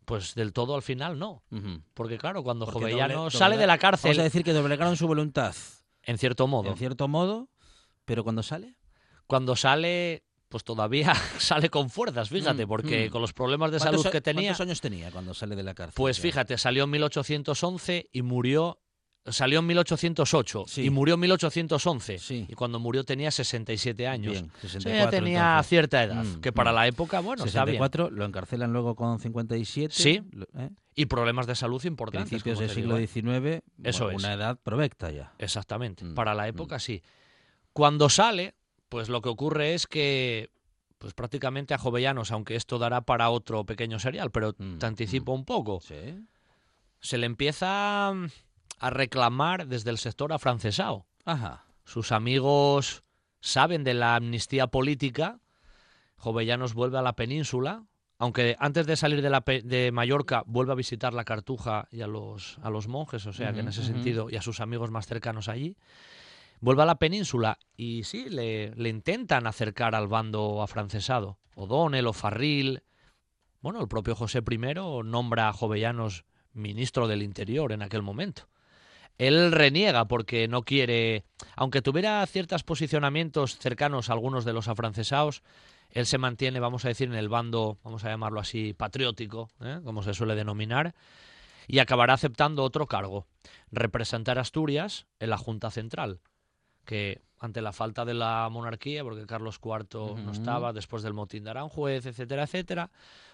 Pues 0.05 0.35
del 0.35 0.53
todo 0.53 0.75
al 0.75 0.83
final 0.83 1.19
no. 1.19 1.43
Porque 1.95 2.19
claro, 2.19 2.43
cuando 2.43 2.65
Porque 2.67 2.81
Jovellanos 2.81 3.33
doble- 3.35 3.39
sale 3.39 3.57
de 3.57 3.67
la 3.67 3.79
cárcel, 3.79 4.11
Vamos 4.11 4.19
a 4.21 4.25
decir 4.25 4.43
que 4.45 4.53
doblegaron 4.53 4.97
su 4.97 5.07
voluntad, 5.07 5.55
en 6.03 6.19
cierto 6.19 6.47
modo, 6.49 6.71
en 6.71 6.77
cierto 6.77 7.07
modo, 7.09 7.49
pero 8.05 8.25
cuando 8.25 8.43
sale... 8.43 8.75
cuando 9.29 9.55
sale, 9.55 10.25
pues 10.49 10.65
todavía 10.65 11.15
sale 11.39 11.71
con 11.71 11.89
fuerzas, 11.89 12.29
fíjate, 12.29 12.67
Mm, 12.67 12.69
porque 12.69 13.09
mm. 13.09 13.13
con 13.13 13.23
los 13.23 13.33
problemas 13.33 13.71
de 13.71 13.79
¿Cuántos 13.79 14.03
salud 14.03 14.13
que 14.13 14.21
tenía, 14.21 14.49
¿Cuántos 14.51 14.67
años 14.67 14.81
tenía 14.81 15.11
cuando 15.13 15.33
sale 15.35 15.55
de 15.55 15.63
la 15.63 15.73
cárcel? 15.75 15.95
pues 15.97 16.19
fíjate, 16.19 16.59
salió 16.59 16.85
en 16.85 16.91
1811 16.91 18.09
y 18.13 18.23
murió 18.23 18.81
Salió 19.27 19.61
en 19.61 19.67
1808 19.67 20.65
Sí. 20.67 20.83
y 20.85 20.91
murió 20.91 21.15
en 21.15 21.21
1811. 21.21 22.19
Sí. 22.19 22.45
Y 22.49 22.55
cuando 22.55 22.81
murió 22.81 23.05
tenía 23.05 23.31
67 23.31 24.09
años. 24.09 24.33
Bien, 24.33 24.47
O 24.47 24.61
sea, 24.61 24.71
64 24.71 25.05
ya 25.05 25.11
tenía 25.11 25.41
entonces. 25.51 25.69
cierta 25.69 26.03
edad, 26.03 26.25
Mm, 26.25 26.41
que 26.41 26.53
para 26.53 26.73
mm. 26.73 26.75
la 26.75 26.87
época, 26.89 27.21
bueno, 27.21 27.45
está 27.45 27.65
bien. 27.65 27.77
64, 27.77 28.11
lo 28.11 28.25
encarcelan 28.25 28.73
luego 28.73 28.97
con 28.97 29.21
57. 29.21 29.95
Sí. 29.95 30.21
¿eh? 30.59 30.71
Y 30.97 31.07
problemas 31.07 31.47
de 31.47 31.55
salud 31.55 31.83
importantes. 31.85 32.31
Principios 32.31 32.59
del 32.59 32.71
siglo 32.71 32.97
digo, 32.97 33.05
¿eh? 33.05 33.07
XIX, 33.07 33.63
Eso 33.85 34.05
bueno, 34.07 34.19
es. 34.19 34.25
una 34.25 34.33
edad 34.35 34.59
provecta 34.61 35.11
ya. 35.13 35.33
Exactamente. 35.39 36.05
Mm, 36.05 36.15
Para 36.15 36.35
la 36.35 36.49
época 36.49 36.79
sí. 36.81 37.03
Cuando 37.73 38.09
sale, 38.11 38.55
pues 38.89 39.09
lo 39.09 39.23
que 39.23 39.29
ocurre 39.29 39.75
es 39.75 39.87
que 39.87 40.51
pues 40.99 41.15
prácticamente 41.15 41.75
a 41.75 41.79
Jovellanos, 41.79 42.31
aunque 42.33 42.55
esto 42.55 42.79
dará 42.79 43.01
para 43.01 43.31
otro 43.31 43.65
pequeño 43.65 43.99
serial, 43.99 44.31
pero 44.31 44.53
te 44.53 44.87
anticipo 44.87 45.33
un 45.33 45.45
poco, 45.45 45.81
Sí. 45.81 45.95
se 47.01 47.19
le 47.19 47.27
empieza 47.27 48.13
a 48.83 48.91
reclamar 48.91 49.67
desde 49.67 49.91
el 49.91 49.99
sector 49.99 50.33
afrancesado. 50.33 51.07
Ajá. 51.25 51.65
Sus 51.85 52.13
amigos 52.13 53.03
saben 53.41 53.85
de 53.85 53.95
la 53.95 54.17
amnistía 54.17 54.67
política. 54.67 55.41
Jovellanos 56.17 56.75
vuelve 56.75 56.99
a 56.99 57.03
la 57.03 57.15
península, 57.15 57.85
aunque 58.19 58.57
antes 58.61 58.87
de 58.87 58.97
salir 58.97 59.23
de, 59.23 59.31
la 59.31 59.41
pe- 59.41 59.63
de 59.63 59.91
Mallorca 59.91 60.45
vuelve 60.47 60.73
a 60.73 60.77
visitar 60.77 61.13
la 61.13 61.25
Cartuja 61.25 61.89
y 61.91 62.03
a 62.03 62.07
los, 62.07 62.59
a 62.63 62.71
los 62.71 62.87
monjes, 62.87 63.27
o 63.27 63.33
sea 63.33 63.53
que 63.53 63.61
en 63.61 63.69
ese 63.69 63.83
sentido, 63.83 64.31
y 64.31 64.37
a 64.37 64.43
sus 64.43 64.61
amigos 64.61 64.91
más 64.91 65.07
cercanos 65.07 65.49
allí. 65.49 65.77
Vuelve 66.61 66.83
a 66.83 66.87
la 66.87 66.95
península 67.01 67.59
y 67.77 68.05
sí, 68.05 68.29
le, 68.31 68.73
le 68.77 68.89
intentan 68.89 69.49
acercar 69.49 69.97
al 69.97 70.07
bando 70.07 70.63
afrancesado. 70.63 71.39
O'Donnell 71.57 72.07
o 72.07 72.13
Farril. 72.13 72.85
Bueno, 73.61 73.81
el 73.81 73.89
propio 73.89 74.15
José 74.15 74.43
I 74.49 74.59
nombra 75.05 75.49
a 75.49 75.53
Jovellanos 75.53 76.25
ministro 76.53 77.09
del 77.09 77.23
Interior 77.23 77.73
en 77.73 77.83
aquel 77.83 78.03
momento. 78.03 78.49
Él 79.19 79.53
reniega 79.53 80.07
porque 80.07 80.49
no 80.49 80.63
quiere, 80.63 81.25
aunque 81.57 81.83
tuviera 81.83 82.25
ciertos 82.27 82.63
posicionamientos 82.63 83.59
cercanos 83.59 84.11
a 84.11 84.15
algunos 84.15 84.45
de 84.45 84.53
los 84.53 84.69
afrancesados, 84.69 85.43
él 85.91 86.07
se 86.07 86.19
mantiene, 86.19 86.59
vamos 86.59 86.85
a 86.85 86.89
decir, 86.89 87.09
en 87.09 87.15
el 87.15 87.29
bando, 87.29 87.79
vamos 87.85 88.05
a 88.05 88.09
llamarlo 88.09 88.41
así, 88.41 88.73
patriótico, 88.73 89.51
¿eh? 89.61 89.81
como 89.85 90.03
se 90.03 90.15
suele 90.15 90.35
denominar, 90.35 90.95
y 91.69 91.79
acabará 91.79 92.15
aceptando 92.15 92.65
otro 92.65 92.87
cargo, 92.87 93.27
representar 93.71 94.39
Asturias 94.39 95.07
en 95.21 95.31
la 95.31 95.39
Junta 95.39 95.71
Central, 95.71 96.21
que 96.85 97.21
ante 97.39 97.61
la 97.61 97.73
falta 97.73 98.05
de 98.05 98.15
la 98.15 98.49
monarquía, 98.51 99.03
porque 99.03 99.27
Carlos 99.27 99.61
IV 99.63 100.17
no 100.25 100.33
estaba, 100.33 100.73
después 100.73 101.03
del 101.03 101.13
motín 101.13 101.45
de 101.45 101.51
Aranjuez, 101.51 102.07
etcétera, 102.07 102.45
etcétera, 102.45 102.91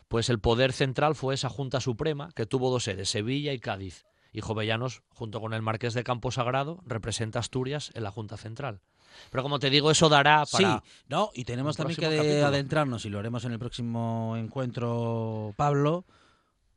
pues 0.09 0.31
el 0.31 0.41
poder 0.41 0.73
central 0.73 1.15
fue 1.15 1.35
esa 1.35 1.51
Junta 1.51 1.81
Suprema, 1.81 2.31
que 2.35 2.47
tuvo 2.47 2.71
dos 2.71 2.85
sedes, 2.85 3.11
Sevilla 3.11 3.53
y 3.53 3.59
Cádiz. 3.59 4.07
Y 4.33 4.41
Jovellanos, 4.41 5.03
junto 5.11 5.41
con 5.41 5.55
el 5.55 5.63
Marqués 5.63 5.95
de 5.95 6.05
Campo 6.05 6.31
Sagrado, 6.31 6.81
representa 6.87 7.39
Asturias 7.39 7.91
en 7.95 8.03
la 8.03 8.11
Junta 8.11 8.37
Central. 8.37 8.81
Pero 9.31 9.43
como 9.43 9.59
te 9.59 9.71
digo, 9.71 9.91
eso 9.91 10.09
dará 10.09 10.45
para... 10.51 10.81
Sí, 10.81 10.91
no, 11.09 11.31
y 11.35 11.45
tenemos 11.45 11.77
también 11.77 11.99
que 11.99 12.17
capítulo. 12.17 12.47
adentrarnos, 12.47 13.05
y 13.05 13.09
lo 13.09 13.19
haremos 13.19 13.45
en 13.45 13.53
el 13.53 13.59
próximo 13.59 14.37
encuentro, 14.37 15.55
Pablo, 15.57 16.05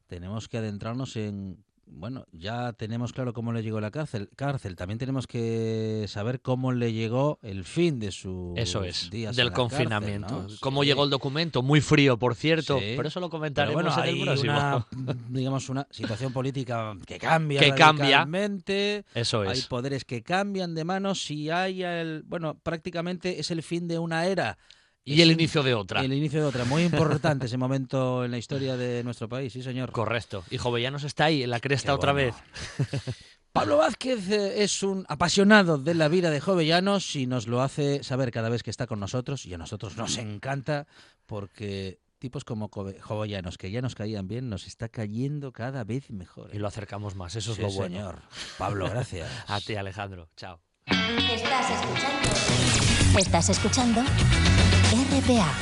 tenemos 0.07 0.47
que 0.47 0.57
adentrarnos 0.57 1.15
en, 1.15 1.63
bueno, 1.93 2.25
ya 2.31 2.73
tenemos 2.73 3.11
claro 3.13 3.33
cómo 3.33 3.51
le 3.53 3.61
llegó 3.63 3.79
la 3.81 3.91
cárcel, 3.91 4.29
cárcel. 4.35 4.75
también 4.75 4.97
tenemos 4.97 5.27
que 5.27 6.05
saber 6.07 6.39
cómo 6.41 6.71
le 6.71 6.93
llegó 6.93 7.37
el 7.41 7.65
fin 7.65 7.99
de 7.99 8.11
su 8.11 8.53
Eso 8.55 8.83
es, 8.83 9.09
días 9.09 9.35
del 9.35 9.47
cárcel, 9.51 9.69
confinamiento. 9.69 10.43
¿no? 10.43 10.47
Cómo 10.61 10.81
Sí. 10.81 10.87
llegó 10.87 11.03
el 11.03 11.09
documento, 11.09 11.61
muy 11.61 11.81
frío, 11.81 12.17
por 12.17 12.33
cierto, 12.35 12.79
Sí. 12.79 12.93
pero 12.95 13.07
eso 13.09 13.19
lo 13.19 13.29
comentaremos 13.29 13.75
bueno, 13.83 13.93
en 14.03 14.03
el 14.03 14.15
hay 14.15 14.23
próximo. 14.23 14.53
una, 14.53 14.87
digamos, 15.29 15.69
una 15.69 15.87
situación 15.91 16.31
política 16.33 16.95
que 17.05 17.17
cambia 17.17 17.59
Que 17.59 17.69
cambia. 17.75 18.03
radicalmente. 18.05 19.05
Eso 19.13 19.41
Hay 19.41 19.59
es. 19.59 19.67
poderes 19.67 20.05
que 20.05 20.23
cambian 20.23 20.73
de 20.73 20.83
manos 20.85 21.29
y 21.29 21.49
hay 21.49 21.83
el, 21.83 22.23
bueno, 22.25 22.55
prácticamente 22.63 23.39
es 23.39 23.51
el 23.51 23.61
fin 23.63 23.87
de 23.87 23.99
una 23.99 24.25
era. 24.25 24.57
Y 25.03 25.21
el 25.21 25.29
in- 25.31 25.39
inicio 25.39 25.63
de 25.63 25.73
otra. 25.73 26.01
El 26.03 26.13
inicio 26.13 26.39
de 26.41 26.45
otra. 26.45 26.63
Muy 26.65 26.83
importante 26.83 27.47
ese 27.47 27.57
momento 27.57 28.23
en 28.23 28.31
la 28.31 28.37
historia 28.37 28.77
de 28.77 29.03
nuestro 29.03 29.27
país, 29.27 29.51
sí, 29.53 29.63
señor. 29.63 29.91
Correcto. 29.91 30.43
Y 30.51 30.57
Jovellanos 30.57 31.03
está 31.03 31.25
ahí, 31.25 31.43
en 31.43 31.49
la 31.49 31.59
cresta 31.59 31.87
Qué 31.87 31.91
otra 31.93 32.13
bueno. 32.13 32.33
vez. 32.77 33.15
Pablo 33.51 33.77
Vázquez 33.77 34.29
eh, 34.29 34.63
es 34.63 34.81
un 34.83 35.05
apasionado 35.09 35.77
de 35.77 35.93
la 35.93 36.07
vida 36.07 36.29
de 36.29 36.39
Jovellanos 36.39 37.15
y 37.17 37.27
nos 37.27 37.47
lo 37.47 37.61
hace 37.61 38.01
saber 38.03 38.31
cada 38.31 38.47
vez 38.47 38.63
que 38.63 38.69
está 38.69 38.87
con 38.87 38.99
nosotros 39.01 39.45
y 39.45 39.53
a 39.53 39.57
nosotros 39.57 39.97
nos 39.97 40.17
encanta 40.17 40.87
porque 41.25 41.99
tipos 42.17 42.45
como 42.45 42.69
Jove- 42.69 42.99
Jovellanos 43.01 43.57
que 43.57 43.69
ya 43.69 43.81
nos 43.81 43.93
caían 43.95 44.27
bien 44.29 44.49
nos 44.49 44.67
está 44.67 44.87
cayendo 44.87 45.51
cada 45.51 45.83
vez 45.83 46.11
mejor. 46.11 46.51
Y 46.53 46.59
lo 46.59 46.67
acercamos 46.67 47.15
más, 47.15 47.35
eso 47.35 47.51
es 47.51 47.59
lo 47.59 47.69
bueno. 47.71 47.95
señor. 47.97 48.21
Pablo, 48.57 48.89
gracias. 48.89 49.27
A 49.47 49.59
ti, 49.59 49.75
Alejandro. 49.75 50.29
Chao. 50.37 50.61
Estás 50.87 51.69
escuchando. 51.71 53.19
Estás 53.19 53.49
escuchando 53.49 54.01
RPA, 54.01 55.53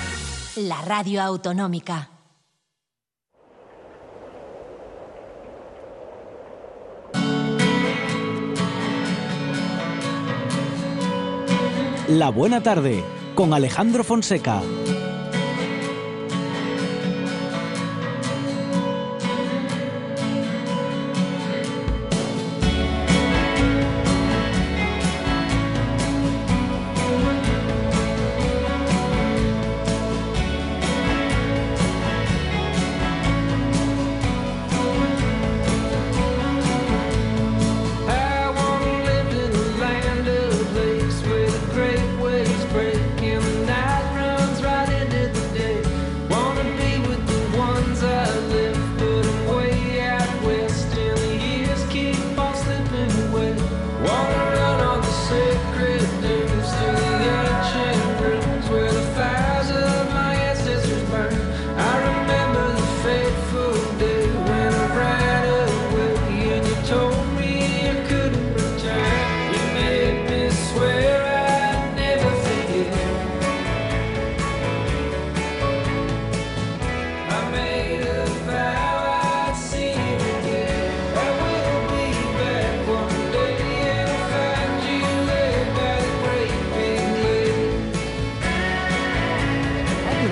la 0.58 0.82
radio 0.82 1.22
autonómica. 1.22 2.10
La 12.08 12.30
Buena 12.30 12.64
Tarde 12.64 13.04
con 13.36 13.54
Alejandro 13.54 14.04
Fonseca. 14.04 14.62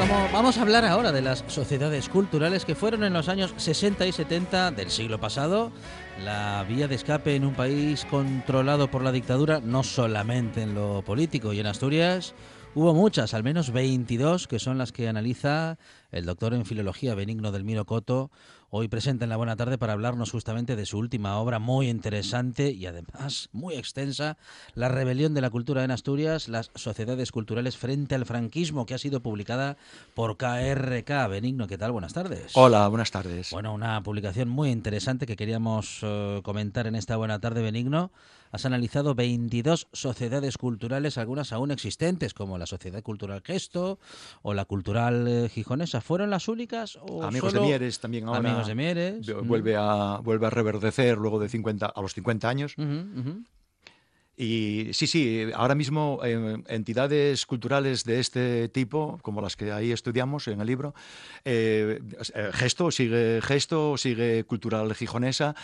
Vamos 0.10 0.58
a 0.58 0.62
hablar 0.62 0.86
ahora 0.86 1.12
de 1.12 1.22
las 1.22 1.44
sociedades 1.48 2.08
culturales 2.08 2.64
que 2.64 2.76
fueron 2.76 3.04
en 3.04 3.12
los 3.12 3.28
años 3.28 3.54
60 3.58 4.06
y 4.06 4.14
70 4.14 4.72
del 4.72 4.90
siglo 4.90 5.20
pasado 5.20 5.74
la 6.24 6.64
vía 6.68 6.88
de 6.88 6.96
escape 6.96 7.36
en 7.36 7.44
un 7.44 7.56
país 7.56 8.06
controlado 8.06 8.90
por 8.90 9.04
la 9.04 9.12
dictadura, 9.12 9.60
no 9.60 9.84
solamente 9.84 10.62
en 10.62 10.76
lo 10.76 11.02
político 11.02 11.52
y 11.52 11.60
en 11.60 11.68
Asturias. 11.68 12.36
Hubo 12.74 12.94
muchas, 12.94 13.34
al 13.34 13.44
menos 13.44 13.72
22, 13.72 14.48
que 14.48 14.60
son 14.60 14.78
las 14.78 14.94
que 14.94 15.10
analiza 15.10 15.78
el 16.12 16.26
doctor 16.26 16.54
en 16.54 16.66
filología 16.66 17.14
Benigno 17.14 17.52
del 17.52 17.66
Miro 17.66 17.86
Coto 17.86 18.32
hoy 18.70 18.88
presente 18.88 19.24
en 19.24 19.30
la 19.30 19.38
Buena 19.38 19.56
Tarde 19.56 19.78
para 19.78 19.94
hablarnos 19.94 20.32
justamente 20.32 20.76
de 20.76 20.86
su 20.86 20.98
última 20.98 21.38
obra 21.38 21.60
muy 21.60 21.90
interesante 21.90 22.72
y 22.72 22.86
además 22.86 23.50
muy 23.52 23.76
extensa, 23.76 24.38
La 24.76 24.90
rebelión 24.90 25.34
de 25.34 25.42
la 25.42 25.50
cultura 25.50 25.84
en 25.84 25.92
Asturias, 25.92 26.50
las 26.50 26.72
sociedades 26.76 27.32
culturales 27.32 27.78
frente 27.78 28.16
al 28.16 28.26
franquismo, 28.26 28.86
que 28.86 28.94
ha 28.94 28.98
sido 28.98 29.22
publicada 29.22 29.78
por 30.14 30.38
KRK. 30.38 31.28
Benigno, 31.30 31.68
¿qué 31.68 31.78
tal? 31.78 31.92
Buenas 31.92 32.14
tardes. 32.14 32.52
Hola, 32.56 32.88
buenas 32.88 33.12
tardes. 33.12 33.52
Bueno, 33.52 33.74
una 33.74 34.02
publicación 34.04 34.50
muy 34.50 34.70
interesante 34.70 35.26
que 35.26 35.36
queríamos 35.36 36.00
eh, 36.02 36.42
comentar 36.44 36.88
en 36.88 36.96
esta 36.96 37.18
Buena 37.18 37.40
Tarde, 37.40 37.62
Benigno 37.62 38.12
has 38.52 38.66
analizado 38.66 39.16
22 39.16 39.88
sociedades 39.92 40.58
culturales, 40.58 41.18
algunas 41.18 41.52
aún 41.52 41.72
existentes, 41.72 42.34
como 42.34 42.58
la 42.58 42.66
Sociedad 42.66 43.02
Cultural 43.04 43.42
Gesto 43.44 44.00
o 44.42 44.54
la 44.54 44.66
Cultural 44.66 45.28
eh, 45.28 45.50
Gijonesa. 45.50 46.02
¿Fueron 46.02 46.30
las 46.30 46.48
únicas? 46.48 46.98
O 47.02 47.24
Amigos 47.24 47.54
de 47.54 47.60
Mieres 47.60 48.00
también 48.00 48.28
ahora. 48.28 48.40
Amigos 48.40 48.68
de 48.68 48.76
Mieres. 48.76 49.34
Vuelve, 49.44 49.76
a, 49.78 50.20
vuelve 50.24 50.48
a 50.48 50.50
reverdecer 50.50 51.18
luego 51.18 51.40
de 51.40 51.50
50, 51.50 51.86
a 51.86 52.02
los 52.02 52.14
50 52.14 52.50
años. 52.50 52.76
Y 54.40 54.90
sí, 54.94 55.08
sí, 55.08 55.48
ahora 55.56 55.74
mismo 55.74 56.20
eh, 56.24 56.62
entidades 56.68 57.48
culturales 57.48 58.04
de 58.04 58.20
este 58.20 58.70
tipo, 58.70 59.18
como 59.24 59.42
las 59.42 59.56
que 59.56 59.72
ahí 59.72 59.92
estudiamos 59.92 60.48
en 60.48 60.62
el 60.62 60.68
libro, 60.68 60.94
eh, 61.44 62.00
eh, 62.36 62.50
Gesto, 62.54 62.92
sigue 62.92 63.42
Gesto, 63.42 63.98
sigue 63.98 64.44
Cultural 64.44 64.94
Gijonesa, 64.94 65.56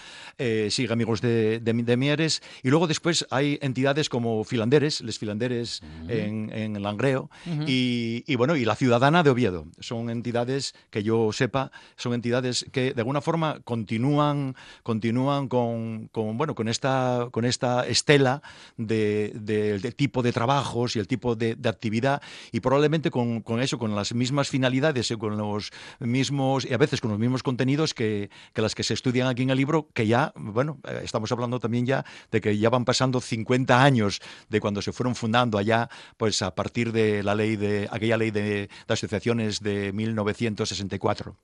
sigue 0.70 0.92
Amigos 0.92 1.22
de, 1.22 1.96
Mieres, 1.98 2.42
y 2.64 2.70
luego 2.72 2.88
después 2.88 3.28
hay 3.30 3.60
entidades 3.62 4.10
como 4.10 4.44
Filanderes, 4.44 5.02
Les 5.02 5.20
Filanderes 5.20 5.84
en, 6.08 6.50
en, 6.52 6.82
Langreo, 6.82 7.30
y, 7.68 8.36
bueno, 8.38 8.56
y 8.56 8.66
la 8.66 8.76
Ciudadana 8.76 9.22
de 9.22 9.30
Oviedo. 9.30 9.68
Son 9.80 10.10
entidades 10.10 10.74
que 10.90 11.04
yo 11.04 11.32
sepa, 11.32 11.72
son 11.96 12.16
entidades 12.16 12.66
que 12.72 12.96
de 12.96 13.02
alguna 13.02 13.22
forma 13.22 13.60
continúan, 13.64 14.56
continúan 14.82 15.48
con, 15.48 16.08
con 16.08 16.40
bueno, 16.40 16.56
con 16.56 16.68
esta, 16.68 17.28
con 17.32 17.46
esta 17.46 17.86
estela 17.86 18.42
del 18.78 19.96
tipo 19.96 20.22
de 20.22 20.32
trabajos 20.32 20.96
y 20.96 21.00
el 21.00 21.08
tipo 21.08 21.36
de, 21.36 21.58
actividad 21.64 22.22
y 22.52 22.60
probablemente 22.60 23.10
con, 23.10 23.44
eso, 23.62 23.78
con 23.78 23.96
las 23.96 24.14
mismas 24.14 24.50
finalidades 24.50 25.12
y 25.12 25.18
con 25.18 25.38
los 25.38 25.72
mismos, 26.00 26.66
y 26.66 26.74
a 26.74 26.78
veces 26.78 27.02
con 27.02 27.12
los 27.12 27.20
mismos 27.20 27.44
contenidos 27.44 27.94
que, 27.94 28.30
las 28.56 28.76
que 28.76 28.84
se 28.84 28.94
estudian 28.94 29.28
aquí 29.28 29.44
en 29.44 29.50
el 29.50 29.58
libro, 29.58 29.88
que 29.94 30.08
ya, 30.08 30.34
bueno, 30.36 30.80
eh, 30.88 31.02
estamos 31.04 31.32
hablando 31.32 31.60
también 31.60 31.86
ya 31.86 32.06
de 32.32 32.42
que 32.42 32.58
ya 32.58 32.70
van 32.70 32.86
pasando 32.86 33.22
50 33.22 33.84
años 33.84 34.22
de 34.50 34.60
cuando 34.60 34.82
se 34.82 34.92
fueron 34.92 35.16
fundando 35.16 35.58
allá, 35.58 35.90
pues 36.18 36.42
a 36.42 36.54
partir 36.56 36.92
de 36.92 37.24
la 37.24 37.36
ley 37.36 37.56
de, 37.56 37.88
aquella 37.92 38.18
ley 38.18 38.32
de, 38.32 38.70
de 38.88 38.94
asociaciones 38.94 39.62
de 39.62 39.92
1964 39.94 41.36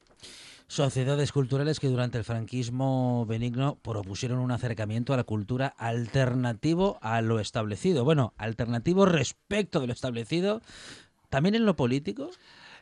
sociedades 0.70 1.32
culturales 1.32 1.80
que 1.80 1.88
durante 1.88 2.20
el 2.20 2.24
franquismo 2.24 3.26
benigno 3.26 3.80
propusieron 3.82 4.38
un 4.38 4.52
acercamiento 4.52 5.14
a 5.14 5.18
la 5.18 5.24
cultura 5.24 5.74
alternativo 5.78 7.00
a 7.02 7.22
lo 7.22 7.40
establecido. 7.40 8.06
Bueno, 8.06 8.34
alternativo 8.38 9.06
respecto 9.08 9.82
de 9.82 9.88
lo 9.88 9.94
establecido, 9.94 10.62
también 11.30 11.56
en 11.56 11.66
lo 11.66 11.76
político. 11.76 12.30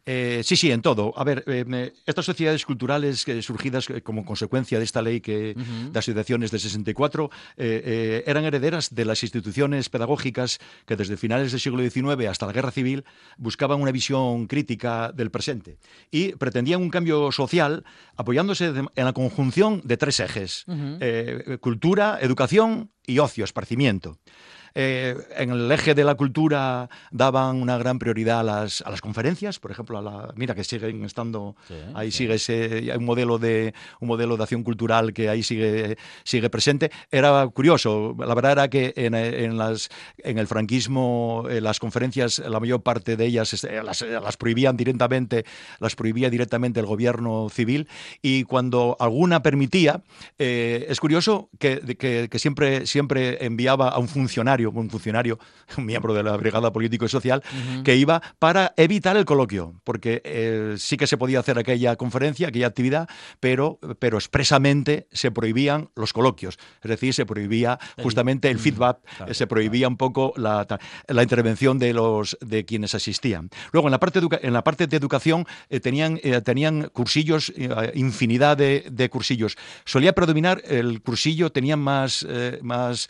Eh, 0.09 0.41
sí, 0.41 0.55
sí, 0.55 0.71
en 0.71 0.81
todo. 0.81 1.13
A 1.17 1.25
ver, 1.25 1.43
eh, 1.47 1.93
estas 2.05 2.23
sociedades 2.23 2.65
culturales 2.65 3.25
surgidas 3.41 3.89
eh, 3.89 4.01
como 4.01 4.23
consecuencia 4.23 4.77
de 4.77 4.85
esta 4.85 5.01
ley 5.01 5.19
que, 5.19 5.53
de 5.53 5.99
asociaciones 5.99 6.49
de 6.49 6.59
64 6.59 7.29
eran 7.57 8.45
herederas 8.45 8.95
de 8.95 9.03
las 9.03 9.21
instituciones 9.23 9.89
pedagógicas 9.89 10.59
que 10.85 10.95
desde 10.95 11.17
finales 11.17 11.51
del 11.51 11.59
siglo 11.59 11.83
XIX 11.83 12.29
hasta 12.29 12.45
la 12.45 12.53
Guerra 12.53 12.71
Civil 12.71 13.03
buscaban 13.35 13.81
una 13.81 13.91
visión 13.91 14.47
crítica 14.47 15.11
del 15.11 15.29
presente 15.29 15.77
y 16.09 16.31
pretendían 16.33 16.81
un 16.81 16.89
cambio 16.89 17.33
social 17.33 17.83
apoyándose 18.15 18.67
en 18.67 19.05
la 19.05 19.13
conjunción 19.13 19.81
de 19.83 19.97
tres 19.97 20.21
ejes, 20.21 20.65
cultura, 21.59 22.17
educación 22.21 22.91
y 23.05 23.19
ocio, 23.19 23.43
esparcimiento. 23.43 24.19
Eh, 24.79 25.15
en 25.35 25.49
el 25.49 25.71
eje 25.71 25.95
de 25.95 26.03
la 26.03 26.13
cultura 26.13 26.87
daban 27.09 27.59
una 27.59 27.79
gran 27.79 27.97
prioridad 27.97 28.41
a 28.41 28.43
las, 28.43 28.81
a 28.83 28.91
las 28.91 29.01
conferencias, 29.01 29.57
por 29.57 29.71
ejemplo, 29.71 29.97
a 29.97 30.03
la, 30.03 30.33
mira 30.35 30.53
que 30.53 30.63
siguen 30.63 31.03
estando, 31.03 31.55
ahí 31.95 32.11
sigue 32.11 32.35
ese, 32.35 32.95
un 32.95 33.03
modelo 33.03 33.39
de 33.39 33.73
un 34.01 34.07
modelo 34.07 34.37
de 34.37 34.43
acción 34.43 34.61
cultural 34.61 35.13
que 35.13 35.29
ahí 35.29 35.41
sigue, 35.41 35.97
sigue 36.23 36.51
presente. 36.51 36.91
Era 37.09 37.47
curioso, 37.47 38.15
la 38.19 38.35
verdad 38.35 38.51
era 38.51 38.67
que 38.67 38.93
en, 38.97 39.15
en 39.15 39.57
las, 39.57 39.89
en 40.19 40.37
el 40.37 40.45
franquismo 40.45 41.45
eh, 41.49 41.59
las 41.59 41.79
conferencias, 41.79 42.37
la 42.37 42.59
mayor 42.59 42.83
parte 42.83 43.17
de 43.17 43.25
ellas 43.25 43.63
eh, 43.63 43.81
las, 43.83 44.03
las, 44.03 44.37
prohibían 44.37 44.77
directamente, 44.77 45.43
las 45.79 45.95
prohibía 45.95 46.29
directamente 46.29 46.79
el 46.79 46.85
gobierno 46.85 47.49
civil 47.49 47.87
y 48.21 48.43
cuando 48.43 48.95
alguna 48.99 49.41
permitía, 49.41 50.03
es 50.37 50.99
curioso 50.99 51.49
que, 51.57 51.79
que, 51.97 52.27
que 52.29 52.37
siempre, 52.37 52.85
siempre 52.85 53.43
enviaba 53.43 53.89
a 53.89 53.97
un 53.97 54.07
funcionario 54.07 54.66
un 54.71 54.89
funcionario, 54.89 55.39
un 55.77 55.85
miembro 55.85 56.13
de 56.13 56.23
la 56.23 56.35
Brigada 56.37 56.71
Político 56.71 57.05
y 57.05 57.09
Social, 57.09 57.43
que 57.83 57.95
iba 57.95 58.21
para 58.39 58.73
evitar 58.77 59.17
el 59.17 59.25
coloquio, 59.25 59.73
porque 59.83 60.21
eh, 60.23 60.75
sí 60.77 60.97
que 60.97 61.07
se 61.07 61.17
podía 61.17 61.39
hacer 61.39 61.57
aquella 61.57 61.95
conferencia, 61.95 62.47
aquella 62.47 62.67
actividad, 62.67 63.09
pero, 63.39 63.79
pero 63.99 64.17
expresamente 64.17 65.07
se 65.11 65.31
prohibían 65.31 65.89
los 65.95 66.13
coloquios, 66.13 66.57
es 66.81 66.89
decir, 66.89 67.13
se 67.13 67.25
prohibía 67.25 67.79
justamente 68.01 68.49
el 68.49 68.59
feedback, 68.59 68.99
se 69.31 69.47
prohibía 69.47 69.87
un 69.87 69.97
poco 69.97 70.33
la, 70.37 70.65
la, 71.07 71.23
intervención 71.23 71.79
de, 71.79 71.93
los, 71.93 72.37
de 72.41 72.65
quienes 72.65 72.95
asistían. 72.95 73.49
Luego, 73.71 73.87
en 73.87 73.91
la 73.91 73.99
parte, 73.99 74.21
en 74.41 74.53
la 74.53 74.63
parte 74.63 74.87
de 74.87 74.97
educación 74.97 75.45
eh, 75.69 75.79
tenían, 75.79 76.19
eh, 76.23 76.41
tenían 76.41 76.89
cursillos, 76.93 77.51
infinidad 77.93 78.57
de, 78.57 78.85
de, 78.91 79.09
cursillos. 79.09 79.57
Solía 79.85 80.13
predominar 80.13 80.61
el 80.65 81.01
cursillo, 81.01 81.51
tenían 81.51 81.79
más, 81.79 82.25
más 82.61 83.07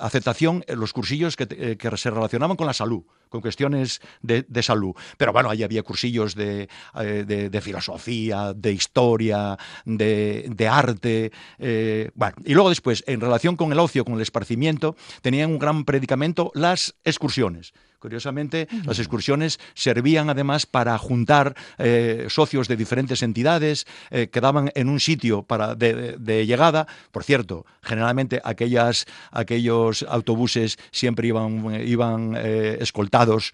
aceptación 0.00 0.49
los 0.68 0.92
cursillos 0.92 1.36
eh, 1.38 1.76
que, 1.76 1.96
se 1.96 2.10
relacionaban 2.10 2.56
con 2.56 2.66
la 2.66 2.72
salud, 2.72 3.02
con 3.28 3.40
cuestiones 3.40 4.00
de, 4.22 4.62
salud. 4.62 4.94
Pero 5.16 5.32
bueno, 5.32 5.50
ahí 5.50 5.62
había 5.62 5.82
cursillos 5.82 6.34
de, 6.34 6.68
eh, 6.94 7.60
filosofía, 7.62 8.52
de 8.54 8.72
historia, 8.72 9.56
de, 9.84 10.68
arte. 10.70 11.32
Eh, 11.58 12.10
y 12.44 12.54
luego 12.54 12.68
después, 12.68 13.04
en 13.06 13.20
relación 13.20 13.56
con 13.56 13.72
el 13.72 13.78
ocio, 13.78 14.04
con 14.04 14.14
el 14.14 14.20
esparcimiento, 14.20 14.96
tenían 15.22 15.50
un 15.50 15.58
gran 15.58 15.84
predicamento 15.84 16.50
las 16.54 16.94
excursiones. 17.04 17.72
Curiosamente, 18.00 18.66
las 18.86 18.98
excursiones 18.98 19.60
servían 19.74 20.30
además 20.30 20.64
para 20.64 20.96
juntar 20.96 21.54
eh, 21.76 22.26
socios 22.30 22.66
de 22.66 22.76
diferentes 22.76 23.22
entidades, 23.22 23.86
eh, 24.10 24.28
quedaban 24.28 24.72
en 24.74 24.88
un 24.88 25.00
sitio 25.00 25.42
para 25.42 25.74
de, 25.74 26.46
llegada. 26.46 26.86
Por 27.12 27.24
cierto, 27.24 27.66
generalmente 27.82 28.40
aquellas, 28.42 29.04
aquellos 29.30 30.02
autobuses 30.08 30.78
siempre 30.90 31.28
iban, 31.28 31.78
iban 31.86 32.34
eh, 32.38 32.78
escoltados 32.80 33.52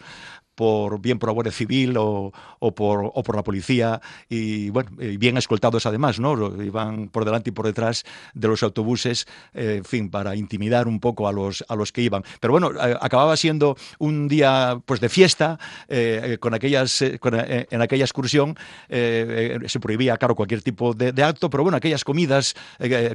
por 0.56 1.00
bien 1.00 1.20
por 1.20 1.28
la 1.28 1.34
Guardia 1.34 1.52
Civil 1.52 1.94
o, 1.96 2.32
por, 2.74 3.12
o 3.14 3.22
por 3.22 3.36
la 3.36 3.44
policía 3.44 4.00
y 4.28 4.70
bueno, 4.70 4.90
bien 4.96 5.36
escoltados 5.36 5.86
además, 5.86 6.18
¿no? 6.18 6.62
Iban 6.62 7.08
por 7.08 7.24
delante 7.24 7.50
y 7.50 7.52
por 7.52 7.66
detrás 7.66 8.04
de 8.34 8.48
los 8.48 8.62
autobuses, 8.62 9.26
eh, 9.54 9.76
en 9.78 9.84
fin, 9.84 10.10
para 10.10 10.34
intimidar 10.34 10.88
un 10.88 11.00
poco 11.00 11.28
a 11.28 11.32
los, 11.32 11.64
a 11.68 11.76
los 11.76 11.92
que 11.92 12.02
iban. 12.02 12.24
Pero 12.40 12.52
bueno, 12.52 12.70
eh, 12.72 12.96
acababa 13.00 13.36
siendo 13.36 13.76
un 13.98 14.28
día 14.28 14.80
pues 14.84 15.00
de 15.00 15.08
fiesta, 15.08 15.58
eh, 15.88 16.38
con 16.40 16.54
aquellas, 16.54 17.02
en 17.02 17.82
aquella 17.82 18.04
excursión 18.04 18.56
se 18.88 19.80
prohibía, 19.80 20.16
claro, 20.16 20.34
cualquier 20.34 20.62
tipo 20.62 20.94
de, 20.94 21.22
acto, 21.22 21.50
pero 21.50 21.62
bueno, 21.62 21.76
aquellas 21.76 22.04
comidas 22.04 22.54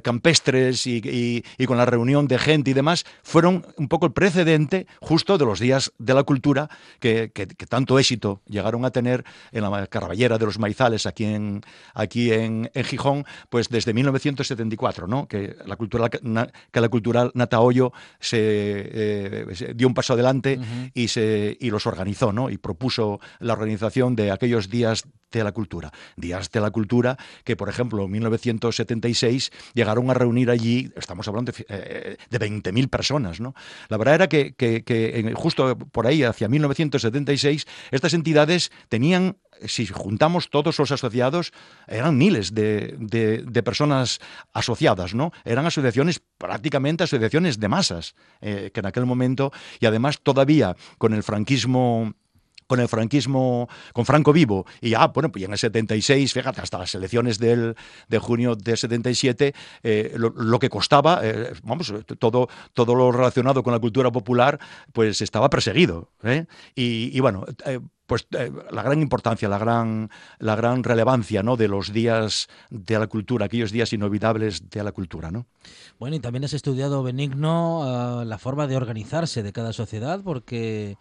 campestres 0.04 0.86
y, 0.86 1.43
con 1.65 1.77
la 1.77 1.86
reunión 1.86 2.27
de 2.27 2.38
gente 2.38 2.71
y 2.71 2.73
demás 2.73 3.06
fueron 3.23 3.65
un 3.77 3.88
poco 3.88 4.06
el 4.06 4.12
precedente 4.12 4.88
justo 4.99 5.38
de 5.38 5.45
los 5.45 5.60
días 5.60 5.93
de 5.97 6.13
la 6.13 6.23
cultura 6.23 6.69
que, 6.99 7.30
que, 7.33 7.45
tanto 7.45 7.99
éxito 7.99 8.41
llegaron 8.47 8.85
a 8.85 8.91
tener 8.91 9.23
en 9.51 9.63
la 9.63 9.87
Caraballera 9.87 10.37
de 10.37 10.45
los 10.45 10.59
Maizales 10.59 11.05
aquí 11.05 11.25
en, 11.25 11.61
aquí 11.93 12.31
en, 12.31 12.69
Gijón, 12.73 13.25
pues 13.49 13.69
desde 13.69 13.93
1974, 13.93 15.07
¿no? 15.07 15.27
que, 15.27 15.55
la 15.65 15.75
cultura, 15.75 16.09
que 16.09 16.81
la 16.81 16.89
cultural 16.89 17.31
Natahoyo 17.33 17.93
eh, 18.31 19.45
se, 19.53 19.73
dio 19.73 19.87
un 19.87 19.93
paso 19.93 20.13
adelante 20.13 20.59
y, 20.93 21.07
se, 21.07 21.57
y 21.59 21.69
los 21.69 21.87
organizó 21.87 22.31
¿no? 22.31 22.49
y 22.49 22.57
propuso 22.57 23.19
la 23.39 23.53
organización 23.53 24.15
de 24.15 24.31
aquellos 24.31 24.69
días 24.69 25.03
de 25.39 25.43
la 25.43 25.51
cultura. 25.51 25.91
Días 26.15 26.51
de 26.51 26.61
la 26.61 26.71
cultura 26.71 27.17
que, 27.43 27.55
por 27.55 27.69
ejemplo, 27.69 28.05
en 28.05 28.11
1976 28.11 29.51
llegaron 29.73 30.09
a 30.09 30.13
reunir 30.13 30.49
allí, 30.49 30.91
estamos 30.95 31.27
hablando 31.27 31.51
de, 31.51 31.65
eh, 31.69 32.17
de 32.29 32.39
20.000 32.39 32.89
personas. 32.89 33.39
¿no? 33.39 33.53
La 33.89 33.97
verdad 33.97 34.15
era 34.15 34.29
que, 34.29 34.53
que 34.53 35.33
justo 35.35 35.77
por 35.77 36.07
ahí, 36.07 36.23
hacia 36.23 36.47
1976, 36.47 37.65
estas 37.91 38.13
entidades 38.13 38.71
tenían 38.89 39.37
si 39.67 39.85
juntamos 39.85 40.49
todos 40.49 40.77
los 40.79 40.91
asociados, 40.91 41.53
eran 41.87 42.17
miles 42.17 42.53
de, 42.53 42.95
de, 42.97 43.63
personas 43.63 44.19
asociadas, 44.53 45.13
¿no? 45.13 45.31
Eran 45.45 45.65
asociaciones, 45.65 46.21
prácticamente 46.37 47.03
asociaciones 47.03 47.59
de 47.59 47.67
masas, 47.67 48.15
eh, 48.41 48.71
que 48.73 48.79
en 48.79 48.85
aquel 48.87 49.05
momento, 49.05 49.51
y 49.79 49.85
además 49.85 50.19
todavía 50.21 50.75
con 50.97 51.13
el 51.13 51.23
franquismo 51.23 52.13
con 52.71 52.79
el 52.79 52.88
franquismo, 52.88 53.67
con 53.91 54.05
Franco 54.05 54.31
vivo. 54.31 54.65
Y 54.79 54.91
ya, 54.91 55.07
bueno, 55.07 55.29
pues 55.29 55.43
en 55.43 55.51
el 55.51 55.57
76, 55.57 56.31
fíjate, 56.31 56.62
hasta 56.62 56.77
las 56.77 56.95
elecciones 56.95 57.38
del, 57.38 57.75
de 58.07 58.17
junio 58.17 58.55
del 58.55 58.77
77, 58.77 59.53
eh, 59.84 60.13
lo, 60.15 60.57
que 60.57 60.69
costaba, 60.69 61.19
eh, 61.21 61.51
vamos, 61.63 61.93
todo, 62.17 62.47
todo 62.73 62.95
lo 62.95 63.12
relacionado 63.12 63.62
con 63.62 63.73
la 63.73 63.79
cultura 63.79 64.10
popular, 64.10 64.57
pues 64.93 65.21
estaba 65.21 65.49
perseguido. 65.49 66.12
Y, 66.73 67.12
y, 67.13 67.19
bueno, 67.19 67.45
pues 68.12 68.28
eh, 68.32 68.52
la 68.71 68.84
gran 68.84 69.02
importancia, 69.02 69.47
la 69.47 69.58
gran, 69.58 70.10
la 70.39 70.58
gran 70.58 70.84
relevancia 70.84 71.43
¿no? 71.43 71.56
de 71.56 71.69
los 71.69 71.93
días 71.93 72.50
de 72.69 73.00
la 73.00 73.08
cultura, 73.08 73.45
aquellos 73.45 73.71
días 73.71 73.93
inolvidables 73.93 74.69
de 74.69 74.84
la 74.84 74.91
cultura. 74.91 75.32
¿no? 75.32 75.45
Bueno, 75.97 76.17
y 76.17 76.19
también 76.19 76.43
has 76.43 76.52
estudiado, 76.52 77.04
Benigno, 77.04 78.21
eh, 78.21 78.26
la 78.26 78.38
forma 78.38 78.67
de 78.67 78.76
organizarse 78.76 79.43
de 79.43 79.54
cada 79.54 79.71
sociedad, 79.71 80.19
porque 80.26 80.97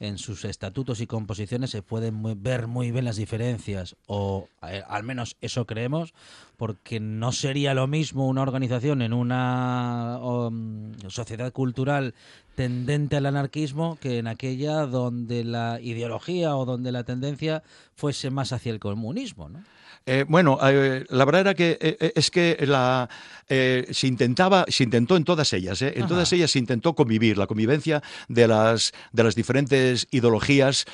en 0.00 0.16
sus 0.16 0.46
estatutos 0.46 1.02
y 1.02 1.06
composiciones 1.06 1.68
se 1.68 1.82
pueden 1.82 2.42
ver 2.42 2.66
muy 2.66 2.90
bien 2.90 3.04
las 3.04 3.16
diferencias, 3.16 3.96
o 4.06 4.48
eh, 4.66 4.82
al 4.88 5.02
menos 5.02 5.36
eso 5.42 5.66
creemos, 5.66 6.14
porque 6.56 6.98
no 6.98 7.32
sería 7.32 7.74
lo 7.74 7.86
mismo 7.86 8.26
una 8.26 8.42
organización 8.42 9.02
en 9.02 9.12
una 9.12 10.18
um, 10.22 10.94
sociedad 11.08 11.52
cultural 11.52 12.14
tendente 12.54 13.16
al 13.16 13.26
anarquismo 13.26 13.98
que 14.00 14.18
en 14.18 14.26
aquella 14.26 14.86
donde 14.86 15.44
la 15.44 15.80
ideología 15.80 16.56
o 16.56 16.64
donde 16.64 16.92
la 16.92 17.04
tendencia 17.04 17.62
fuese 17.94 18.30
más 18.30 18.52
hacia 18.52 18.72
el 18.72 18.80
comunismo, 18.80 19.48
¿no? 19.48 19.62
Eh, 20.06 20.26
bueno, 20.28 20.58
eh, 20.62 21.04
la 21.08 21.24
verdad 21.24 21.40
era 21.40 21.54
que 21.54 21.78
eh, 21.80 22.12
es 22.14 22.30
que 22.30 22.58
la, 22.66 23.08
se 23.48 24.06
intentaba, 24.06 24.66
se 24.68 24.84
intentó 24.84 25.16
en 25.16 25.24
todas 25.24 25.52
ellas, 25.52 25.80
en 25.80 26.06
todas 26.06 26.32
ellas 26.32 26.50
se 26.50 26.58
intentó 26.58 26.94
convivir, 26.94 27.38
la 27.38 27.46
convivencia 27.46 28.02
de 28.28 28.48
las, 28.48 28.92
de 29.12 29.22
las 29.22 29.34
diferentes 29.34 30.06
ideologías, 30.10 30.86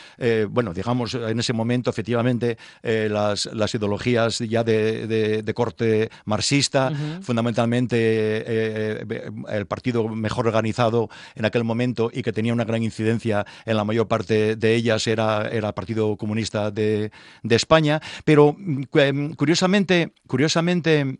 bueno, 0.50 0.74
digamos, 0.74 1.14
en 1.14 1.38
ese 1.38 1.52
momento 1.52 1.90
efectivamente 1.90 2.58
las, 2.82 3.46
las, 3.46 3.72
ideologías 3.72 4.40
ya 4.40 4.64
de, 4.64 5.06
de, 5.42 5.54
corte 5.54 6.10
marxista, 6.24 6.92
fundamentalmente 7.22 9.00
el 9.48 9.66
partido 9.66 10.08
mejor 10.08 10.48
organizado 10.48 11.08
en 11.36 11.44
aquel 11.44 11.62
momento 11.62 12.10
y 12.12 12.22
que 12.22 12.32
tenía 12.32 12.52
una 12.52 12.64
gran 12.64 12.82
incidencia 12.82 13.46
en 13.64 13.76
la 13.76 13.84
mayor 13.84 14.08
parte 14.08 14.56
de 14.56 14.74
ellas 14.74 15.06
era, 15.06 15.48
era 15.48 15.68
el 15.68 15.74
Partido 15.74 16.16
Comunista 16.16 16.72
de, 16.72 17.12
de 17.44 17.56
España, 17.56 18.02
pero 18.24 18.56
mm, 18.58 18.82
curiosamente, 19.36 20.12
curiosamente 20.26 21.18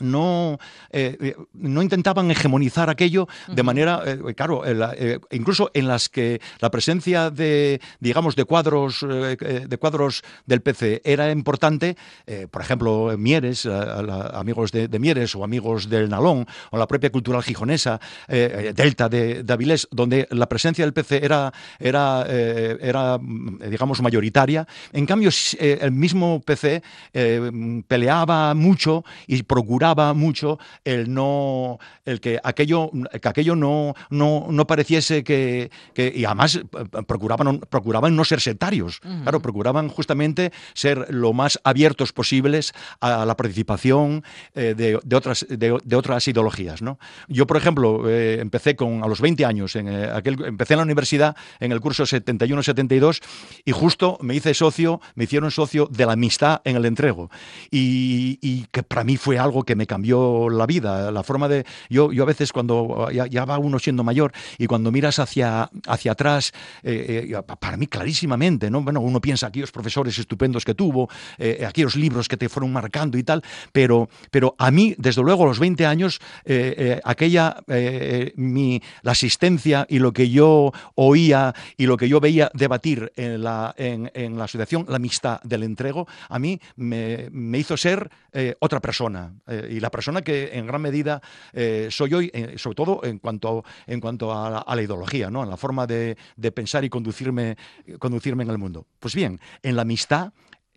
no, 0.00 0.58
eh, 0.90 1.16
eh, 1.20 1.36
no 1.54 1.82
intentaban 1.82 2.30
hegemonizar 2.30 2.90
aquello 2.90 3.28
de 3.48 3.62
manera, 3.62 4.02
eh, 4.04 4.34
claro, 4.34 4.62
incluso 5.30 5.70
en 5.74 5.88
las 5.88 6.08
que 6.08 6.40
la 6.60 6.70
presencia 6.70 7.30
de, 7.30 7.80
digamos, 8.00 8.36
de 8.36 8.44
cuadros, 8.44 9.00
de 9.00 9.78
cuadros 9.78 10.22
del 10.44 10.60
PC 10.60 11.00
era 11.04 11.30
importante, 11.30 11.96
por 12.50 12.62
ejemplo, 12.62 13.14
Mieres, 13.16 13.66
amigos 13.66 14.72
de, 14.72 14.98
Mieres 14.98 15.34
o 15.34 15.44
amigos 15.44 15.88
del 15.88 16.08
Nalón, 16.08 16.46
o 16.70 16.78
la 16.78 16.86
propia 16.86 17.10
cultural 17.10 17.42
gijonesa, 17.42 18.00
Delta 18.28 19.08
de, 19.08 19.44
Avilés, 19.48 19.88
donde 19.90 20.26
la 20.30 20.48
presencia 20.48 20.84
del 20.84 20.92
PC 20.92 21.24
era, 21.24 21.52
era, 21.78 22.26
era 22.26 23.18
digamos, 23.18 24.02
mayoritaria. 24.02 24.66
En 24.92 25.06
cambio, 25.06 25.30
el 25.58 25.92
mismo 25.92 26.40
PC 26.40 26.82
peleaba 27.88 28.54
mucho 28.54 29.04
y 29.26 29.42
procuraba 29.42 29.85
mucho 29.94 30.58
el 30.84 31.12
no 31.12 31.78
el 32.04 32.20
que 32.20 32.38
aquello 32.42 32.90
que 33.20 33.28
aquello 33.28 33.56
no 33.56 33.94
no, 34.10 34.46
no 34.50 34.66
pareciese 34.66 35.24
que, 35.24 35.70
que, 35.94 36.12
y 36.14 36.24
además 36.24 36.56
eh, 36.56 36.62
procuraban 37.06 37.60
procuraban 37.60 38.16
no 38.16 38.24
ser 38.24 38.40
sectarios. 38.40 39.00
Claro 39.00 39.40
procuraban 39.40 39.88
justamente 39.88 40.52
ser 40.74 41.06
lo 41.10 41.32
más 41.32 41.60
abiertos 41.64 42.12
posibles 42.12 42.72
a 43.00 43.24
la 43.24 43.36
participación 43.36 44.24
eh, 44.54 44.74
de, 44.76 44.98
de, 45.04 45.16
otras 45.16 45.46
de, 45.48 45.96
otras 45.96 46.28
ideologías 46.28 46.82
¿no? 46.82 46.98
yo 47.28 47.46
por 47.46 47.56
ejemplo 47.56 48.08
eh, 48.08 48.38
empecé 48.40 48.76
con 48.76 49.02
a 49.02 49.06
los 49.06 49.20
20 49.20 49.44
años 49.44 49.76
en 49.76 49.88
aquel 49.88 50.42
empecé 50.44 50.74
en 50.74 50.78
la 50.78 50.84
universidad 50.84 51.36
en 51.60 51.72
el 51.72 51.80
curso 51.80 52.06
71 52.06 52.62
72 52.62 53.20
y 53.64 53.72
justo 53.72 54.18
me 54.20 54.34
hice 54.34 54.54
socio 54.54 55.00
me 55.14 55.24
hicieron 55.24 55.50
socio 55.50 55.88
de 55.90 56.06
la 56.06 56.12
amistad 56.12 56.60
en 56.64 56.76
el 56.76 56.84
entrego. 56.84 57.30
Y, 57.70 58.38
y 58.40 58.66
que 58.70 58.82
para 58.82 59.04
mí 59.04 59.16
fue 59.16 59.38
algo 59.38 59.64
que 59.64 59.75
me 59.76 59.86
cambió 59.86 60.48
la 60.48 60.66
vida, 60.66 61.10
la 61.10 61.22
forma 61.22 61.48
de... 61.48 61.64
Yo, 61.88 62.12
yo 62.12 62.22
a 62.24 62.26
veces 62.26 62.52
cuando 62.52 63.10
ya, 63.12 63.44
va 63.44 63.58
uno 63.58 63.78
siendo 63.78 64.02
mayor 64.02 64.32
y 64.58 64.66
cuando 64.66 64.90
miras 64.90 65.18
hacia, 65.18 65.70
hacia 65.86 66.12
atrás, 66.12 66.52
eh, 66.82 67.28
eh, 67.30 67.42
para 67.60 67.76
mí 67.76 67.86
clarísimamente, 67.86 68.70
¿no? 68.70 68.82
Bueno, 68.82 69.00
uno 69.00 69.20
piensa 69.20 69.46
aquellos 69.46 69.70
profesores 69.70 70.18
estupendos 70.18 70.64
que 70.64 70.74
tuvo, 70.74 71.08
eh, 71.38 71.64
aquellos 71.66 71.96
libros 71.96 72.28
que 72.28 72.36
te 72.36 72.48
fueron 72.48 72.72
marcando 72.72 73.18
y 73.18 73.22
tal, 73.22 73.42
pero, 73.72 74.08
pero 74.30 74.54
a 74.58 74.70
mí, 74.70 74.94
desde 74.98 75.22
luego, 75.22 75.44
a 75.44 75.46
los 75.46 75.58
20 75.58 75.86
años, 75.86 76.20
aquella, 77.04 77.56
mi, 78.36 78.80
la 79.02 79.12
asistencia 79.12 79.86
y 79.88 79.98
lo 79.98 80.12
que 80.12 80.30
yo 80.30 80.72
oía 80.94 81.54
y 81.76 81.86
lo 81.86 81.96
que 81.96 82.08
yo 82.08 82.20
veía 82.20 82.50
debatir 82.54 83.12
en 83.16 83.42
la, 83.42 83.74
en, 83.76 84.10
en 84.14 84.38
la 84.38 84.44
asociación, 84.44 84.86
la 84.88 84.96
amistad 84.96 85.40
del 85.42 85.62
entrego, 85.62 86.06
a 86.28 86.38
mí 86.38 86.60
me, 86.76 87.28
me 87.30 87.58
hizo 87.58 87.76
ser 87.76 88.10
otra 88.60 88.80
persona 88.80 89.32
y 89.68 89.80
la 89.80 89.90
persona 89.90 90.22
que 90.22 90.50
en 90.52 90.66
gran 90.66 90.82
medida 90.82 91.20
eh, 91.52 91.88
soy 91.90 92.14
hoy, 92.14 92.30
eh, 92.32 92.54
sobre 92.56 92.74
todo 92.74 93.00
en 93.04 93.18
cuanto, 93.18 93.64
en 93.86 94.00
cuanto 94.00 94.32
a, 94.32 94.64
la, 94.66 94.82
ideología, 94.82 95.30
¿no? 95.30 95.42
en 95.42 95.50
la 95.50 95.56
forma 95.56 95.86
de, 95.86 96.16
de, 96.36 96.52
pensar 96.52 96.84
y 96.84 96.88
conducirme, 96.88 97.56
conducirme 97.98 98.44
en 98.44 98.50
el 98.50 98.58
mundo. 98.58 98.86
Pues 98.98 99.14
bien, 99.14 99.40
en 99.62 99.76
la 99.76 99.82
amistad, 99.82 100.32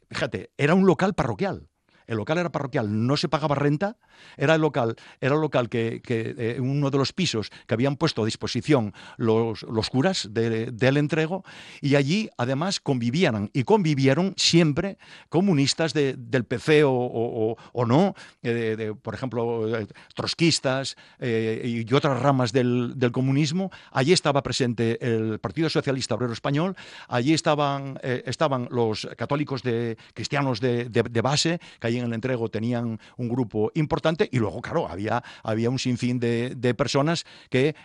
fíjate, 0.10 0.52
era 0.58 0.74
un 0.74 0.86
local 0.86 1.14
parroquial 1.14 1.70
el 2.10 2.18
local 2.18 2.40
era 2.40 2.52
parroquial, 2.52 3.06
no 3.06 3.16
se 3.18 3.30
pagaba 3.30 3.54
renta, 3.54 3.98
era 4.36 4.56
el 4.56 4.62
local, 4.62 4.96
era 5.22 5.36
el 5.36 5.42
local 5.42 5.70
que, 5.70 6.02
eh, 6.08 6.58
uno 6.60 6.90
de 6.90 6.98
los 6.98 7.14
pisos 7.14 7.52
que 7.68 7.76
habían 7.76 7.98
puesto 7.98 8.24
a 8.24 8.26
disposición 8.26 8.94
los, 9.18 9.64
curas 9.92 10.28
del 10.32 10.98
entrego, 10.98 11.46
y 11.82 11.96
allí 11.96 12.30
además 12.36 12.80
convivían 12.80 13.52
y 13.54 13.64
convivieron 13.64 14.34
siempre 14.38 14.98
comunistas 15.30 15.94
del 15.94 16.46
PC 16.46 16.82
o, 16.84 17.56
no, 17.88 18.16
eh, 18.42 18.94
por 19.02 19.14
ejemplo, 19.14 19.78
eh, 19.78 19.88
trotskistas 20.16 20.98
y 21.22 21.94
otras 21.94 22.20
ramas 22.20 22.52
del, 22.52 22.96
comunismo. 23.12 23.72
Allí 23.92 24.14
estaba 24.14 24.42
presente 24.42 24.98
el 25.02 25.40
Partido 25.40 25.70
Socialista 25.70 26.16
Obrero 26.16 26.34
Español, 26.34 26.76
allí 27.08 27.34
estaban, 27.34 28.00
estaban 28.02 28.68
los 28.72 29.08
católicos 29.16 29.62
de, 29.62 29.98
cristianos 30.14 30.60
de, 30.60 31.22
base, 31.22 31.60
que 31.80 31.88
allí 31.88 31.99
en 32.00 32.08
el 32.08 32.14
entrego 32.14 32.50
tenían 32.50 33.00
un 33.18 33.30
grupo 33.30 33.72
importante 33.76 34.30
y 34.32 34.40
luego, 34.40 34.62
claro, 34.62 34.88
había, 34.88 35.24
había 35.44 35.70
un 35.70 35.80
sinfín 35.80 36.20
de, 36.20 36.76
personas 36.76 37.26
que, 37.50 37.76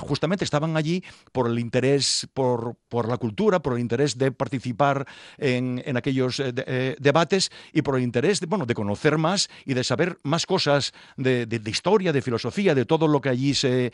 justamente 0.00 0.44
estaban 0.44 0.76
allí 0.76 1.02
por 1.32 1.48
el 1.48 1.58
interés 1.58 2.26
por, 2.32 2.76
la 3.08 3.16
cultura, 3.18 3.60
por 3.60 3.74
el 3.74 3.80
interés 3.80 4.16
de 4.18 4.32
participar 4.32 5.06
en, 5.38 5.82
aquellos 5.96 6.40
eh, 6.40 6.52
eh, 6.66 6.96
debates 6.98 7.50
y 7.72 7.82
por 7.82 7.96
el 7.96 8.02
interés 8.02 8.40
de, 8.40 8.46
bueno, 8.46 8.66
de 8.66 8.74
conocer 8.74 9.18
más 9.18 9.48
y 9.64 9.74
de 9.74 9.84
saber 9.84 10.18
más 10.22 10.46
cosas 10.46 10.92
de, 11.16 11.46
historia, 11.66 12.12
de 12.12 12.22
filosofía, 12.22 12.74
de 12.74 12.84
todo 12.84 13.08
lo 13.08 13.20
que 13.20 13.28
allí 13.28 13.54
se, 13.54 13.92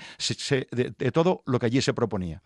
de, 0.71 1.13
todo 1.13 1.43
lo 1.47 1.59
que 1.59 1.67
allí 1.67 1.81
se 1.81 1.95
proponía. 1.95 2.43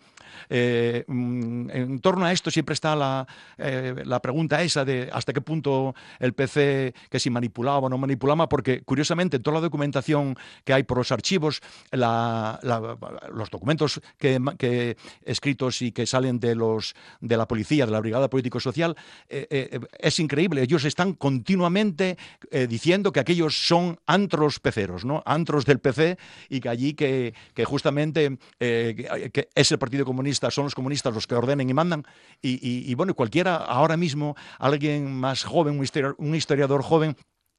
Eh, 0.49 1.05
mm, 1.07 1.71
en 1.71 2.01
torno 2.01 2.27
a 2.27 2.33
esto 2.33 2.51
siempre 2.51 2.75
está 2.75 2.95
la 2.97 4.21
pregunta 4.23 4.63
esa 4.63 4.85
de 4.85 5.11
hasta 5.13 5.33
qué 5.33 5.41
punto 5.41 5.95
el 6.19 6.33
PC 6.35 6.94
que, 6.95 7.15
que 7.15 7.21
si 7.21 7.31
manipulaba 7.31 7.87
o 7.87 7.89
no 7.89 7.99
manipulaba, 7.99 8.49
porque 8.49 8.83
curiosamente 8.83 9.37
en 9.37 9.43
toda 9.43 9.57
la 9.57 9.61
documentación 9.61 10.37
que 10.65 10.73
hay 10.73 10.83
por 10.83 10.99
los 10.99 11.13
archivos, 11.13 11.61
los 11.93 13.51
documentos 13.51 14.01
que, 14.19 14.97
escritos 15.25 15.83
y 15.83 15.93
que 15.93 16.07
salen 16.07 16.39
de, 16.41 16.55
los, 16.55 16.95
de 17.21 17.37
la 17.37 17.47
policía, 17.47 17.87
de 17.87 17.93
la 17.93 18.01
Brigada 18.01 18.29
Político-Social, 18.29 18.97
eh, 19.29 19.47
eh, 19.51 19.81
es 19.99 20.19
increíble. 20.19 20.63
Ellos 20.63 20.85
están 20.85 21.15
continuamente 21.15 22.17
eh, 22.51 22.67
diciendo 22.67 23.13
que 23.13 23.21
aquellos 23.21 23.67
son 23.67 23.99
antros 24.07 24.61
peceros, 24.61 25.05
¿no? 25.05 25.23
antros 25.27 25.65
del 25.65 25.79
PC, 25.79 26.19
y 26.49 26.61
que 26.61 26.69
allí 26.69 26.95
que, 26.95 27.35
justamente 27.65 28.39
que 28.59 29.49
es 29.55 29.73
el 29.73 29.79
Partido 29.79 30.05
Comunista, 30.05 30.51
son 30.51 30.65
los 30.65 30.75
comunistas 30.75 31.15
los 31.15 31.27
que 31.27 31.35
ordenen 31.35 31.69
y 31.69 31.75
mandan, 31.75 32.05
y, 32.43 32.95
bueno, 32.95 33.15
cualquiera 33.15 33.57
ahora 33.57 33.97
mismo, 33.97 34.37
alguien 34.59 35.13
más 35.15 35.45
joven, 35.45 35.81
un 36.19 36.35
historiador 36.35 36.83
joven, 36.85 37.17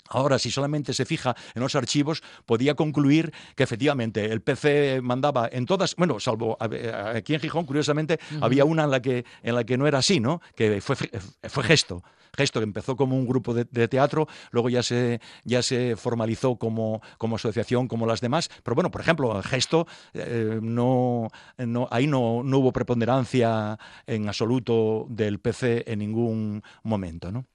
Ahora, 0.10 0.38
si 0.38 0.52
solamente 0.52 0.94
se 0.94 1.06
fija 1.06 1.36
en 1.56 1.64
los 1.64 1.76
archivos, 1.76 2.22
podía 2.46 2.76
concluir 2.76 3.34
que 3.56 3.64
efectivamente 3.64 4.26
el 4.26 4.42
PC 4.42 5.02
mandaba 5.02 5.50
en 5.52 5.66
todas, 5.66 5.96
bueno, 5.96 6.20
salvo 6.20 6.58
aquí 6.60 7.34
en 7.34 7.40
Gijón, 7.40 7.66
curiosamente, 7.66 8.20
había 8.40 8.66
una 8.66 8.84
en 8.84 8.92
la 8.92 9.02
que 9.02 9.26
en 9.42 9.56
la 9.56 9.64
que 9.64 9.78
no 9.78 9.88
era 9.88 10.00
así, 10.00 10.20
¿no? 10.20 10.42
Que 10.56 10.80
fue, 10.80 10.96
fue 10.96 11.64
gesto. 11.64 12.04
Gesto 12.36 12.60
que 12.60 12.66
empezó 12.66 12.96
como 12.98 13.16
un 13.16 13.26
grupo 13.26 13.54
de, 13.54 13.88
teatro, 13.88 14.28
luego 14.52 14.70
ya 14.70 14.84
se, 14.84 15.22
ya 15.46 15.64
se 15.64 15.96
formalizó 15.96 16.58
como, 16.58 17.02
como 17.18 17.38
asociación, 17.38 17.88
como 17.88 18.06
las 18.06 18.20
demás. 18.20 18.50
Pero 18.62 18.76
bueno, 18.76 18.92
por 18.92 19.00
ejemplo, 19.00 19.42
Gesto, 19.42 19.88
eh, 20.14 20.60
no, 20.62 21.30
no, 21.58 21.88
ahí 21.92 22.08
no, 22.08 22.44
no 22.44 22.58
hubo 22.58 22.74
preponderancia 22.74 23.80
en 24.06 24.28
absoluto 24.28 25.06
del 25.10 25.40
PC 25.40 25.86
en 25.88 26.00
ningún 26.00 26.62
momento, 26.84 27.32
¿no? 27.32 27.46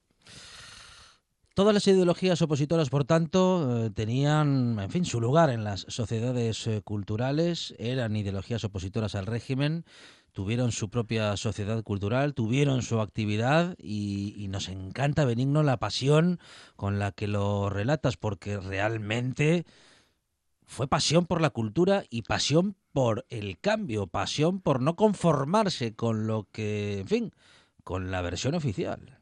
Todas 1.60 1.74
las 1.74 1.86
ideologías 1.88 2.40
opositoras, 2.40 2.88
por 2.88 3.04
tanto, 3.04 3.84
eh, 3.84 3.90
tenían, 3.90 4.78
en 4.80 4.90
fin, 4.90 5.04
su 5.04 5.20
lugar 5.20 5.50
en 5.50 5.62
las 5.62 5.84
sociedades 5.88 6.66
eh, 6.66 6.80
culturales, 6.80 7.74
eran 7.78 8.16
ideologías 8.16 8.64
opositoras 8.64 9.14
al 9.14 9.26
régimen, 9.26 9.84
tuvieron 10.32 10.72
su 10.72 10.88
propia 10.88 11.36
sociedad 11.36 11.82
cultural, 11.82 12.32
tuvieron 12.32 12.80
su 12.80 13.02
actividad 13.02 13.76
y, 13.76 14.46
nos 14.48 14.70
encanta, 14.70 15.26
Benigno, 15.26 15.62
la 15.62 15.76
pasión 15.76 16.40
con 16.76 16.98
la 16.98 17.12
que 17.12 17.28
lo 17.28 17.68
relatas, 17.68 18.16
porque 18.16 18.58
realmente 18.58 19.66
fue 20.64 20.88
pasión 20.88 21.26
por 21.26 21.42
la 21.42 21.50
cultura 21.50 22.04
y 22.08 22.22
pasión 22.22 22.74
por 22.94 23.26
el 23.28 23.58
cambio, 23.58 24.06
pasión 24.06 24.62
por 24.62 24.80
no 24.80 24.96
conformarse 24.96 25.94
con 25.94 26.26
lo 26.26 26.48
que, 26.52 27.00
en 27.00 27.06
fin, 27.06 27.32
con 27.84 28.10
la 28.10 28.22
versión 28.22 28.54
oficial. 28.54 29.19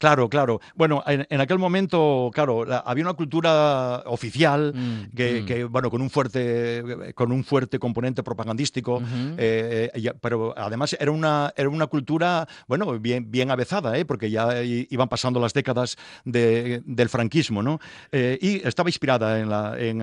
Claro, 0.00 0.30
claro. 0.30 0.62
Bueno, 0.74 1.04
en, 1.06 1.40
aquel 1.42 1.58
momento, 1.58 2.30
claro, 2.32 2.64
había 2.86 3.04
una 3.04 3.12
cultura 3.12 4.02
oficial 4.06 4.72
mm, 4.74 5.14
que, 5.14 5.66
mm. 5.68 5.70
bueno, 5.70 5.90
con 5.90 6.00
un 6.00 6.08
fuerte, 6.08 7.12
con 7.14 7.30
un 7.30 7.44
fuerte 7.44 7.78
componente 7.78 8.22
propagandístico, 8.22 9.02
eh, 9.36 9.90
pero 10.22 10.54
además 10.56 10.96
era 10.98 11.10
una, 11.10 11.52
era 11.54 11.68
una 11.68 11.86
cultura, 11.86 12.48
bueno, 12.66 12.98
bien, 12.98 13.30
bien 13.30 13.50
avezada, 13.50 13.98
¿eh? 13.98 14.06
porque 14.06 14.30
ya 14.30 14.62
iban 14.62 15.10
pasando 15.10 15.38
las 15.38 15.52
décadas 15.52 15.98
del 16.24 17.08
franquismo, 17.10 17.62
¿no? 17.62 17.78
Eh, 18.10 18.38
y 18.40 18.66
estaba 18.66 18.88
inspirada 18.88 19.38
en 19.38 19.50
la, 19.50 19.78
en, 19.78 19.98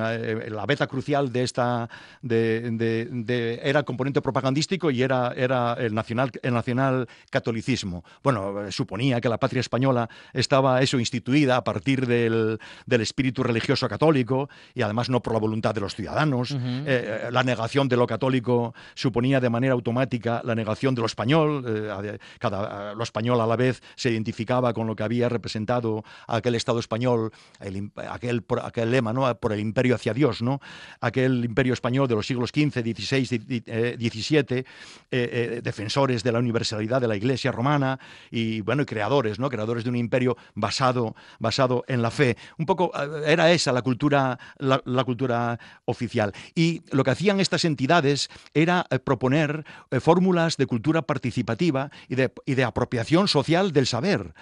la 0.56 0.66
beta 0.68 0.86
crucial 0.86 1.32
de 1.32 1.42
esta, 1.42 1.90
de, 2.22 3.60
era 3.64 3.82
componente 3.82 4.22
propagandístico 4.22 4.92
y 4.92 5.02
era, 5.02 5.34
era 5.36 5.74
el 5.74 5.96
nacional, 5.96 6.30
el 6.44 6.54
nacional 6.54 7.08
catolicismo. 7.32 8.04
Bueno, 8.22 8.70
suponía 8.70 9.20
que 9.20 9.28
la 9.28 9.40
patria 9.40 9.62
española 9.62 9.87
estaba 10.34 10.82
eso 10.82 11.00
instituida 11.00 11.58
a 11.58 11.64
partir 11.64 12.08
del, 12.08 12.60
espíritu 12.88 13.44
religioso 13.44 13.88
católico 13.88 14.50
y 14.74 14.82
además 14.82 15.10
no 15.10 15.22
por 15.22 15.34
la 15.34 15.40
voluntad 15.40 15.74
de 15.74 15.82
los 15.82 15.96
ciudadanos. 15.96 16.52
Eh, 16.52 16.58
eh, 16.88 17.30
la 17.32 17.44
negación 17.44 17.88
de 17.88 17.98
lo 17.98 18.08
católico 18.08 18.74
suponía 18.96 19.40
de 19.40 19.50
manera 19.50 19.74
automática 19.74 20.42
la 20.44 20.56
negación 20.56 20.96
de 20.96 21.02
lo 21.02 21.08
español. 21.08 21.64
Eh, 21.68 22.18
cada, 22.40 22.94
lo 22.94 23.04
español 23.04 23.40
a 23.42 23.48
la 23.48 23.56
vez 23.56 23.82
se 23.96 24.12
identificaba 24.12 24.74
con 24.74 24.88
lo 24.88 24.96
que 24.96 25.04
había 25.04 25.30
representado 25.30 26.04
aquel 26.28 26.56
Estado 26.56 26.80
español, 26.80 27.32
aquel, 28.10 28.44
aquel 28.64 28.92
lema, 28.92 29.14
¿no? 29.14 29.34
por 29.36 29.54
el 29.54 29.60
imperio 29.60 29.96
hacia 29.96 30.14
Dios, 30.14 30.42
¿no? 30.42 30.60
aquel 31.02 31.46
imperio 31.46 31.74
español 31.74 32.08
de 32.08 32.16
los 32.16 32.26
siglos 32.26 32.50
XV, 32.50 32.82
XVI, 32.82 33.26
XVII, 33.98 34.66
defensores 35.62 36.24
de 36.24 36.32
la 36.32 36.40
universalidad 36.40 37.02
de 37.02 37.08
la 37.08 37.16
Iglesia 37.16 37.52
romana 37.52 38.00
y 38.32 38.62
bueno, 38.62 38.84
y 38.84 38.86
creadores, 38.86 39.40
¿no? 39.40 39.50
creadores 39.50 39.77
de 39.84 39.90
un 39.90 39.96
imperio 39.96 40.38
basado, 40.56 41.16
basado 41.40 41.84
en 41.88 42.02
la 42.02 42.12
fe. 42.12 42.38
Un 42.58 42.66
poco 42.66 42.92
eh, 42.96 43.32
era 43.32 43.52
esa 43.52 43.72
la 43.72 43.82
cultura, 43.82 44.40
la, 44.58 45.04
cultura 45.04 45.60
oficial. 45.86 46.34
Y 46.56 46.82
lo 46.92 47.04
que 47.04 47.12
hacían 47.12 47.40
estas 47.40 47.66
entidades 47.66 48.30
era 48.54 48.86
eh, 48.90 49.00
proponer 49.00 49.66
eh, 49.92 50.00
fórmulas 50.00 50.58
de 50.58 50.66
cultura 50.66 51.02
participativa 51.02 51.92
y 52.08 52.16
de, 52.16 52.32
y 52.46 52.56
de 52.56 52.64
apropiación 52.64 53.28
social 53.28 53.72
del 53.72 53.88
saber. 53.88 54.34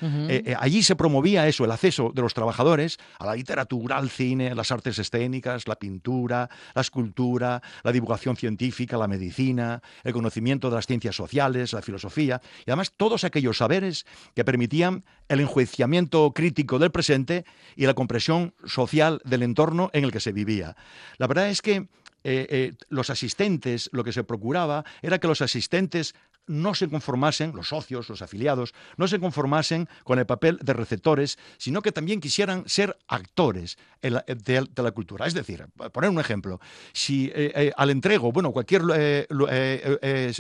allí 0.60 0.84
se 0.84 0.96
promovía 0.96 1.48
eso, 1.48 1.66
el 1.66 1.72
acceso 1.72 2.12
de 2.14 2.22
los 2.22 2.34
trabajadores 2.34 2.98
a 3.20 3.26
la 3.26 3.36
literatura, 3.36 3.98
al 3.98 4.10
cine, 4.10 4.56
las 4.56 4.72
artes 4.72 5.00
escénicas, 5.00 5.68
la 5.68 5.76
pintura, 5.76 6.50
la 6.74 6.82
escultura, 6.82 7.62
la 7.84 7.92
divulgación 7.92 8.36
científica, 8.38 8.98
la 8.98 9.08
medicina, 9.08 9.82
el 10.04 10.14
conocimiento 10.14 10.70
de 10.70 10.76
las 10.76 10.88
ciencias 10.88 11.16
sociales, 11.16 11.74
la 11.74 11.82
filosofía, 11.82 12.42
y 12.66 12.72
además 12.72 12.94
todos 12.96 13.24
aquellos 13.24 13.58
saberes 13.58 14.06
que 14.34 14.46
permitían 14.46 15.04
el 15.30 15.40
enjuiciamiento 15.40 16.32
crítico 16.34 16.80
del 16.80 16.92
presente 16.92 17.46
y 17.76 17.86
la 17.86 17.94
compresión 17.94 18.54
social 18.66 19.22
del 19.26 19.44
entorno 19.44 19.90
en 19.94 20.04
el 20.04 20.12
que 20.12 20.20
se 20.20 20.32
vivía. 20.32 20.76
La 21.18 21.28
verdad 21.28 21.50
es 21.50 21.62
que 21.62 21.88
eh, 22.28 22.48
eh, 22.50 22.74
los 22.90 23.12
asistentes, 23.12 23.90
lo 23.92 24.04
que 24.04 24.12
se 24.12 24.24
procuraba 24.24 24.84
era 25.04 25.20
que 25.20 25.28
los 25.28 25.42
asistentes 25.42 26.16
no 26.48 26.76
se 26.76 26.88
conformasen, 26.88 27.56
los 27.56 27.70
socios, 27.70 28.10
los 28.10 28.22
afiliados, 28.22 28.74
no 28.98 29.08
se 29.08 29.20
conformasen 29.20 29.88
con 30.04 30.20
el 30.20 30.26
papel 30.26 30.60
de 30.62 30.74
receptores, 30.74 31.38
sino 31.58 31.82
que 31.82 31.92
también 31.92 32.20
quisieran 32.20 32.68
ser 32.68 32.98
actores 33.08 33.78
de, 34.02 34.70
la 34.76 34.92
cultura. 34.92 35.26
Es 35.26 35.34
decir, 35.34 35.66
poner 35.92 36.10
un 36.10 36.20
ejemplo, 36.20 36.60
si 36.94 37.32
eh, 37.34 37.72
al 37.76 37.90
entrego, 37.90 38.32
bueno, 38.32 38.52
cualquier 38.52 38.84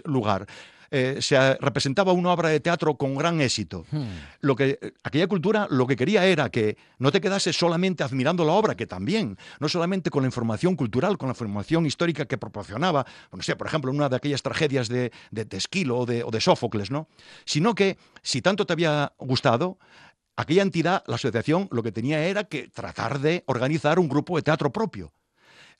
lugar, 0.03 0.47
eh, 0.91 1.17
se 1.21 1.55
representaba 1.55 2.13
una 2.13 2.31
obra 2.31 2.49
de 2.49 2.59
teatro 2.59 2.95
con 2.95 3.15
gran 3.15 3.41
éxito. 3.41 3.85
Hmm. 3.91 4.05
Lo 4.41 4.55
que, 4.55 4.79
aquella 5.03 5.27
cultura 5.27 5.67
lo 5.69 5.87
que 5.87 5.95
quería 5.95 6.25
era 6.25 6.49
que 6.49 6.77
no 6.99 7.11
te 7.11 7.21
quedases 7.21 7.55
solamente 7.55 8.03
admirando 8.03 8.45
la 8.45 8.53
obra, 8.53 8.75
que 8.75 8.87
también, 8.87 9.37
no 9.59 9.69
solamente 9.69 10.09
con 10.09 10.23
la 10.23 10.27
información 10.27 10.75
cultural, 10.75 11.17
con 11.17 11.27
la 11.27 11.33
información 11.33 11.85
histórica 11.85 12.25
que 12.25 12.37
proporcionaba, 12.37 13.05
no 13.31 13.41
sé, 13.41 13.55
por 13.55 13.67
ejemplo, 13.67 13.91
una 13.91 14.09
de 14.09 14.15
aquellas 14.15 14.41
tragedias 14.41 14.87
de, 14.87 15.11
de, 15.31 15.47
Esquilo 15.55 15.99
o 15.99 16.05
de, 16.05 16.23
o 16.23 16.31
de 16.31 16.41
Sófocles, 16.41 16.91
¿no? 16.91 17.07
Sino 17.45 17.75
que 17.75 17.97
si 18.21 18.41
tanto 18.41 18.65
te 18.65 18.73
había 18.73 19.13
gustado, 19.17 19.77
aquella 20.35 20.63
entidad, 20.63 21.03
la 21.07 21.15
asociación, 21.15 21.67
lo 21.71 21.83
que 21.83 21.91
tenía 21.91 22.25
era 22.25 22.43
que 22.43 22.67
tratar 22.67 23.19
de 23.19 23.43
organizar 23.47 23.99
un 23.99 24.09
grupo 24.09 24.35
de 24.35 24.43
teatro 24.43 24.71
propio. 24.71 25.11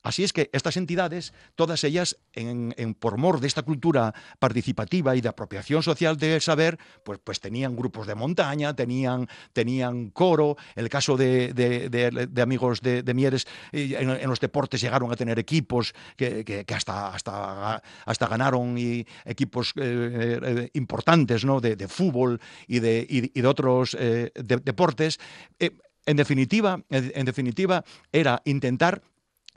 Así 0.06 0.24
es 0.24 0.34
que 0.34 0.52
estas 0.54 0.78
entidades, 0.78 1.34
todas 1.56 1.84
ellas, 1.84 2.18
en, 2.34 2.76
por 3.00 3.18
mor 3.18 3.40
de 3.40 3.48
esta 3.48 3.64
cultura 3.64 4.14
participativa 4.38 5.16
y 5.16 5.22
de 5.22 5.30
apropiación 5.30 5.82
social 5.82 6.16
del 6.16 6.42
saber, 6.42 6.78
pues, 7.04 7.18
pues 7.24 7.40
tenían 7.40 7.76
grupos 7.76 8.06
de 8.06 8.14
montaña, 8.14 8.76
tenían, 8.76 9.28
tenían 9.52 10.12
coro. 10.12 10.58
El 10.76 10.90
caso 10.90 11.18
de, 11.18 12.30
amigos 12.40 12.82
de, 12.82 13.14
Mieres, 13.16 13.48
en, 13.72 14.30
los 14.30 14.40
deportes 14.40 14.80
llegaron 14.80 15.12
a 15.12 15.16
tener 15.16 15.40
equipos 15.40 15.96
que, 16.16 16.64
hasta, 16.72 17.08
hasta, 17.08 17.82
hasta 18.06 18.28
ganaron 18.28 18.78
y 18.78 19.08
equipos 19.26 19.74
eh, 19.76 20.40
eh, 20.44 20.70
importantes 20.74 21.44
¿no? 21.46 21.60
de, 21.60 21.88
fútbol 21.88 22.40
y 22.68 22.78
de, 22.78 23.32
de 23.34 23.48
otros 23.48 23.98
eh, 24.00 24.32
deportes. 24.36 25.20
en 25.58 26.16
definitiva, 26.16 26.80
en 26.92 27.26
definitiva, 27.26 27.84
era 28.12 28.40
intentar 28.46 29.02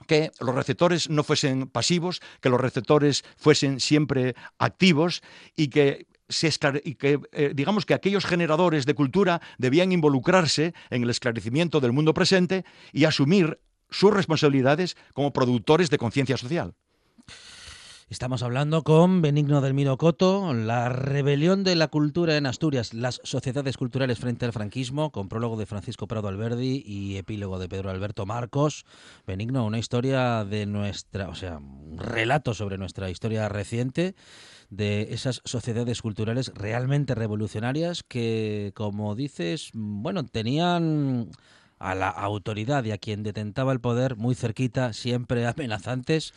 que 0.07 0.31
los 0.41 0.55
receptores 0.55 1.11
no 1.11 1.25
fuesen 1.25 1.69
pasivos, 1.69 2.21
que 2.41 2.49
los 2.49 2.61
receptores 2.61 3.25
fuesen 3.37 3.81
siempre 3.81 4.35
activos 4.59 5.23
y 5.57 5.69
que 5.69 6.07
eh, 7.33 7.53
digamos 7.55 7.87
que 7.87 7.95
aquellos 7.95 8.27
generadores 8.27 8.85
de 8.87 8.95
cultura 8.95 9.41
debían 9.57 9.93
involucrarse 9.93 10.75
en 10.91 11.03
el 11.03 11.11
esclarecimiento 11.11 11.81
del 11.81 11.93
mundo 11.93 12.13
presente 12.15 12.65
y 12.93 13.05
asumir 13.05 13.61
sus 13.91 14.13
responsabilidades 14.13 14.97
como 15.15 15.33
productores 15.33 15.89
de 15.91 15.99
conciencia 15.99 16.37
social. 16.37 16.75
Estamos 18.11 18.43
hablando 18.43 18.85
con 18.85 19.21
Benigno 19.21 19.61
del 19.61 19.75
Miro 19.75 19.99
Coto, 19.99 20.55
la 20.55 20.89
rebelión 20.89 21.63
de 21.63 21.77
la 21.77 21.89
cultura 21.89 22.39
en 22.39 22.47
Asturias, 22.47 22.95
las 22.95 23.21
sociedades 23.23 23.77
culturales 23.77 24.19
frente 24.19 24.47
al 24.47 24.55
franquismo, 24.55 25.13
con 25.13 25.29
prólogo 25.29 25.59
de 25.59 25.67
Francisco 25.67 26.07
Prado 26.07 26.27
Alberdi 26.29 26.83
y 26.87 27.19
epílogo 27.19 27.59
de 27.59 27.69
Pedro 27.69 27.91
Alberto 27.91 28.25
Marcos. 28.25 28.87
Benigno, 29.27 29.67
una 29.67 29.79
historia 29.79 30.47
de 30.47 30.65
nuestra, 30.65 31.29
o 31.29 31.35
sea, 31.35 31.59
un 31.59 31.99
relato 31.99 32.55
sobre 32.55 32.79
nuestra 32.79 33.11
historia 33.11 33.47
reciente 33.51 34.15
de 34.71 35.09
esas 35.11 35.43
sociedades 35.45 36.01
culturales 36.01 36.51
realmente 36.55 37.15
revolucionarias 37.15 38.05
que, 38.05 38.73
como 38.75 39.17
dices, 39.17 39.69
bueno, 39.75 40.25
tenían 40.25 41.29
a 41.79 41.95
la 41.95 42.09
autoridad 42.09 42.85
y 42.85 42.91
a 42.91 42.99
quien 42.99 43.23
detentaba 43.23 43.73
el 43.73 43.81
poder 43.81 44.17
muy 44.17 44.35
cerquita, 44.35 44.93
siempre 44.93 45.47
amenazantes 45.47 46.35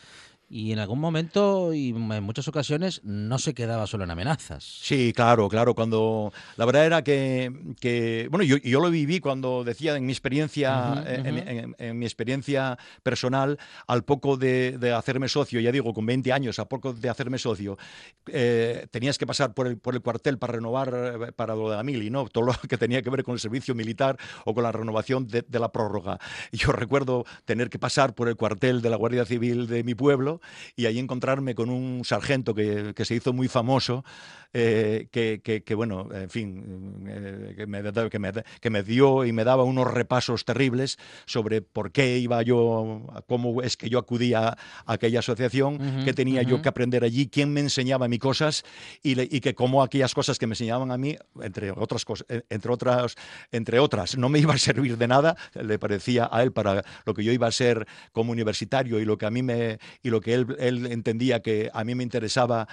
y 0.52 0.70
en 0.70 0.80
algún 0.80 1.00
momento 1.00 1.72
y 1.72 1.88
en 1.88 2.22
muchas 2.22 2.46
ocasiones 2.46 3.00
no 3.04 3.38
se 3.38 3.54
quedaba 3.54 3.86
solo 3.86 4.04
en 4.04 4.10
amenazas. 4.10 4.62
Sí, 4.62 5.14
claro, 5.16 5.48
claro. 5.48 5.74
Cuando 5.74 6.30
la 6.58 6.66
verdad 6.66 6.84
era 6.84 7.02
que, 7.02 8.28
bueno, 8.30 8.44
yo, 8.44 8.58
yo, 8.58 8.80
lo 8.80 8.90
viví 8.90 9.18
cuando 9.18 9.64
decía 9.64 9.96
en 9.96 10.04
mi 10.04 10.12
experiencia, 10.12 11.02
En, 11.06 11.98
mi 11.98 12.04
experiencia 12.04 12.78
personal, 13.02 13.58
al 13.86 14.04
poco 14.04 14.36
de, 14.36 14.94
hacerme 14.94 15.28
socio, 15.28 15.58
ya 15.58 15.72
digo, 15.72 15.94
con 15.94 16.04
20 16.04 16.30
años, 16.34 16.58
a 16.58 16.66
poco 16.66 16.92
de 16.92 17.08
hacerme 17.08 17.38
socio, 17.38 17.78
eh, 18.26 18.86
tenías 18.90 19.16
que 19.16 19.26
pasar 19.26 19.54
por 19.54 19.66
el, 19.66 19.78
por 19.78 19.94
el 19.94 20.02
cuartel 20.02 20.36
para 20.36 20.52
renovar 20.52 20.92
eh, 20.94 21.32
para 21.32 21.56
lo 21.56 21.70
de 21.70 21.76
la 21.76 21.82
mili, 21.82 22.10
¿no? 22.10 22.28
Todo 22.28 22.44
lo 22.44 22.52
que 22.68 22.76
tenía 22.76 23.00
que 23.00 23.08
ver 23.08 23.24
con 23.24 23.32
el 23.32 23.40
servicio 23.40 23.74
militar 23.74 24.18
o 24.44 24.52
con 24.52 24.64
la 24.64 24.72
renovación 24.72 25.26
de, 25.28 25.46
de 25.48 25.58
la 25.58 25.72
prórroga. 25.72 26.18
Yo 26.52 26.72
recuerdo 26.72 27.24
tener 27.46 27.70
que 27.70 27.78
pasar 27.78 28.14
por 28.14 28.28
el 28.28 28.36
cuartel 28.36 28.82
de 28.82 28.90
la 28.90 28.96
Guardia 28.96 29.24
Civil 29.24 29.66
de 29.66 29.82
mi 29.82 29.94
pueblo 29.94 30.41
y 30.76 30.86
ahí 30.86 30.98
encontrarme 30.98 31.54
con 31.54 31.70
un 31.70 32.04
sargento 32.04 32.54
que, 32.54 32.92
que 32.94 33.04
se 33.04 33.14
hizo 33.14 33.32
muy 33.32 33.48
famoso 33.48 34.04
eh, 34.54 35.08
que, 35.10 35.40
que, 35.40 35.74
bueno, 35.74 36.08
en 36.12 36.28
fin, 36.28 37.06
eh, 37.08 37.54
que, 37.56 37.66
me, 37.66 37.82
que, 37.82 38.18
me, 38.18 38.32
que, 38.60 38.70
me, 38.70 38.82
dio 38.82 39.24
y 39.24 39.32
me 39.32 39.44
daba 39.44 39.64
unos 39.64 39.90
repasos 39.90 40.44
terribles 40.44 40.98
sobre 41.24 41.62
por 41.62 41.90
qué 41.90 42.18
iba 42.18 42.42
yo, 42.42 43.06
cómo 43.26 43.62
es 43.62 43.78
que 43.78 43.88
yo 43.88 43.98
acudía 43.98 44.48
a 44.48 44.58
aquella 44.84 45.20
asociación, 45.20 46.04
qué 46.04 46.12
tenía 46.12 46.42
yo 46.42 46.60
que 46.60 46.68
aprender 46.68 47.02
allí, 47.02 47.28
quién 47.28 47.50
me 47.50 47.60
enseñaba 47.60 48.08
mis 48.08 48.18
cosas 48.18 48.62
y, 49.02 49.18
y, 49.34 49.40
que 49.40 49.54
cómo 49.54 49.82
aquellas 49.82 50.12
cosas 50.12 50.38
que 50.38 50.46
me 50.46 50.52
enseñaban 50.52 50.90
a 50.90 50.98
mí, 50.98 51.16
entre 51.40 51.70
otras 51.70 52.04
cosas, 52.04 52.26
eh, 52.28 52.42
entre 52.50 52.72
otras, 52.72 53.14
entre 53.52 53.78
otras, 53.78 54.18
no 54.18 54.28
me 54.28 54.38
iba 54.38 54.52
a 54.52 54.58
servir 54.58 54.98
de 54.98 55.08
nada, 55.08 55.34
le 55.54 55.78
parecía 55.78 56.28
a 56.30 56.42
él 56.42 56.52
para 56.52 56.84
lo 57.06 57.14
que 57.14 57.24
yo 57.24 57.32
iba 57.32 57.46
a 57.46 57.52
ser 57.52 57.86
como 58.12 58.32
universitario 58.32 59.00
y 59.00 59.06
lo 59.06 59.16
que 59.16 59.24
a 59.24 59.30
mí 59.30 59.42
me 59.42 59.78
y 60.02 60.10
lo 60.10 60.20
que 60.20 60.31
él, 60.32 60.86
entendía 60.86 61.40
que 61.40 61.70
a 61.72 61.84
mí 61.84 61.94
me 61.94 62.02
interesaba 62.02 62.68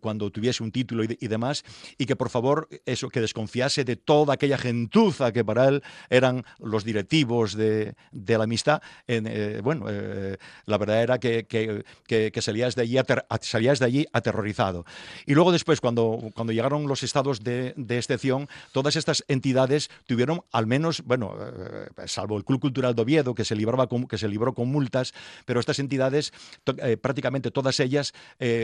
cuando 0.00 0.30
tuviese 0.30 0.62
un 0.62 0.70
título 0.70 1.04
y 1.04 1.28
demás, 1.28 1.64
y 1.98 2.06
que 2.06 2.16
por 2.16 2.30
favor 2.30 2.68
eso, 2.86 3.08
que 3.08 3.20
desconfiase 3.20 3.84
de 3.84 3.96
toda 3.96 4.34
aquella 4.34 4.58
gentuza 4.58 5.32
que 5.32 5.44
para 5.44 5.68
él 5.68 5.82
eran 6.10 6.44
los 6.58 6.84
directivos 6.84 7.54
de, 7.54 7.94
la 8.12 8.44
amistad. 8.44 8.82
Eh, 9.06 9.60
bueno, 9.62 9.86
eh, 9.88 10.36
la 10.66 10.78
verdad 10.78 11.02
era 11.02 11.18
que, 11.18 11.44
que, 11.44 11.84
que, 12.06 12.42
salías, 12.42 12.74
de 12.74 12.82
allí 12.82 12.98
salías 13.40 13.78
de 13.78 13.86
allí 13.86 14.06
aterrorizado. 14.12 14.84
Y 15.26 15.34
luego 15.34 15.52
después, 15.52 15.80
cuando, 15.80 16.30
cuando 16.34 16.52
llegaron 16.52 16.86
los 16.86 17.02
estados 17.02 17.42
de, 17.42 17.74
excepción, 17.88 18.48
todas 18.72 18.96
estas 18.96 19.24
entidades 19.28 19.90
tuvieron 20.06 20.42
al 20.52 20.66
menos, 20.66 21.02
bueno, 21.04 21.34
eh, 21.40 22.06
salvo 22.06 22.36
el 22.36 22.44
Club 22.44 22.60
Cultural 22.60 22.94
de 22.94 23.02
Oviedo, 23.02 23.34
que 23.34 23.44
se, 23.44 23.54
libraba 23.54 23.88
que 24.08 24.18
se 24.18 24.28
libró 24.28 24.54
con 24.54 24.68
multas, 24.68 25.14
pero 25.44 25.60
estas 25.60 25.78
entidades, 25.78 26.32
prácticamente 27.00 27.50
todas 27.50 27.80
ellas, 27.80 28.12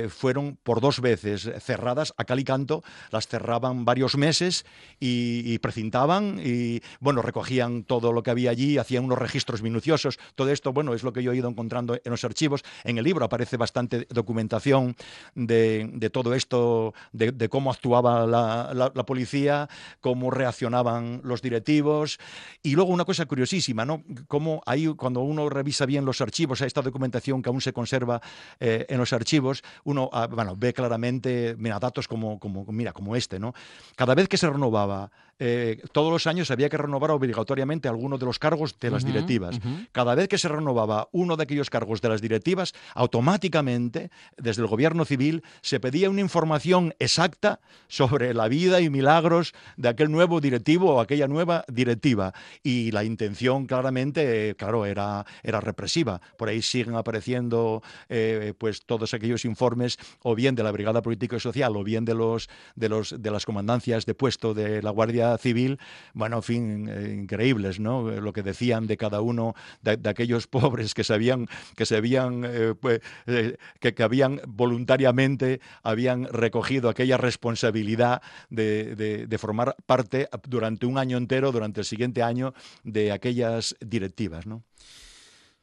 fueron 0.08 0.58
por 0.62 0.80
dos 0.80 1.00
veces 1.00 1.50
cerradas 1.60 2.12
a 2.16 2.24
cal 2.24 2.40
canto, 2.44 2.82
las 3.10 3.26
cerraban 3.26 3.84
varios 3.84 4.16
meses 4.16 4.64
y, 4.98 5.58
precintaban 5.58 6.40
y, 6.42 6.80
bueno, 7.00 7.22
recogían 7.22 7.84
todo 7.84 8.12
lo 8.12 8.22
que 8.22 8.30
había 8.30 8.50
allí, 8.50 8.78
hacían 8.78 9.04
unos 9.04 9.18
registros 9.18 9.62
minuciosos. 9.62 10.18
Todo 10.34 10.50
esto, 10.50 10.72
bueno, 10.72 10.94
es 10.94 11.02
lo 11.02 11.12
que 11.12 11.22
yo 11.22 11.32
he 11.32 11.36
ido 11.36 11.48
encontrando 11.48 11.94
en 11.94 12.10
los 12.10 12.24
archivos. 12.24 12.62
En 12.84 12.98
el 12.98 13.04
libro 13.04 13.24
aparece 13.24 13.56
bastante 13.56 14.06
documentación 14.10 14.96
de, 15.34 16.10
todo 16.12 16.34
esto, 16.34 16.94
de, 17.12 17.48
cómo 17.48 17.70
actuaba 17.70 18.26
la, 18.26 19.04
policía, 19.06 19.68
cómo 20.00 20.30
reaccionaban 20.30 21.20
los 21.24 21.42
directivos. 21.42 22.18
Y 22.62 22.74
luego 22.74 22.92
una 22.92 23.04
cosa 23.04 23.26
curiosísima, 23.26 23.84
¿no? 23.84 24.02
Cómo 24.28 24.62
ahí, 24.66 24.86
cuando 24.96 25.20
uno 25.20 25.48
revisa 25.48 25.86
bien 25.86 26.04
los 26.04 26.20
archivos, 26.20 26.60
esta 26.60 26.82
documentación 26.82 27.42
que 27.42 27.48
aún 27.48 27.60
se 27.60 27.72
conserva 27.72 28.09
eh, 28.58 28.86
en 28.88 28.98
los 28.98 29.12
archivos, 29.12 29.62
uno 29.84 30.10
ah, 30.12 30.26
bueno, 30.26 30.56
ve 30.56 30.72
claramente 30.72 31.54
datos 31.78 32.08
como 32.08 32.38
como, 32.38 32.64
mira, 32.72 32.92
como 32.92 33.14
este, 33.14 33.38
¿no? 33.38 33.54
Cada 33.94 34.14
vez 34.14 34.28
que 34.28 34.36
se 34.36 34.48
renovaba 34.48 35.10
eh, 35.42 35.80
todos 35.92 36.12
los 36.12 36.26
años 36.26 36.50
había 36.50 36.68
que 36.68 36.76
renovar 36.76 37.10
obligatoriamente 37.10 37.88
algunos 37.88 38.20
de 38.20 38.26
los 38.26 38.38
cargos 38.38 38.78
de 38.78 38.90
las 38.90 39.06
directivas. 39.06 39.58
Cada 39.90 40.14
vez 40.14 40.28
que 40.28 40.36
se 40.36 40.48
renovaba 40.48 41.08
uno 41.12 41.36
de 41.36 41.44
aquellos 41.44 41.70
cargos 41.70 42.02
de 42.02 42.10
las 42.10 42.20
directivas, 42.20 42.74
automáticamente, 42.94 44.10
desde 44.36 44.60
el 44.60 44.68
gobierno 44.68 45.06
civil, 45.06 45.42
se 45.62 45.80
pedía 45.80 46.10
una 46.10 46.20
información 46.20 46.94
exacta 46.98 47.60
sobre 47.88 48.34
la 48.34 48.48
vida 48.48 48.82
y 48.82 48.90
milagros 48.90 49.54
de 49.78 49.88
aquel 49.88 50.10
nuevo 50.10 50.42
directivo 50.42 50.94
o 50.94 51.00
aquella 51.00 51.26
nueva 51.26 51.64
directiva. 51.68 52.34
Y 52.62 52.90
la 52.90 53.02
intención, 53.02 53.66
claramente, 53.66 54.54
claro, 54.58 54.84
era, 54.84 55.24
era 55.42 55.60
represiva. 55.60 56.20
Por 56.36 56.50
ahí 56.50 56.60
siguen 56.60 56.96
apareciendo 56.96 57.82
eh, 58.10 58.52
pues 58.58 58.84
todos 58.84 59.14
aquellos 59.14 59.46
informes, 59.46 59.96
o 60.22 60.34
bien 60.34 60.54
de 60.54 60.62
la 60.62 60.70
Brigada 60.70 61.00
Política 61.00 61.36
y 61.36 61.40
Social, 61.40 61.74
o 61.76 61.82
bien 61.82 62.04
de, 62.04 62.14
los, 62.14 62.50
de, 62.74 62.90
los, 62.90 63.14
de 63.18 63.30
las 63.30 63.46
comandancias 63.46 64.04
de 64.04 64.14
puesto 64.14 64.52
de 64.52 64.82
la 64.82 64.90
Guardia 64.90 65.29
civil, 65.38 65.78
bueno, 66.14 66.36
en 66.36 66.42
fin, 66.42 66.88
eh, 66.88 67.14
increíbles, 67.14 67.80
¿no? 67.80 68.10
Lo 68.10 68.32
que 68.32 68.42
decían 68.42 68.86
de 68.86 68.96
cada 68.96 69.20
uno 69.20 69.54
de, 69.82 69.98
aquellos 70.08 70.46
pobres 70.48 70.94
que 70.94 71.04
se 71.04 71.14
habían, 71.14 71.48
que 71.76 71.86
se 71.86 71.96
habían, 71.96 72.44
eh, 72.44 72.74
pues, 72.78 73.00
eh, 73.26 73.56
que, 73.80 73.94
que, 73.94 74.02
habían 74.02 74.40
voluntariamente, 74.46 75.60
habían 75.82 76.24
recogido 76.24 76.88
aquella 76.88 77.16
responsabilidad 77.16 78.22
de, 78.48 79.26
de 79.26 79.38
formar 79.38 79.76
parte 79.86 80.28
durante 80.48 80.86
un 80.86 80.98
año 80.98 81.16
entero, 81.16 81.52
durante 81.52 81.80
el 81.80 81.86
siguiente 81.86 82.22
año, 82.22 82.54
de 82.84 83.12
aquellas 83.12 83.76
directivas, 83.80 84.46
¿no? 84.46 84.64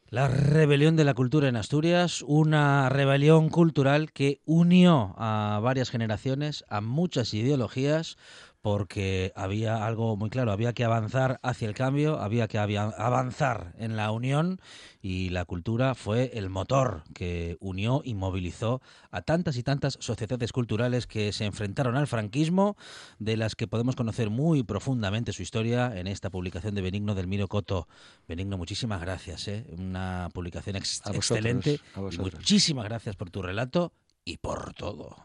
La 0.10 0.30
rebelión 0.30 0.96
de 0.96 1.04
la 1.04 1.14
cultura 1.14 1.50
en 1.50 1.58
Asturias, 1.58 2.24
una 2.26 2.88
rebelión 2.88 3.50
cultural 3.50 4.14
que 4.14 4.40
unió 4.46 5.14
a 5.18 5.60
varias 5.62 5.90
generaciones, 5.90 6.64
a 6.70 6.80
muchas 6.80 7.34
ideologías, 7.34 8.18
porque 8.62 9.32
había 9.36 9.86
algo 9.86 10.18
muy 10.18 10.30
claro, 10.30 10.52
había 10.52 10.74
que 10.74 10.84
avanzar 10.84 11.40
hacia 11.44 11.68
el 11.68 11.74
cambio, 11.74 12.20
había 12.20 12.48
que 12.48 12.58
avanzar 12.58 13.74
en 13.78 13.96
la 13.96 14.12
unión 14.12 14.60
y 15.02 15.30
la 15.30 15.46
cultura 15.46 15.96
fue 15.96 16.32
el 16.34 16.50
motor 16.50 17.04
que 17.14 17.58
unió 17.60 18.02
y 18.04 18.14
movilizó 18.14 18.82
a 19.12 19.22
tantas 19.22 19.58
y 19.58 19.64
tantas 19.64 19.98
sociedades 20.02 20.52
culturales 20.52 21.08
que 21.08 21.32
se 21.34 21.46
enfrentaron 21.46 21.96
al 21.96 22.08
franquismo, 22.08 22.76
de 23.20 23.38
las 23.38 23.56
que 23.56 23.68
podemos 23.68 23.96
conocer 23.96 24.30
muy 24.30 24.64
profundamente 24.64 25.34
su 25.34 25.44
historia 25.44 25.98
en 25.98 26.08
esta 26.08 26.30
publicación 26.30 26.76
de 26.76 26.82
Benigno 26.82 27.16
del 27.16 27.28
Miro 27.28 27.48
Coto. 27.48 27.88
Benigno, 28.28 28.58
muchísimas 28.58 29.02
gracias, 29.02 29.48
¿eh? 29.48 29.66
una 29.78 30.30
publicación 30.34 30.76
excelente. 30.76 31.80
muchísimas 32.18 32.86
gracias 32.86 33.16
por 33.16 33.30
tu 33.30 33.42
relato 33.42 33.94
y 34.26 34.38
por 34.38 34.74
todo. 34.74 35.16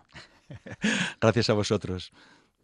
gracias 1.20 1.50
a 1.50 1.54
vosotros. 1.54 2.12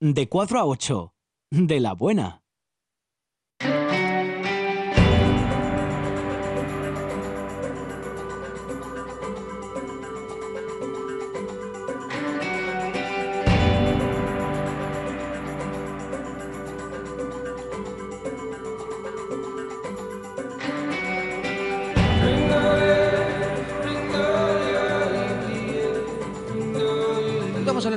de 0.00 0.30
4 0.30 0.58
a 0.58 0.64
8. 0.64 1.12
De 1.50 1.78
la 1.78 1.92
buena. 1.92 2.39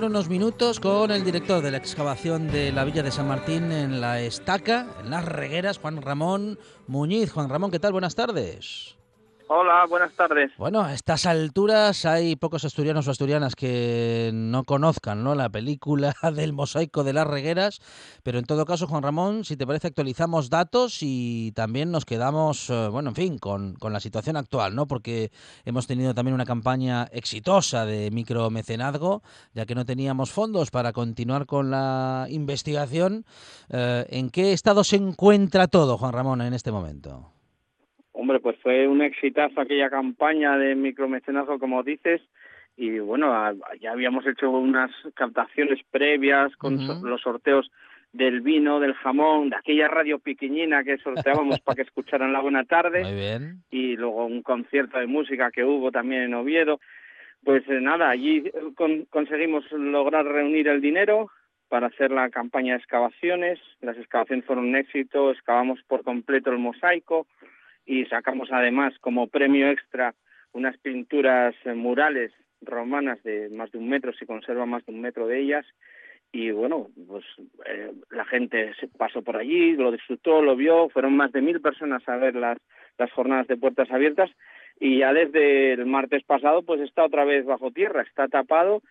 Unos 0.01 0.27
minutos 0.27 0.79
con 0.79 1.11
el 1.11 1.23
director 1.23 1.61
de 1.61 1.69
la 1.69 1.77
excavación 1.77 2.47
de 2.47 2.71
la 2.71 2.83
Villa 2.83 3.03
de 3.03 3.11
San 3.11 3.27
Martín 3.27 3.71
en 3.71 4.01
la 4.01 4.21
Estaca, 4.21 4.87
en 5.03 5.11
las 5.11 5.23
Regueras, 5.23 5.77
Juan 5.77 6.01
Ramón 6.01 6.57
Muñiz. 6.87 7.31
Juan 7.31 7.47
Ramón, 7.47 7.69
¿qué 7.69 7.77
tal? 7.77 7.91
Buenas 7.91 8.15
tardes. 8.15 8.95
Hola, 9.47 9.85
buenas 9.89 10.13
tardes. 10.13 10.51
Bueno, 10.57 10.81
a 10.81 10.93
estas 10.93 11.25
alturas 11.25 12.05
hay 12.05 12.35
pocos 12.35 12.63
asturianos 12.63 13.07
o 13.07 13.11
asturianas 13.11 13.55
que 13.55 14.31
no 14.33 14.63
conozcan 14.63 15.23
¿no? 15.23 15.35
la 15.35 15.49
película 15.49 16.15
del 16.35 16.53
mosaico 16.53 17.03
de 17.03 17.13
las 17.13 17.27
regueras, 17.27 17.81
pero 18.23 18.39
en 18.39 18.45
todo 18.45 18.65
caso, 18.65 18.87
Juan 18.87 19.03
Ramón, 19.03 19.43
si 19.43 19.57
te 19.57 19.67
parece, 19.67 19.87
actualizamos 19.87 20.49
datos 20.49 20.99
y 21.01 21.51
también 21.53 21.91
nos 21.91 22.05
quedamos, 22.05 22.69
eh, 22.69 22.87
bueno, 22.89 23.09
en 23.09 23.15
fin, 23.15 23.37
con, 23.37 23.75
la 23.81 23.99
situación 23.99 24.37
actual, 24.37 24.75
¿no? 24.75 24.87
Porque 24.87 25.31
hemos 25.65 25.87
tenido 25.87 26.13
también 26.13 26.35
una 26.35 26.45
campaña 26.45 27.07
exitosa 27.11 27.85
de 27.85 28.11
micromecenazgo, 28.11 29.23
ya 29.53 29.65
que 29.65 29.75
no 29.75 29.85
teníamos 29.85 30.31
fondos 30.31 30.71
para 30.71 30.93
continuar 30.93 31.45
con 31.45 31.69
la 31.69 32.27
investigación. 32.29 33.25
Eh, 33.69 34.05
¿En 34.09 34.29
qué 34.29 34.53
estado 34.53 34.83
se 34.83 34.95
encuentra 34.95 35.67
todo, 35.67 35.97
Juan 35.97 36.13
Ramón, 36.13 36.41
en 36.41 36.53
este 36.53 36.71
momento? 36.71 37.32
Hombre, 38.23 38.39
pues 38.39 38.57
fue 38.63 38.87
un 38.87 39.01
exitazo 39.01 39.59
aquella 39.59 39.89
campaña 39.89 40.57
de 40.57 40.75
micromecenazgo, 40.75 41.59
como 41.59 41.83
dices, 41.83 42.21
y 42.77 42.99
bueno, 42.99 43.33
ya 43.81 43.91
habíamos 43.91 44.25
hecho 44.25 44.49
unas 44.49 44.91
captaciones 45.13 45.81
previas 45.91 46.55
con 46.55 46.77
los 47.03 47.19
sorteos 47.19 47.69
del 48.13 48.39
vino, 48.39 48.79
del 48.79 48.93
jamón, 48.93 49.49
de 49.49 49.57
aquella 49.57 49.89
radio 49.89 50.19
pequeñina 50.19 50.85
que 50.85 50.99
sorteábamos 50.99 51.59
para 51.65 51.75
que 51.75 51.81
escucharan 51.81 52.31
la 52.31 52.39
buena 52.39 52.63
tarde. 52.63 53.03
Muy 53.03 53.13
bien. 53.13 53.57
Y 53.69 53.97
luego 53.97 54.25
un 54.25 54.41
concierto 54.41 54.99
de 54.99 55.07
música 55.07 55.51
que 55.51 55.65
hubo 55.65 55.91
también 55.91 56.21
en 56.21 56.33
Oviedo. 56.33 56.79
Pues 57.43 57.67
eh, 57.67 57.81
nada, 57.81 58.09
allí 58.09 58.49
conseguimos 59.09 59.69
lograr 59.69 60.23
reunir 60.23 60.69
el 60.69 60.79
dinero 60.79 61.29
para 61.67 61.87
hacer 61.87 62.09
la 62.09 62.29
campaña 62.29 62.75
de 62.75 62.79
excavaciones. 62.79 63.59
Las 63.81 63.97
excavaciones 63.97 64.45
fueron 64.45 64.69
un 64.69 64.77
éxito, 64.77 65.29
excavamos 65.29 65.81
por 65.89 66.03
completo 66.03 66.51
el 66.51 66.59
mosaico, 66.59 67.27
y 67.85 68.05
sacamos 68.05 68.49
además 68.51 68.93
como 68.99 69.27
premio 69.27 69.69
extra 69.69 70.13
unas 70.53 70.77
pinturas 70.77 71.55
eh, 71.65 71.73
murales 71.73 72.31
romanas 72.61 73.21
de 73.23 73.49
más 73.49 73.71
de 73.71 73.77
un 73.77 73.89
metro, 73.89 74.13
se 74.13 74.25
conserva 74.25 74.65
más 74.65 74.85
de 74.85 74.93
un 74.93 75.01
metro 75.01 75.27
de 75.27 75.39
ellas. 75.39 75.65
Y 76.31 76.49
bueno, 76.49 76.87
pues 77.07 77.23
eh, 77.67 77.91
la 78.09 78.25
gente 78.25 78.73
se 78.79 78.87
pasó 78.87 79.21
por 79.21 79.37
allí, 79.37 79.73
lo 79.73 79.91
disfrutó, 79.91 80.41
lo 80.41 80.55
vio, 80.55 80.89
fueron 80.89 81.15
más 81.15 81.31
de 81.31 81.41
mil 81.41 81.61
personas 81.61 82.01
a 82.07 82.17
ver 82.17 82.35
las, 82.35 82.57
las 82.97 83.11
jornadas 83.11 83.47
de 83.47 83.57
puertas 83.57 83.91
abiertas. 83.91 84.31
Y 84.79 84.99
ya 84.99 85.13
desde 85.13 85.73
el 85.73 85.85
martes 85.85 86.23
pasado 86.23 86.63
pues 86.63 86.81
está 86.81 87.03
otra 87.03 87.23
vez 87.23 87.45
bajo 87.45 87.69
tierra, 87.69 88.01
está 88.01 88.27
tapado. 88.27 88.81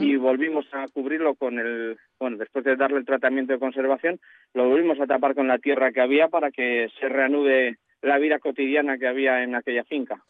Y 0.00 0.14
volvimos 0.16 0.66
a 0.72 0.86
cubrirlo 0.88 1.34
con 1.34 1.58
el, 1.58 1.96
bueno, 2.20 2.36
después 2.36 2.64
de 2.64 2.76
darle 2.76 2.98
el 2.98 3.04
tratamiento 3.04 3.52
de 3.52 3.58
conservación, 3.58 4.20
lo 4.54 4.68
volvimos 4.68 5.00
a 5.00 5.06
tapar 5.06 5.34
con 5.34 5.48
la 5.48 5.58
tierra 5.58 5.90
que 5.90 6.00
había 6.00 6.28
para 6.28 6.52
que 6.52 6.88
se 7.00 7.08
reanude 7.08 7.78
la 8.02 8.18
vida 8.18 8.38
cotidiana 8.38 8.98
que 8.98 9.08
había 9.08 9.42
en 9.42 9.54
aquella 9.54 9.84
finca. 9.84 10.22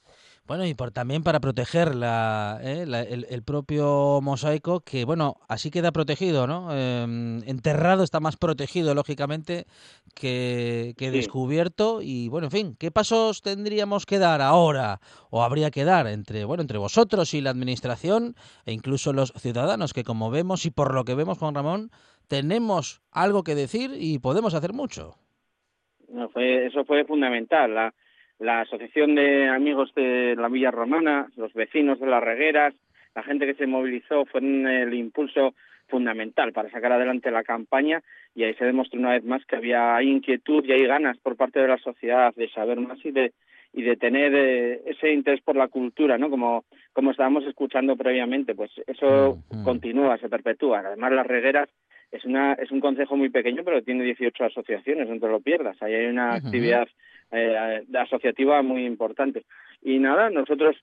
Bueno, 0.44 0.66
y 0.66 0.74
por, 0.74 0.90
también 0.90 1.22
para 1.22 1.38
proteger 1.38 1.94
la, 1.94 2.58
¿eh? 2.62 2.82
el, 2.82 3.42
propio 3.44 4.20
mosaico, 4.20 4.80
que 4.80 5.04
bueno, 5.04 5.36
así 5.48 5.70
queda 5.70 5.92
protegido, 5.92 6.48
¿no? 6.48 6.76
Em, 6.76 7.42
enterrado 7.46 8.02
está 8.02 8.18
más 8.18 8.36
protegido, 8.36 8.92
lógicamente, 8.92 9.66
que, 10.14 10.94
que 10.98 11.12
descubierto. 11.12 12.00
Y 12.02 12.28
bueno, 12.28 12.48
en 12.48 12.50
fin, 12.50 12.76
¿qué 12.76 12.90
pasos 12.90 13.40
tendríamos 13.40 14.04
que 14.04 14.18
dar 14.18 14.42
ahora? 14.42 15.00
¿O 15.30 15.44
habría 15.44 15.70
que 15.70 15.84
dar 15.84 16.08
entre, 16.08 16.44
bueno, 16.44 16.62
entre 16.62 16.78
vosotros 16.78 17.34
y 17.34 17.40
la 17.40 17.50
administración 17.50 18.34
e 18.66 18.72
incluso 18.72 19.12
los 19.12 19.32
ciudadanos, 19.38 19.92
que 19.92 20.02
como 20.02 20.30
vemos 20.30 20.66
y 20.66 20.72
por 20.72 20.92
lo 20.92 21.04
que 21.04 21.14
vemos, 21.14 21.38
Juan 21.38 21.54
Ramón, 21.54 21.92
tenemos 22.26 23.00
algo 23.12 23.44
que 23.44 23.54
decir 23.54 23.92
y 23.96 24.18
podemos 24.18 24.54
hacer 24.54 24.72
mucho? 24.72 25.16
No, 26.12 26.28
fue, 26.28 26.66
eso 26.66 26.84
fue 26.84 27.04
fundamental. 27.04 27.74
La, 27.74 27.94
la 28.38 28.60
Asociación 28.60 29.14
de 29.14 29.48
Amigos 29.48 29.92
de 29.94 30.34
la 30.36 30.48
Villa 30.48 30.70
Romana, 30.70 31.28
los 31.36 31.52
vecinos 31.54 32.00
de 32.00 32.06
las 32.06 32.22
regueras, 32.22 32.74
la 33.14 33.22
gente 33.22 33.46
que 33.46 33.54
se 33.54 33.66
movilizó 33.66 34.24
fueron 34.26 34.66
el 34.66 34.94
impulso 34.94 35.54
fundamental 35.88 36.52
para 36.52 36.70
sacar 36.70 36.92
adelante 36.92 37.30
la 37.30 37.44
campaña 37.44 38.02
y 38.34 38.44
ahí 38.44 38.54
se 38.54 38.64
demostró 38.64 38.98
una 38.98 39.10
vez 39.10 39.24
más 39.24 39.44
que 39.44 39.56
había 39.56 40.02
inquietud 40.02 40.64
y 40.64 40.72
hay 40.72 40.86
ganas 40.86 41.18
por 41.18 41.36
parte 41.36 41.60
de 41.60 41.68
la 41.68 41.76
sociedad 41.78 42.34
de 42.34 42.48
saber 42.50 42.80
más 42.80 42.98
y 43.04 43.10
de 43.10 43.32
y 43.74 43.82
de 43.82 43.96
tener 43.96 44.34
eh, 44.34 44.82
ese 44.84 45.12
interés 45.12 45.40
por 45.40 45.56
la 45.56 45.68
cultura, 45.68 46.18
¿no? 46.18 46.28
Como 46.30 46.64
como 46.92 47.10
estábamos 47.10 47.44
escuchando 47.44 47.96
previamente, 47.96 48.54
pues 48.54 48.70
eso 48.86 49.38
mm, 49.50 49.60
mm. 49.60 49.64
continúa, 49.64 50.18
se 50.18 50.28
perpetúa. 50.28 50.80
Además 50.80 51.12
las 51.12 51.26
regueras 51.26 51.68
es 52.12 52.24
una 52.24 52.52
es 52.52 52.70
un 52.70 52.80
consejo 52.80 53.16
muy 53.16 53.30
pequeño 53.30 53.64
pero 53.64 53.82
tiene 53.82 54.04
18 54.04 54.44
asociaciones 54.44 55.08
no 55.08 55.18
te 55.18 55.28
lo 55.28 55.40
pierdas. 55.40 55.82
Ahí 55.82 55.94
hay 55.94 56.06
una 56.06 56.34
actividad 56.34 56.86
eh, 57.32 57.82
asociativa 57.98 58.62
muy 58.62 58.84
importante. 58.84 59.44
Y 59.82 59.98
nada 59.98 60.30
nosotros 60.30 60.76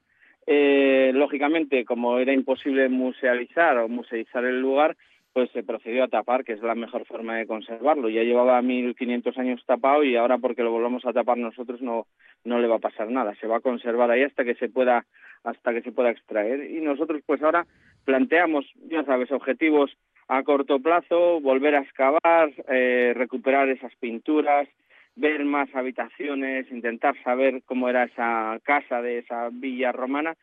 eh, 0.47 1.11
lógicamente 1.13 1.85
como 1.85 2.17
era 2.17 2.33
imposible 2.33 2.89
musealizar 2.89 3.77
o 3.77 3.87
museizar 3.87 4.43
el 4.43 4.59
lugar 4.59 4.97
pues 5.31 5.51
se 5.51 5.61
procedió 5.61 6.03
a 6.03 6.07
tapar 6.07 6.43
que 6.43 6.53
es 6.53 6.61
la 6.61 6.73
mejor 6.73 7.05
forma 7.05 7.37
de 7.37 7.45
conservarlo. 7.45 8.09
Ya 8.09 8.23
llevaba 8.23 8.59
1500 8.63 9.37
años 9.37 9.63
tapado 9.65 10.03
y 10.03 10.15
ahora 10.15 10.39
porque 10.39 10.63
lo 10.63 10.71
volvamos 10.71 11.05
a 11.05 11.13
tapar 11.13 11.37
nosotros 11.37 11.81
no 11.81 12.07
no 12.43 12.59
le 12.59 12.67
va 12.67 12.77
a 12.77 12.79
pasar 12.79 13.11
nada. 13.11 13.35
Se 13.35 13.45
va 13.45 13.57
a 13.57 13.61
conservar 13.61 14.09
ahí 14.09 14.23
hasta 14.23 14.43
que 14.43 14.55
se 14.55 14.69
pueda 14.69 15.05
hasta 15.43 15.73
que 15.73 15.83
se 15.83 15.91
pueda 15.91 16.09
extraer. 16.09 16.71
Y 16.71 16.81
nosotros 16.81 17.21
pues 17.25 17.43
ahora 17.43 17.67
planteamos 18.05 18.65
ya 18.89 19.03
sabes 19.03 19.31
objetivos 19.31 19.95
a 20.29 20.43
corto 20.43 20.79
plazo, 20.79 21.41
volver 21.41 21.75
a 21.75 21.81
excavar, 21.81 22.53
eh, 22.69 23.13
recuperar 23.15 23.67
esas 23.67 23.93
pinturas, 23.95 24.69
ver 25.15 25.43
más 25.43 25.73
habitaciones, 25.73 26.71
intentar 26.71 27.15
saber 27.23 27.63
cómo 27.65 27.89
era 27.89 28.03
esa 28.03 28.59
casa 28.63 29.01
de 29.01 29.17
esa 29.19 29.49
villa 29.51 29.91
romana 29.91 30.35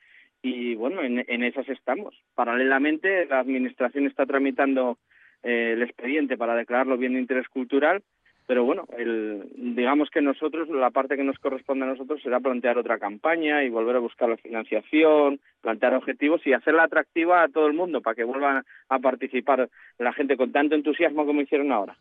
y 0.42 0.74
bueno, 0.74 1.02
en, 1.02 1.42
esas 1.44 1.68
estamos. 1.68 2.14
Paralelamente, 2.34 3.26
la 3.26 3.38
Administración 3.38 4.06
está 4.06 4.26
tramitando 4.26 4.98
eh, 5.42 5.72
el 5.74 5.82
expediente 5.82 6.36
para 6.36 6.56
declararlo 6.56 6.98
bien 6.98 7.14
de 7.14 7.20
interés 7.20 7.48
cultural 7.48 8.02
pero 8.46 8.64
bueno, 8.64 8.86
el, 8.96 9.50
digamos 9.56 10.08
que 10.10 10.22
nosotros, 10.22 10.68
la 10.68 10.90
parte 10.90 11.16
que 11.16 11.24
nos 11.24 11.38
corresponde 11.38 11.84
a 11.84 11.88
nosotros 11.88 12.22
será 12.22 12.38
plantear 12.38 12.78
otra 12.78 12.98
campaña 12.98 13.64
y 13.64 13.70
volver 13.70 13.96
a 13.96 14.00
buscar 14.00 14.28
la 14.28 14.36
financiación, 14.36 15.40
plantear 15.60 15.94
objetivos 15.94 16.46
y 16.46 16.52
hacerla 16.52 16.84
atractiva 16.84 17.42
a 17.42 17.48
todo 17.48 17.66
el 17.66 17.74
mundo 17.74 18.00
para 18.00 18.14
que 18.14 18.24
vuelvan 18.24 18.64
a 18.88 18.98
participar 19.00 19.68
la 19.98 20.12
gente 20.12 20.36
con 20.36 20.52
tanto 20.52 20.76
entusiasmo 20.76 21.26
como 21.26 21.40
hicieron 21.40 21.72
ahora. 21.72 21.96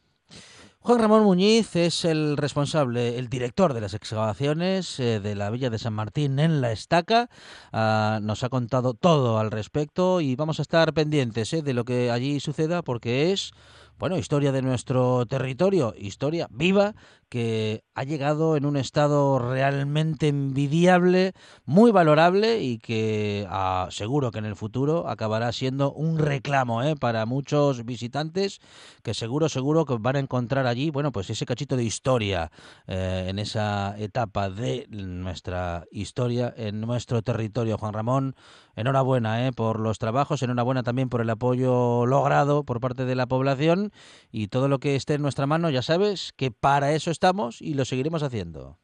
Juan 0.86 1.00
Ramón 1.00 1.24
Muñiz 1.24 1.76
es 1.78 2.06
el 2.06 2.38
responsable, 2.38 3.18
el 3.18 3.28
director 3.28 3.74
de 3.74 3.82
las 3.82 3.96
excavaciones 3.96 5.00
eh, 5.00 5.20
de 5.20 5.34
la 5.34 5.50
Villa 5.50 5.72
de 5.72 5.80
San 5.80 5.94
Martín 5.94 6.38
en 6.38 6.62
La 6.62 6.72
Estaca. 6.72 7.28
Ah, 7.74 8.20
nos 8.22 8.44
ha 8.44 8.50
contado 8.50 8.94
todo 8.94 9.40
al 9.40 9.50
respecto 9.50 10.22
y 10.22 10.36
vamos 10.36 10.60
a 10.60 10.62
estar 10.62 10.94
pendientes 10.94 11.54
eh, 11.54 11.64
de 11.64 11.74
lo 11.74 11.86
que 11.86 12.12
allí 12.12 12.40
suceda 12.40 12.84
porque 12.84 13.32
es 13.32 13.52
bueno, 13.98 14.18
historia 14.18 14.52
de 14.52 14.62
nuestro 14.62 15.26
territorio, 15.26 15.94
historia 15.98 16.48
viva 16.52 16.96
que 17.36 17.84
ha 17.96 18.06
llegado 18.06 18.56
en 18.56 18.66
un 18.66 18.78
estado 18.78 19.40
realmente 19.40 20.30
envidiable, 20.30 21.34
muy 21.66 21.92
valorable 21.92 22.64
y 22.64 22.78
que 22.78 23.46
ah, 23.50 23.90
seguro 23.92 24.32
que 24.32 24.40
en 24.40 24.46
el 24.46 24.56
futuro 24.56 25.10
acabará 25.10 25.52
siendo 25.52 25.92
un 25.92 26.18
reclamo 26.18 26.82
¿eh? 26.82 26.96
para 26.96 27.26
muchos 27.26 27.84
visitantes 27.84 28.62
que 29.04 29.14
seguro, 29.14 29.50
seguro 29.50 29.84
que 29.84 29.98
van 30.00 30.16
a 30.16 30.20
encontrar 30.20 30.66
allí, 30.66 30.92
bueno, 30.92 31.12
pues 31.12 31.30
ese 31.30 31.46
cachito 31.46 31.76
de 31.76 31.84
historia 31.84 32.52
eh, 32.88 33.26
en 33.28 33.38
esa 33.38 33.96
etapa 33.98 34.50
de 34.50 34.88
nuestra 34.90 35.84
historia 35.92 36.54
en 36.56 36.80
nuestro 36.80 37.22
territorio. 37.22 37.78
Juan 37.78 37.92
Ramón, 37.92 38.36
enhorabuena 38.78 39.46
¿eh? 39.46 39.52
por 39.52 39.82
los 39.82 40.00
trabajos, 40.00 40.42
enhorabuena 40.42 40.84
también 40.84 41.10
por 41.10 41.20
el 41.20 41.30
apoyo 41.30 42.06
logrado 42.06 42.64
por 42.64 42.80
parte 42.80 43.04
de 43.04 43.16
la 43.16 43.26
población 43.26 43.92
y 44.32 44.48
todo 44.48 44.70
lo 44.70 44.80
que 44.80 44.96
esté 44.96 45.16
en 45.16 45.22
nuestra 45.22 45.48
mano, 45.48 45.70
ya 45.70 45.82
sabes 45.82 46.32
que 46.38 46.50
para 46.50 46.94
eso 46.94 47.12
estamos 47.26 47.62
y 47.62 47.74
lo 47.74 47.86
seguiremos 47.86 48.22
haciendo. 48.24 48.78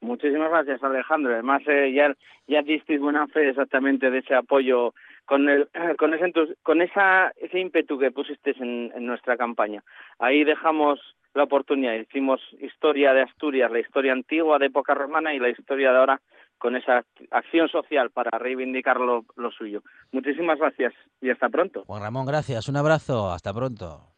Muchísimas 0.00 0.50
gracias, 0.50 0.82
Alejandro. 0.82 1.34
Además, 1.34 1.62
eh, 1.66 1.92
ya, 1.94 2.14
ya 2.48 2.62
diste 2.62 2.98
buena 2.98 3.26
fe 3.28 3.50
exactamente 3.50 4.10
de 4.10 4.18
ese 4.18 4.34
apoyo 4.34 4.94
con, 5.26 5.48
el, 5.48 5.68
con, 5.98 6.14
ese, 6.14 6.32
con 6.62 6.82
esa, 6.82 7.32
ese 7.36 7.60
ímpetu 7.60 7.98
que 7.98 8.10
pusiste 8.10 8.54
en, 8.58 8.90
en 8.94 9.06
nuestra 9.06 9.36
campaña. 9.36 9.82
Ahí 10.18 10.42
dejamos 10.44 10.98
la 11.34 11.44
oportunidad. 11.44 11.94
Hicimos 11.94 12.40
historia 12.60 13.12
de 13.12 13.22
Asturias, 13.22 13.70
la 13.70 13.78
historia 13.78 14.12
antigua 14.12 14.58
de 14.58 14.66
época 14.66 14.94
romana 14.94 15.32
y 15.34 15.38
la 15.38 15.50
historia 15.50 15.92
de 15.92 15.98
ahora 15.98 16.20
con 16.58 16.76
esa 16.76 17.04
acción 17.30 17.68
social 17.68 18.10
para 18.10 18.36
reivindicar 18.38 18.98
lo, 18.98 19.24
lo 19.36 19.50
suyo. 19.50 19.82
Muchísimas 20.12 20.58
gracias 20.58 20.92
y 21.20 21.30
hasta 21.30 21.48
pronto. 21.48 21.84
Juan 21.86 22.02
Ramón, 22.02 22.26
gracias. 22.26 22.68
Un 22.68 22.76
abrazo. 22.76 23.30
Hasta 23.30 23.54
pronto. 23.54 24.10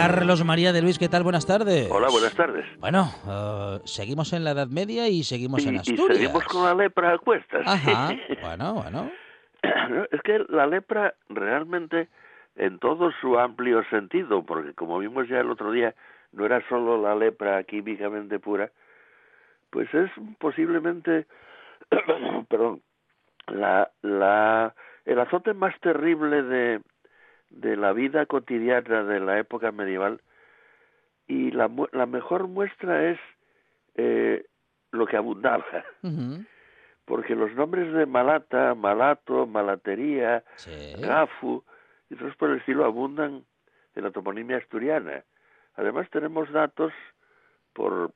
Carlos 0.00 0.42
María 0.46 0.72
de 0.72 0.80
Luis, 0.80 0.98
¿qué 0.98 1.10
tal? 1.10 1.22
Buenas 1.24 1.46
tardes. 1.46 1.90
Hola, 1.90 2.08
buenas 2.10 2.34
tardes. 2.34 2.64
Bueno, 2.78 3.04
eh, 3.28 3.80
seguimos 3.84 4.32
en 4.32 4.44
la 4.44 4.52
Edad 4.52 4.68
Media 4.68 5.08
y 5.08 5.22
seguimos 5.24 5.66
en 5.66 5.74
Y, 5.74 5.76
y 5.76 5.80
Asturias. 5.80 6.16
seguimos 6.16 6.44
con 6.44 6.64
la 6.64 6.74
lepra 6.74 7.12
a 7.12 7.18
cuestas. 7.18 7.66
Ajá, 7.66 8.08
bueno, 8.40 8.74
bueno. 8.74 9.10
Es 10.10 10.22
que 10.22 10.42
la 10.48 10.66
lepra 10.66 11.12
realmente, 11.28 12.08
en 12.56 12.78
todo 12.78 13.10
su 13.20 13.38
amplio 13.38 13.84
sentido, 13.90 14.42
porque 14.42 14.72
como 14.72 14.98
vimos 15.00 15.28
ya 15.28 15.40
el 15.40 15.50
otro 15.50 15.70
día, 15.70 15.94
no 16.32 16.46
era 16.46 16.66
solo 16.70 16.96
la 17.02 17.14
lepra 17.14 17.62
químicamente 17.64 18.38
pura, 18.38 18.70
pues 19.68 19.92
es 19.92 20.10
posiblemente, 20.38 21.26
perdón, 22.48 22.80
la, 23.48 23.90
la, 24.00 24.74
el 25.04 25.20
azote 25.20 25.52
más 25.52 25.78
terrible 25.80 26.42
de, 26.42 26.80
de 27.50 27.76
la 27.76 27.92
vida 27.92 28.26
cotidiana 28.26 29.04
de 29.04 29.20
la 29.20 29.38
época 29.38 29.72
medieval 29.72 30.20
y 31.26 31.50
la, 31.50 31.70
la 31.92 32.06
mejor 32.06 32.48
muestra 32.48 33.10
es 33.10 33.18
eh, 33.96 34.44
lo 34.92 35.06
que 35.06 35.16
abundaba 35.16 35.64
porque 37.04 37.34
los 37.34 37.52
nombres 37.54 37.92
de 37.92 38.06
Malata, 38.06 38.74
Malato, 38.76 39.46
Malatería, 39.46 40.44
Sí. 40.54 40.94
Gafu 41.00 41.64
y 42.08 42.14
otros 42.14 42.36
por 42.36 42.50
el 42.50 42.58
estilo 42.58 42.84
abundan 42.84 43.44
en 43.96 44.04
la 44.04 44.12
toponimia 44.12 44.58
asturiana. 44.58 45.24
Además 45.74 46.08
tenemos 46.10 46.50
datos 46.52 46.92
por 47.72 48.12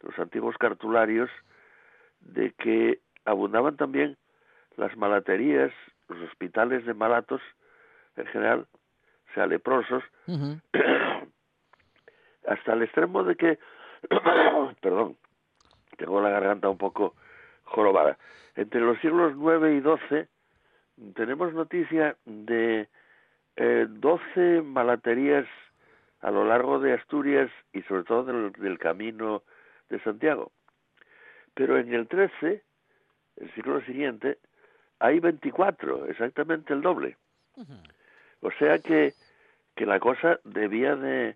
los 0.00 0.18
antiguos 0.18 0.56
cartularios 0.58 1.30
de 2.20 2.52
que 2.52 3.00
abundaban 3.24 3.76
también 3.76 4.16
las 4.76 4.94
malaterías, 4.96 5.72
los 6.08 6.20
hospitales 6.28 6.84
de 6.84 6.92
malatos 6.94 7.40
en 8.16 8.26
general, 8.26 8.66
o 9.30 9.34
sea, 9.34 9.46
leprosos, 9.46 10.02
hasta 12.46 12.72
el 12.72 12.82
extremo 12.82 13.22
de 13.24 13.36
que, 13.36 13.58
perdón, 14.80 15.16
tengo 15.96 16.20
la 16.20 16.30
garganta 16.30 16.68
un 16.68 16.78
poco 16.78 17.14
jorobada. 17.64 18.18
Entre 18.56 18.80
los 18.80 18.98
siglos 19.00 19.32
IX 19.32 19.72
y 19.72 19.80
XII 19.80 20.26
tenemos 21.14 21.52
noticia 21.52 22.16
de 22.24 22.88
eh, 23.56 23.86
12 23.88 24.62
malaterías 24.62 25.46
a 26.20 26.30
lo 26.30 26.44
largo 26.44 26.78
de 26.78 26.94
Asturias 26.94 27.50
y 27.72 27.82
sobre 27.82 28.04
todo 28.04 28.24
del, 28.24 28.52
del 28.52 28.78
camino 28.78 29.42
de 29.90 30.00
Santiago. 30.00 30.52
Pero 31.54 31.78
en 31.78 31.92
el 31.92 32.08
XIII, 32.08 32.62
el 33.36 33.54
siglo 33.54 33.80
siguiente, 33.82 34.38
hay 34.98 35.20
24, 35.20 36.06
exactamente 36.06 36.72
el 36.72 36.80
doble. 36.80 37.16
O 38.44 38.50
sea 38.58 38.78
que, 38.78 39.14
que 39.74 39.86
la 39.86 39.98
cosa 39.98 40.38
debía 40.44 40.94
de, 40.96 41.34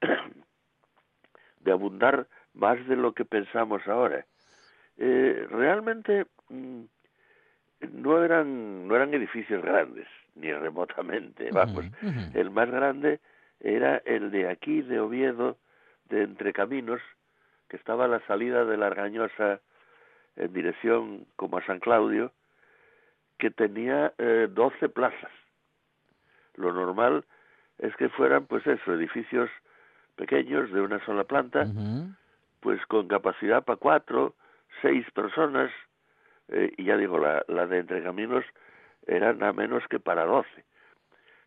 de 1.60 1.72
abundar 1.72 2.28
más 2.54 2.86
de 2.86 2.94
lo 2.94 3.12
que 3.14 3.24
pensamos 3.24 3.82
ahora. 3.88 4.24
Eh, 4.96 5.44
realmente 5.50 6.26
mm, 6.48 6.84
no 7.92 8.24
eran 8.24 8.86
no 8.86 8.94
eran 8.94 9.12
edificios 9.12 9.62
grandes 9.62 10.06
ni 10.36 10.50
remotamente 10.52 11.50
vamos. 11.50 11.84
el 12.32 12.50
más 12.50 12.70
grande 12.70 13.20
era 13.60 13.98
el 14.06 14.30
de 14.30 14.48
aquí 14.48 14.80
de 14.80 15.00
Oviedo 15.00 15.58
de 16.08 16.22
Entre 16.22 16.54
Caminos 16.54 17.02
que 17.68 17.76
estaba 17.76 18.06
a 18.06 18.08
la 18.08 18.26
salida 18.26 18.64
de 18.64 18.78
la 18.78 18.86
Argañosa 18.86 19.60
en 20.36 20.52
dirección 20.54 21.26
como 21.36 21.58
a 21.58 21.66
San 21.66 21.80
Claudio 21.80 22.32
que 23.36 23.50
tenía 23.50 24.14
eh, 24.16 24.48
12 24.50 24.88
plazas 24.88 25.32
lo 26.56 26.72
normal 26.72 27.24
es 27.78 27.94
que 27.96 28.08
fueran 28.08 28.46
pues 28.46 28.66
eso 28.66 28.94
edificios 28.94 29.50
pequeños 30.16 30.70
de 30.72 30.80
una 30.80 31.04
sola 31.04 31.24
planta 31.24 31.64
pues 32.60 32.84
con 32.86 33.06
capacidad 33.06 33.64
para 33.64 33.76
cuatro, 33.76 34.34
seis 34.82 35.08
personas, 35.12 35.70
eh, 36.48 36.72
y 36.76 36.84
ya 36.84 36.96
digo, 36.96 37.18
la, 37.18 37.44
la 37.48 37.66
de 37.66 37.78
Entre 37.78 38.02
Caminos 38.02 38.44
era 39.06 39.32
nada 39.34 39.52
menos 39.52 39.86
que 39.88 40.00
para 40.00 40.24
doce. 40.24 40.64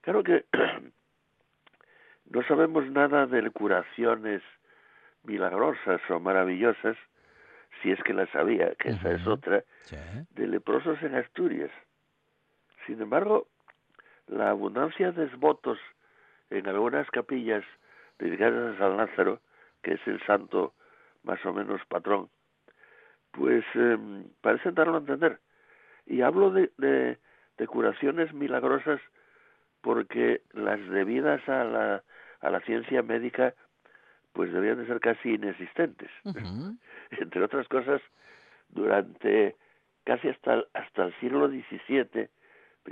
Claro 0.02 0.24
que 0.24 0.46
no 2.30 2.44
sabemos 2.44 2.86
nada 2.92 3.26
de 3.26 3.50
curaciones 3.52 4.42
milagrosas 5.24 6.00
o 6.10 6.20
maravillosas, 6.20 6.96
si 7.82 7.92
es 7.92 8.02
que 8.04 8.14
las 8.14 8.34
había, 8.36 8.76
que 8.76 8.90
esa 8.90 9.12
es 9.12 9.26
otra, 9.28 9.64
Sí. 9.82 9.98
de 10.32 10.48
leprosos 10.48 11.02
en 11.02 11.16
Asturias. 11.16 11.72
Sin 12.86 13.02
embargo, 13.02 13.48
la 14.30 14.52
abundancia 14.52 15.12
de 15.12 15.26
votos 15.38 15.78
en 16.50 16.68
algunas 16.68 17.10
capillas 17.12 17.64
dedicadas 18.18 18.76
a 18.76 18.80
San 18.80 18.98
Lázaro, 18.98 19.40
que 19.82 19.94
es 19.94 20.08
el 20.08 20.22
santo 20.26 20.74
más 21.24 21.44
o 21.46 21.54
menos 21.54 21.82
patrón, 21.88 22.30
pues 23.32 23.64
eh, 23.76 23.98
parecen 24.42 24.76
darlo 24.76 24.96
a 24.96 25.00
entender. 25.00 25.40
Y 26.06 26.22
hablo 26.22 26.52
de, 26.52 26.72
de, 26.78 27.18
de 27.58 27.68
curaciones 27.68 28.34
milagrosas 28.34 29.00
porque 29.82 30.42
las 30.54 30.80
debidas 30.90 31.48
a 31.48 31.64
la, 31.64 32.04
a 32.42 32.50
la 32.50 32.60
ciencia 32.62 33.02
médica 33.02 33.54
pues 34.34 34.52
debían 34.54 34.78
de 34.78 34.86
ser 34.86 35.00
casi 35.00 35.34
inexistentes 35.34 36.10
entre 37.12 37.44
otras 37.44 37.68
cosas, 37.68 38.02
durante 38.70 39.56
casi 40.04 40.30
hasta 40.30 40.64
hasta 40.74 41.06
el 41.06 41.20
siglo 41.20 41.50
XVII, 41.50 42.30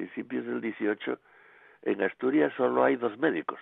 principios 0.01 0.45
del 0.45 0.59
XVIII, 0.61 1.17
en 1.83 2.03
Asturias 2.03 2.53
solo 2.55 2.83
hay 2.83 2.95
dos 2.97 3.17
médicos. 3.17 3.57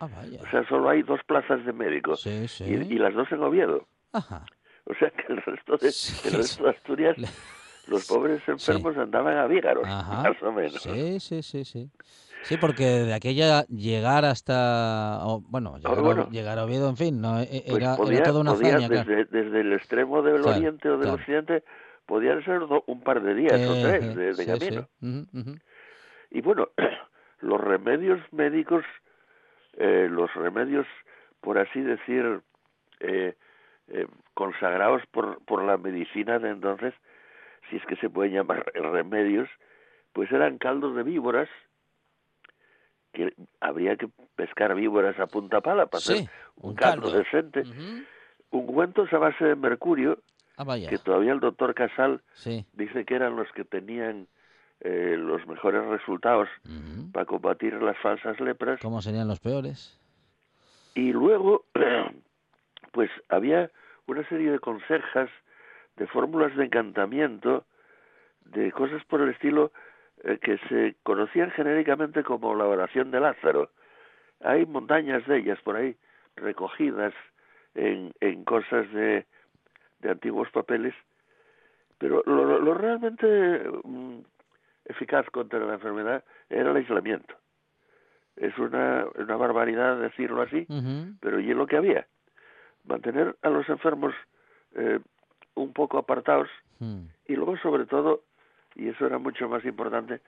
Ah, 0.00 0.08
vaya. 0.16 0.40
O 0.42 0.50
sea, 0.50 0.66
solo 0.68 0.88
hay 0.88 1.02
dos 1.02 1.20
plazas 1.26 1.64
de 1.64 1.72
médicos. 1.72 2.22
Sí, 2.22 2.48
sí. 2.48 2.64
Y, 2.64 2.94
y 2.94 2.98
las 2.98 3.14
dos 3.14 3.30
en 3.30 3.42
Oviedo. 3.42 3.86
Ajá. 4.12 4.44
O 4.86 4.94
sea 4.94 5.10
que 5.10 5.32
el 5.32 5.40
resto 5.42 5.76
de, 5.76 5.90
Sí, 5.92 6.28
el 6.28 6.34
resto 6.34 6.64
de 6.64 6.70
Asturias, 6.70 7.16
los 7.86 8.06
pobres 8.08 8.40
enfermos 8.48 8.96
andaban 8.96 9.36
a 9.36 9.46
Vígaros, 9.46 9.86
Ajá. 9.86 10.22
más 10.30 10.42
o 10.42 10.50
menos. 10.52 10.82
Sí, 10.82 11.20
sí, 11.20 11.42
sí, 11.42 11.64
sí. 11.64 11.90
Sí, 12.42 12.56
porque 12.56 12.84
de 12.84 13.12
aquella 13.14 13.64
llegar 13.66 14.24
hasta, 14.24 15.20
o, 15.26 15.40
bueno, 15.42 15.76
llegar, 15.76 15.98
a- 15.98 16.00
bueno. 16.00 16.28
llegar 16.30 16.58
a 16.58 16.64
Oviedo, 16.64 16.88
en 16.88 16.96
fin, 16.96 17.20
no, 17.20 17.38
E- 17.38 17.62
Pues 17.68 17.78
era, 17.82 17.96
podía, 17.96 18.18
era 18.20 18.24
toda 18.30 18.40
una 18.40 18.54
podía 18.54 18.78
claro. 18.78 18.94
desde, 19.04 19.24
desde 19.26 19.60
el 19.60 19.72
extremo 19.74 20.22
del 20.22 20.40
Claro, 20.40 20.56
oriente 20.56 20.88
o 20.88 20.92
del 20.92 21.00
claro. 21.02 21.14
occidente, 21.16 21.62
podían 22.10 22.44
ser 22.44 22.58
do- 22.66 22.82
un 22.88 23.00
par 23.02 23.22
de 23.22 23.34
días 23.34 23.62
o 23.68 23.76
tres 23.76 24.02
de, 24.16 24.34
de 24.34 24.44
sí, 24.44 24.44
sí. 24.44 24.74
camino. 24.74 24.88
Y 26.30 26.40
bueno, 26.40 26.68
los 27.40 27.60
remedios 27.60 28.20
médicos, 28.32 28.84
eh, 29.74 30.08
los 30.10 30.34
remedios, 30.34 30.86
por 31.40 31.56
así 31.58 31.80
decir, 31.80 32.40
eh, 32.98 33.36
eh, 33.88 34.06
consagrados 34.34 35.02
por, 35.12 35.38
por 35.44 35.62
la 35.62 35.76
medicina 35.78 36.40
de 36.40 36.50
entonces, 36.50 36.92
si 37.70 37.76
es 37.76 37.86
que 37.86 37.94
se 37.96 38.10
pueden 38.10 38.34
llamar 38.34 38.64
remedios, 38.74 39.48
pues 40.12 40.30
eran 40.32 40.58
caldos 40.58 40.96
de 40.96 41.04
víboras, 41.04 41.48
que 43.12 43.32
habría 43.60 43.96
que 43.96 44.08
pescar 44.34 44.74
víboras 44.74 45.18
a 45.20 45.26
punta 45.28 45.60
pala 45.60 45.86
para 45.86 46.02
Sí, 46.02 46.12
hacer 46.12 46.30
un, 46.56 46.70
un 46.70 46.74
caldo, 46.74 47.02
caldo. 47.02 47.18
decente. 47.18 47.60
Ujú. 47.60 48.04
Ungüentos 48.50 49.12
a 49.12 49.18
base 49.18 49.44
de 49.44 49.54
mercurio, 49.54 50.18
Ah, 50.60 50.76
que 50.90 50.98
todavía 50.98 51.32
el 51.32 51.40
doctor 51.40 51.74
Casal 51.74 52.20
Sí. 52.34 52.64
dice 52.74 53.04
que 53.06 53.14
eran 53.14 53.34
los 53.36 53.50
que 53.52 53.64
tenían 53.64 54.26
eh, 54.80 55.16
los 55.18 55.46
mejores 55.46 55.84
resultados 55.86 56.48
para 57.12 57.24
combatir 57.26 57.74
las 57.82 57.96
falsas 57.98 58.38
lepras. 58.40 58.80
¿Cómo 58.80 59.00
serían 59.02 59.28
los 59.28 59.40
peores? 59.40 59.98
Y 60.94 61.12
luego, 61.12 61.64
pues 62.92 63.10
había 63.28 63.70
una 64.06 64.26
serie 64.28 64.50
de 64.50 64.58
consejas, 64.58 65.30
de 65.96 66.06
fórmulas 66.06 66.54
de 66.56 66.64
encantamiento, 66.64 67.64
de 68.46 68.72
cosas 68.72 69.02
por 69.04 69.20
el 69.20 69.30
estilo 69.30 69.72
eh, 70.24 70.38
que 70.42 70.58
se 70.68 70.96
conocían 71.02 71.50
genéricamente 71.52 72.22
como 72.22 72.54
la 72.54 72.66
oración 72.66 73.10
de 73.10 73.20
Lázaro. 73.20 73.70
Hay 74.42 74.66
montañas 74.66 75.26
de 75.26 75.38
ellas 75.38 75.58
por 75.62 75.76
ahí 75.76 75.96
recogidas 76.36 77.12
en, 77.74 78.12
en 78.20 78.44
cosas 78.44 78.90
de, 78.92 79.26
de 80.00 80.10
antiguos 80.10 80.50
papeles, 80.50 80.94
pero 81.98 82.22
lo, 82.26 82.58
lo- 82.60 82.74
realmente 82.74 83.62
mm, 83.84 84.18
eficaz 84.86 85.28
contra 85.30 85.58
la 85.60 85.74
enfermedad 85.74 86.24
era 86.48 86.70
el 86.70 86.76
aislamiento. 86.76 87.34
Es 88.36 88.56
una, 88.58 89.04
una 89.18 89.36
barbaridad 89.36 89.98
decirlo 90.00 90.42
así, 90.42 90.66
pero 91.20 91.40
y 91.40 91.50
es 91.50 91.56
lo 91.56 91.66
que 91.66 91.76
había. 91.76 92.06
Mantener 92.84 93.36
a 93.42 93.50
los 93.50 93.68
enfermos 93.68 94.14
eh, 94.74 95.00
un 95.54 95.72
poco 95.72 95.98
apartados 95.98 96.48
Mm. 96.82 97.08
y 97.28 97.36
luego 97.36 97.58
sobre 97.58 97.84
todo, 97.84 98.22
y 98.74 98.88
eso 98.88 99.04
era 99.04 99.18
mucho 99.18 99.46
más 99.50 99.62
importante, 99.66 100.22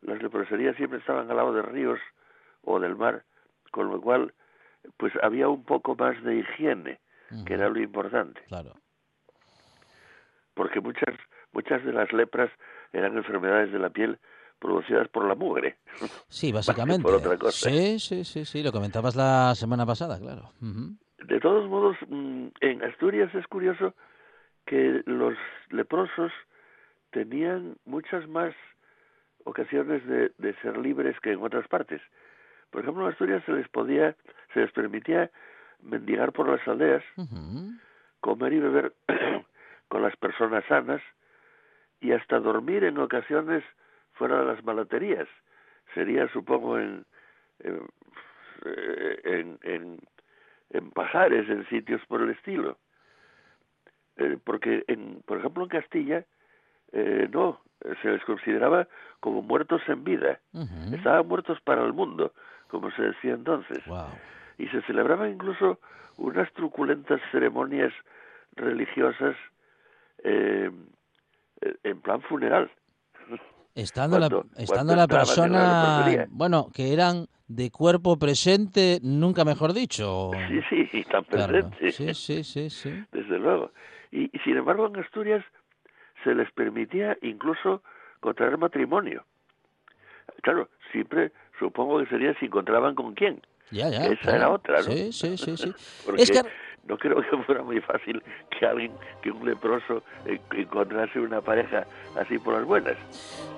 las 0.00 0.22
leproserías 0.22 0.74
siempre 0.76 1.00
estaban 1.00 1.30
al 1.30 1.36
lado 1.36 1.52
de 1.52 1.60
ríos 1.60 1.98
o 2.62 2.80
del 2.80 2.96
mar, 2.96 3.24
con 3.72 3.90
lo 3.90 4.00
cual 4.00 4.32
pues 4.96 5.12
había 5.22 5.48
un 5.50 5.64
poco 5.64 5.94
más 5.96 6.22
de 6.22 6.36
higiene, 6.36 6.98
que 7.44 7.52
era 7.52 7.68
lo 7.68 7.78
importante, 7.78 8.40
Claro. 8.48 8.72
Porque 10.58 10.80
muchas 10.80 11.14
muchas 11.52 11.84
de 11.84 11.92
las 11.92 12.12
lepras 12.12 12.50
eran 12.92 13.16
enfermedades 13.16 13.70
de 13.70 13.78
la 13.78 13.90
piel 13.90 14.18
producidas 14.58 15.06
por 15.08 15.24
la 15.24 15.36
mugre. 15.36 15.76
Sí, 16.26 16.50
básicamente. 16.58 17.04
por 17.04 17.14
otra 17.14 17.38
cosa. 17.38 17.70
Sí, 17.70 18.00
sí, 18.00 18.24
sí, 18.24 18.44
sí, 18.44 18.62
lo 18.64 18.72
comentabas 18.72 19.14
la 19.14 19.54
semana 19.54 19.86
pasada, 19.86 20.18
claro. 20.18 20.50
De 20.60 21.38
todos 21.38 21.70
modos, 21.70 21.96
mm, 22.08 22.48
en 22.60 22.82
Asturias 22.82 23.32
es 23.36 23.46
curioso 23.46 23.94
que 24.66 25.00
los 25.06 25.34
leprosos 25.70 26.32
tenían 27.12 27.76
muchas 27.84 28.28
más 28.28 28.52
ocasiones 29.44 30.04
de, 30.08 30.32
de, 30.38 30.54
ser 30.60 30.76
libres 30.76 31.18
que 31.20 31.32
en 31.32 31.42
otras 31.42 31.68
partes. 31.68 32.02
Por 32.70 32.82
ejemplo, 32.82 33.04
en 33.04 33.12
Asturias 33.12 33.44
se 33.46 33.52
les 33.52 33.68
podía, 33.68 34.16
se 34.52 34.60
les 34.60 34.72
permitía 34.72 35.30
mendigar 35.80 36.32
por 36.32 36.48
las 36.48 36.66
aldeas, 36.66 37.04
comer 38.20 38.52
y 38.52 38.58
beber 38.58 38.92
con 39.88 40.02
las 40.02 40.16
personas 40.16 40.64
sanas 40.66 41.02
y 42.00 42.12
hasta 42.12 42.38
dormir 42.38 42.84
en 42.84 42.98
ocasiones 42.98 43.64
fuera 44.12 44.40
de 44.40 44.46
las 44.46 44.64
malaterías. 44.64 45.28
Sería, 45.94 46.28
supongo, 46.28 46.78
en, 46.78 47.04
en, 47.60 47.80
en, 49.24 49.58
en, 49.62 50.00
en 50.70 50.90
pajares, 50.90 51.48
en 51.48 51.66
sitios 51.68 52.00
por 52.06 52.22
el 52.22 52.30
estilo. 52.30 52.78
Eh, 54.16 54.36
porque, 54.44 54.84
en, 54.88 55.22
por 55.26 55.38
ejemplo, 55.38 55.62
en 55.62 55.68
Castilla, 55.70 56.24
eh, 56.92 57.28
no, 57.32 57.60
se 58.02 58.10
les 58.10 58.24
consideraba 58.24 58.88
como 59.20 59.42
muertos 59.42 59.82
en 59.88 60.04
vida. 60.04 60.40
Estaban 60.92 61.26
muertos 61.26 61.60
para 61.62 61.84
el 61.84 61.92
mundo, 61.92 62.32
como 62.68 62.90
se 62.92 63.02
decía 63.02 63.34
entonces. 63.34 63.78
Y 64.58 64.66
se 64.68 64.82
celebraban 64.82 65.30
incluso 65.30 65.78
unas 66.16 66.52
truculentas 66.52 67.20
ceremonias 67.30 67.92
religiosas 68.56 69.36
eh, 70.24 70.70
en 71.82 72.00
plan 72.00 72.22
funeral. 72.22 72.70
Estando 73.74 74.18
la, 74.18 74.28
estando 74.56 74.96
la 74.96 75.06
persona, 75.06 76.26
bueno, 76.30 76.68
que 76.74 76.92
eran 76.92 77.26
de 77.46 77.70
cuerpo 77.70 78.18
presente, 78.18 78.98
nunca 79.02 79.44
mejor 79.44 79.72
dicho. 79.72 80.30
Sí, 80.68 80.86
sí, 80.90 81.04
tan 81.04 81.24
presente. 81.24 81.92
Sí, 81.92 82.12
sí, 82.14 82.44
sí, 82.44 82.70
sí. 82.70 83.04
Desde 83.12 83.38
luego. 83.38 83.70
Y, 84.10 84.24
y, 84.36 84.38
sin 84.40 84.56
embargo 84.56 84.86
en 84.86 84.96
Asturias 84.96 85.44
se 86.24 86.34
les 86.34 86.50
permitía 86.52 87.16
incluso 87.22 87.82
contraer 88.20 88.58
matrimonio. 88.58 89.24
Claro, 90.42 90.68
siempre 90.92 91.32
supongo 91.58 92.00
que 92.00 92.06
sería 92.06 92.34
si 92.38 92.46
encontraban 92.46 92.94
con 92.94 93.14
quién. 93.14 93.40
Ya, 93.70 93.88
ya, 93.90 94.06
Esa 94.06 94.36
era 94.36 94.50
otra, 94.50 94.78
¿no? 94.78 94.82
Sí, 94.82 95.12
sí, 95.12 95.36
sí. 95.36 95.56
sí. 95.56 95.72
Porque 96.06 96.22
es 96.22 96.30
que... 96.30 96.40
no 96.88 96.96
creo 96.96 97.16
que 97.22 97.36
fuera 97.44 97.62
muy 97.62 97.80
fácil 97.80 98.22
que 98.50 98.66
alguien, 98.66 98.92
que 99.22 99.30
un 99.30 99.44
leproso 99.46 100.02
encontrase 100.50 101.20
una 101.20 101.40
pareja 101.40 101.86
así 102.18 102.38
por 102.38 102.54
las 102.54 102.64
buenas. 102.64 102.96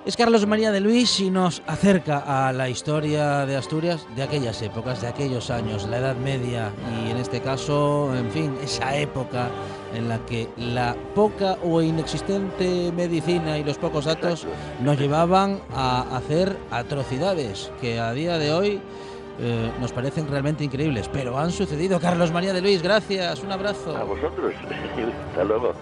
Es 0.05 0.17
Carlos 0.17 0.45
María 0.45 0.71
de 0.71 0.81
Luis 0.81 1.19
y 1.19 1.29
nos 1.29 1.63
acerca 1.67 2.47
a 2.47 2.51
la 2.51 2.69
historia 2.69 3.45
de 3.45 3.55
Asturias 3.55 4.07
de 4.15 4.23
aquellas 4.23 4.61
épocas, 4.61 5.01
de 5.01 5.07
aquellos 5.07 5.49
años, 5.49 5.87
la 5.87 5.99
Edad 5.99 6.15
Media 6.17 6.71
y 7.05 7.11
en 7.11 7.17
este 7.17 7.41
caso, 7.41 8.13
en 8.15 8.29
fin, 8.31 8.55
esa 8.61 8.95
época 8.97 9.49
en 9.93 10.09
la 10.09 10.19
que 10.25 10.47
la 10.57 10.95
poca 11.15 11.57
o 11.63 11.81
inexistente 11.81 12.91
medicina 12.95 13.57
y 13.57 13.63
los 13.63 13.77
pocos 13.77 14.05
datos 14.05 14.47
nos 14.81 14.99
llevaban 14.99 15.59
a 15.73 16.17
hacer 16.17 16.57
atrocidades 16.71 17.71
que 17.79 17.99
a 17.99 18.13
día 18.13 18.37
de 18.37 18.51
hoy 18.51 18.81
eh, 19.39 19.71
nos 19.79 19.91
parecen 19.91 20.27
realmente 20.27 20.63
increíbles, 20.63 21.09
pero 21.11 21.37
han 21.37 21.51
sucedido. 21.51 21.99
Carlos 21.99 22.31
María 22.31 22.53
de 22.53 22.61
Luis, 22.61 22.81
gracias, 22.81 23.43
un 23.43 23.51
abrazo. 23.51 23.95
A 23.95 24.03
vosotros, 24.03 24.53
hasta 25.29 25.43
luego. 25.43 25.73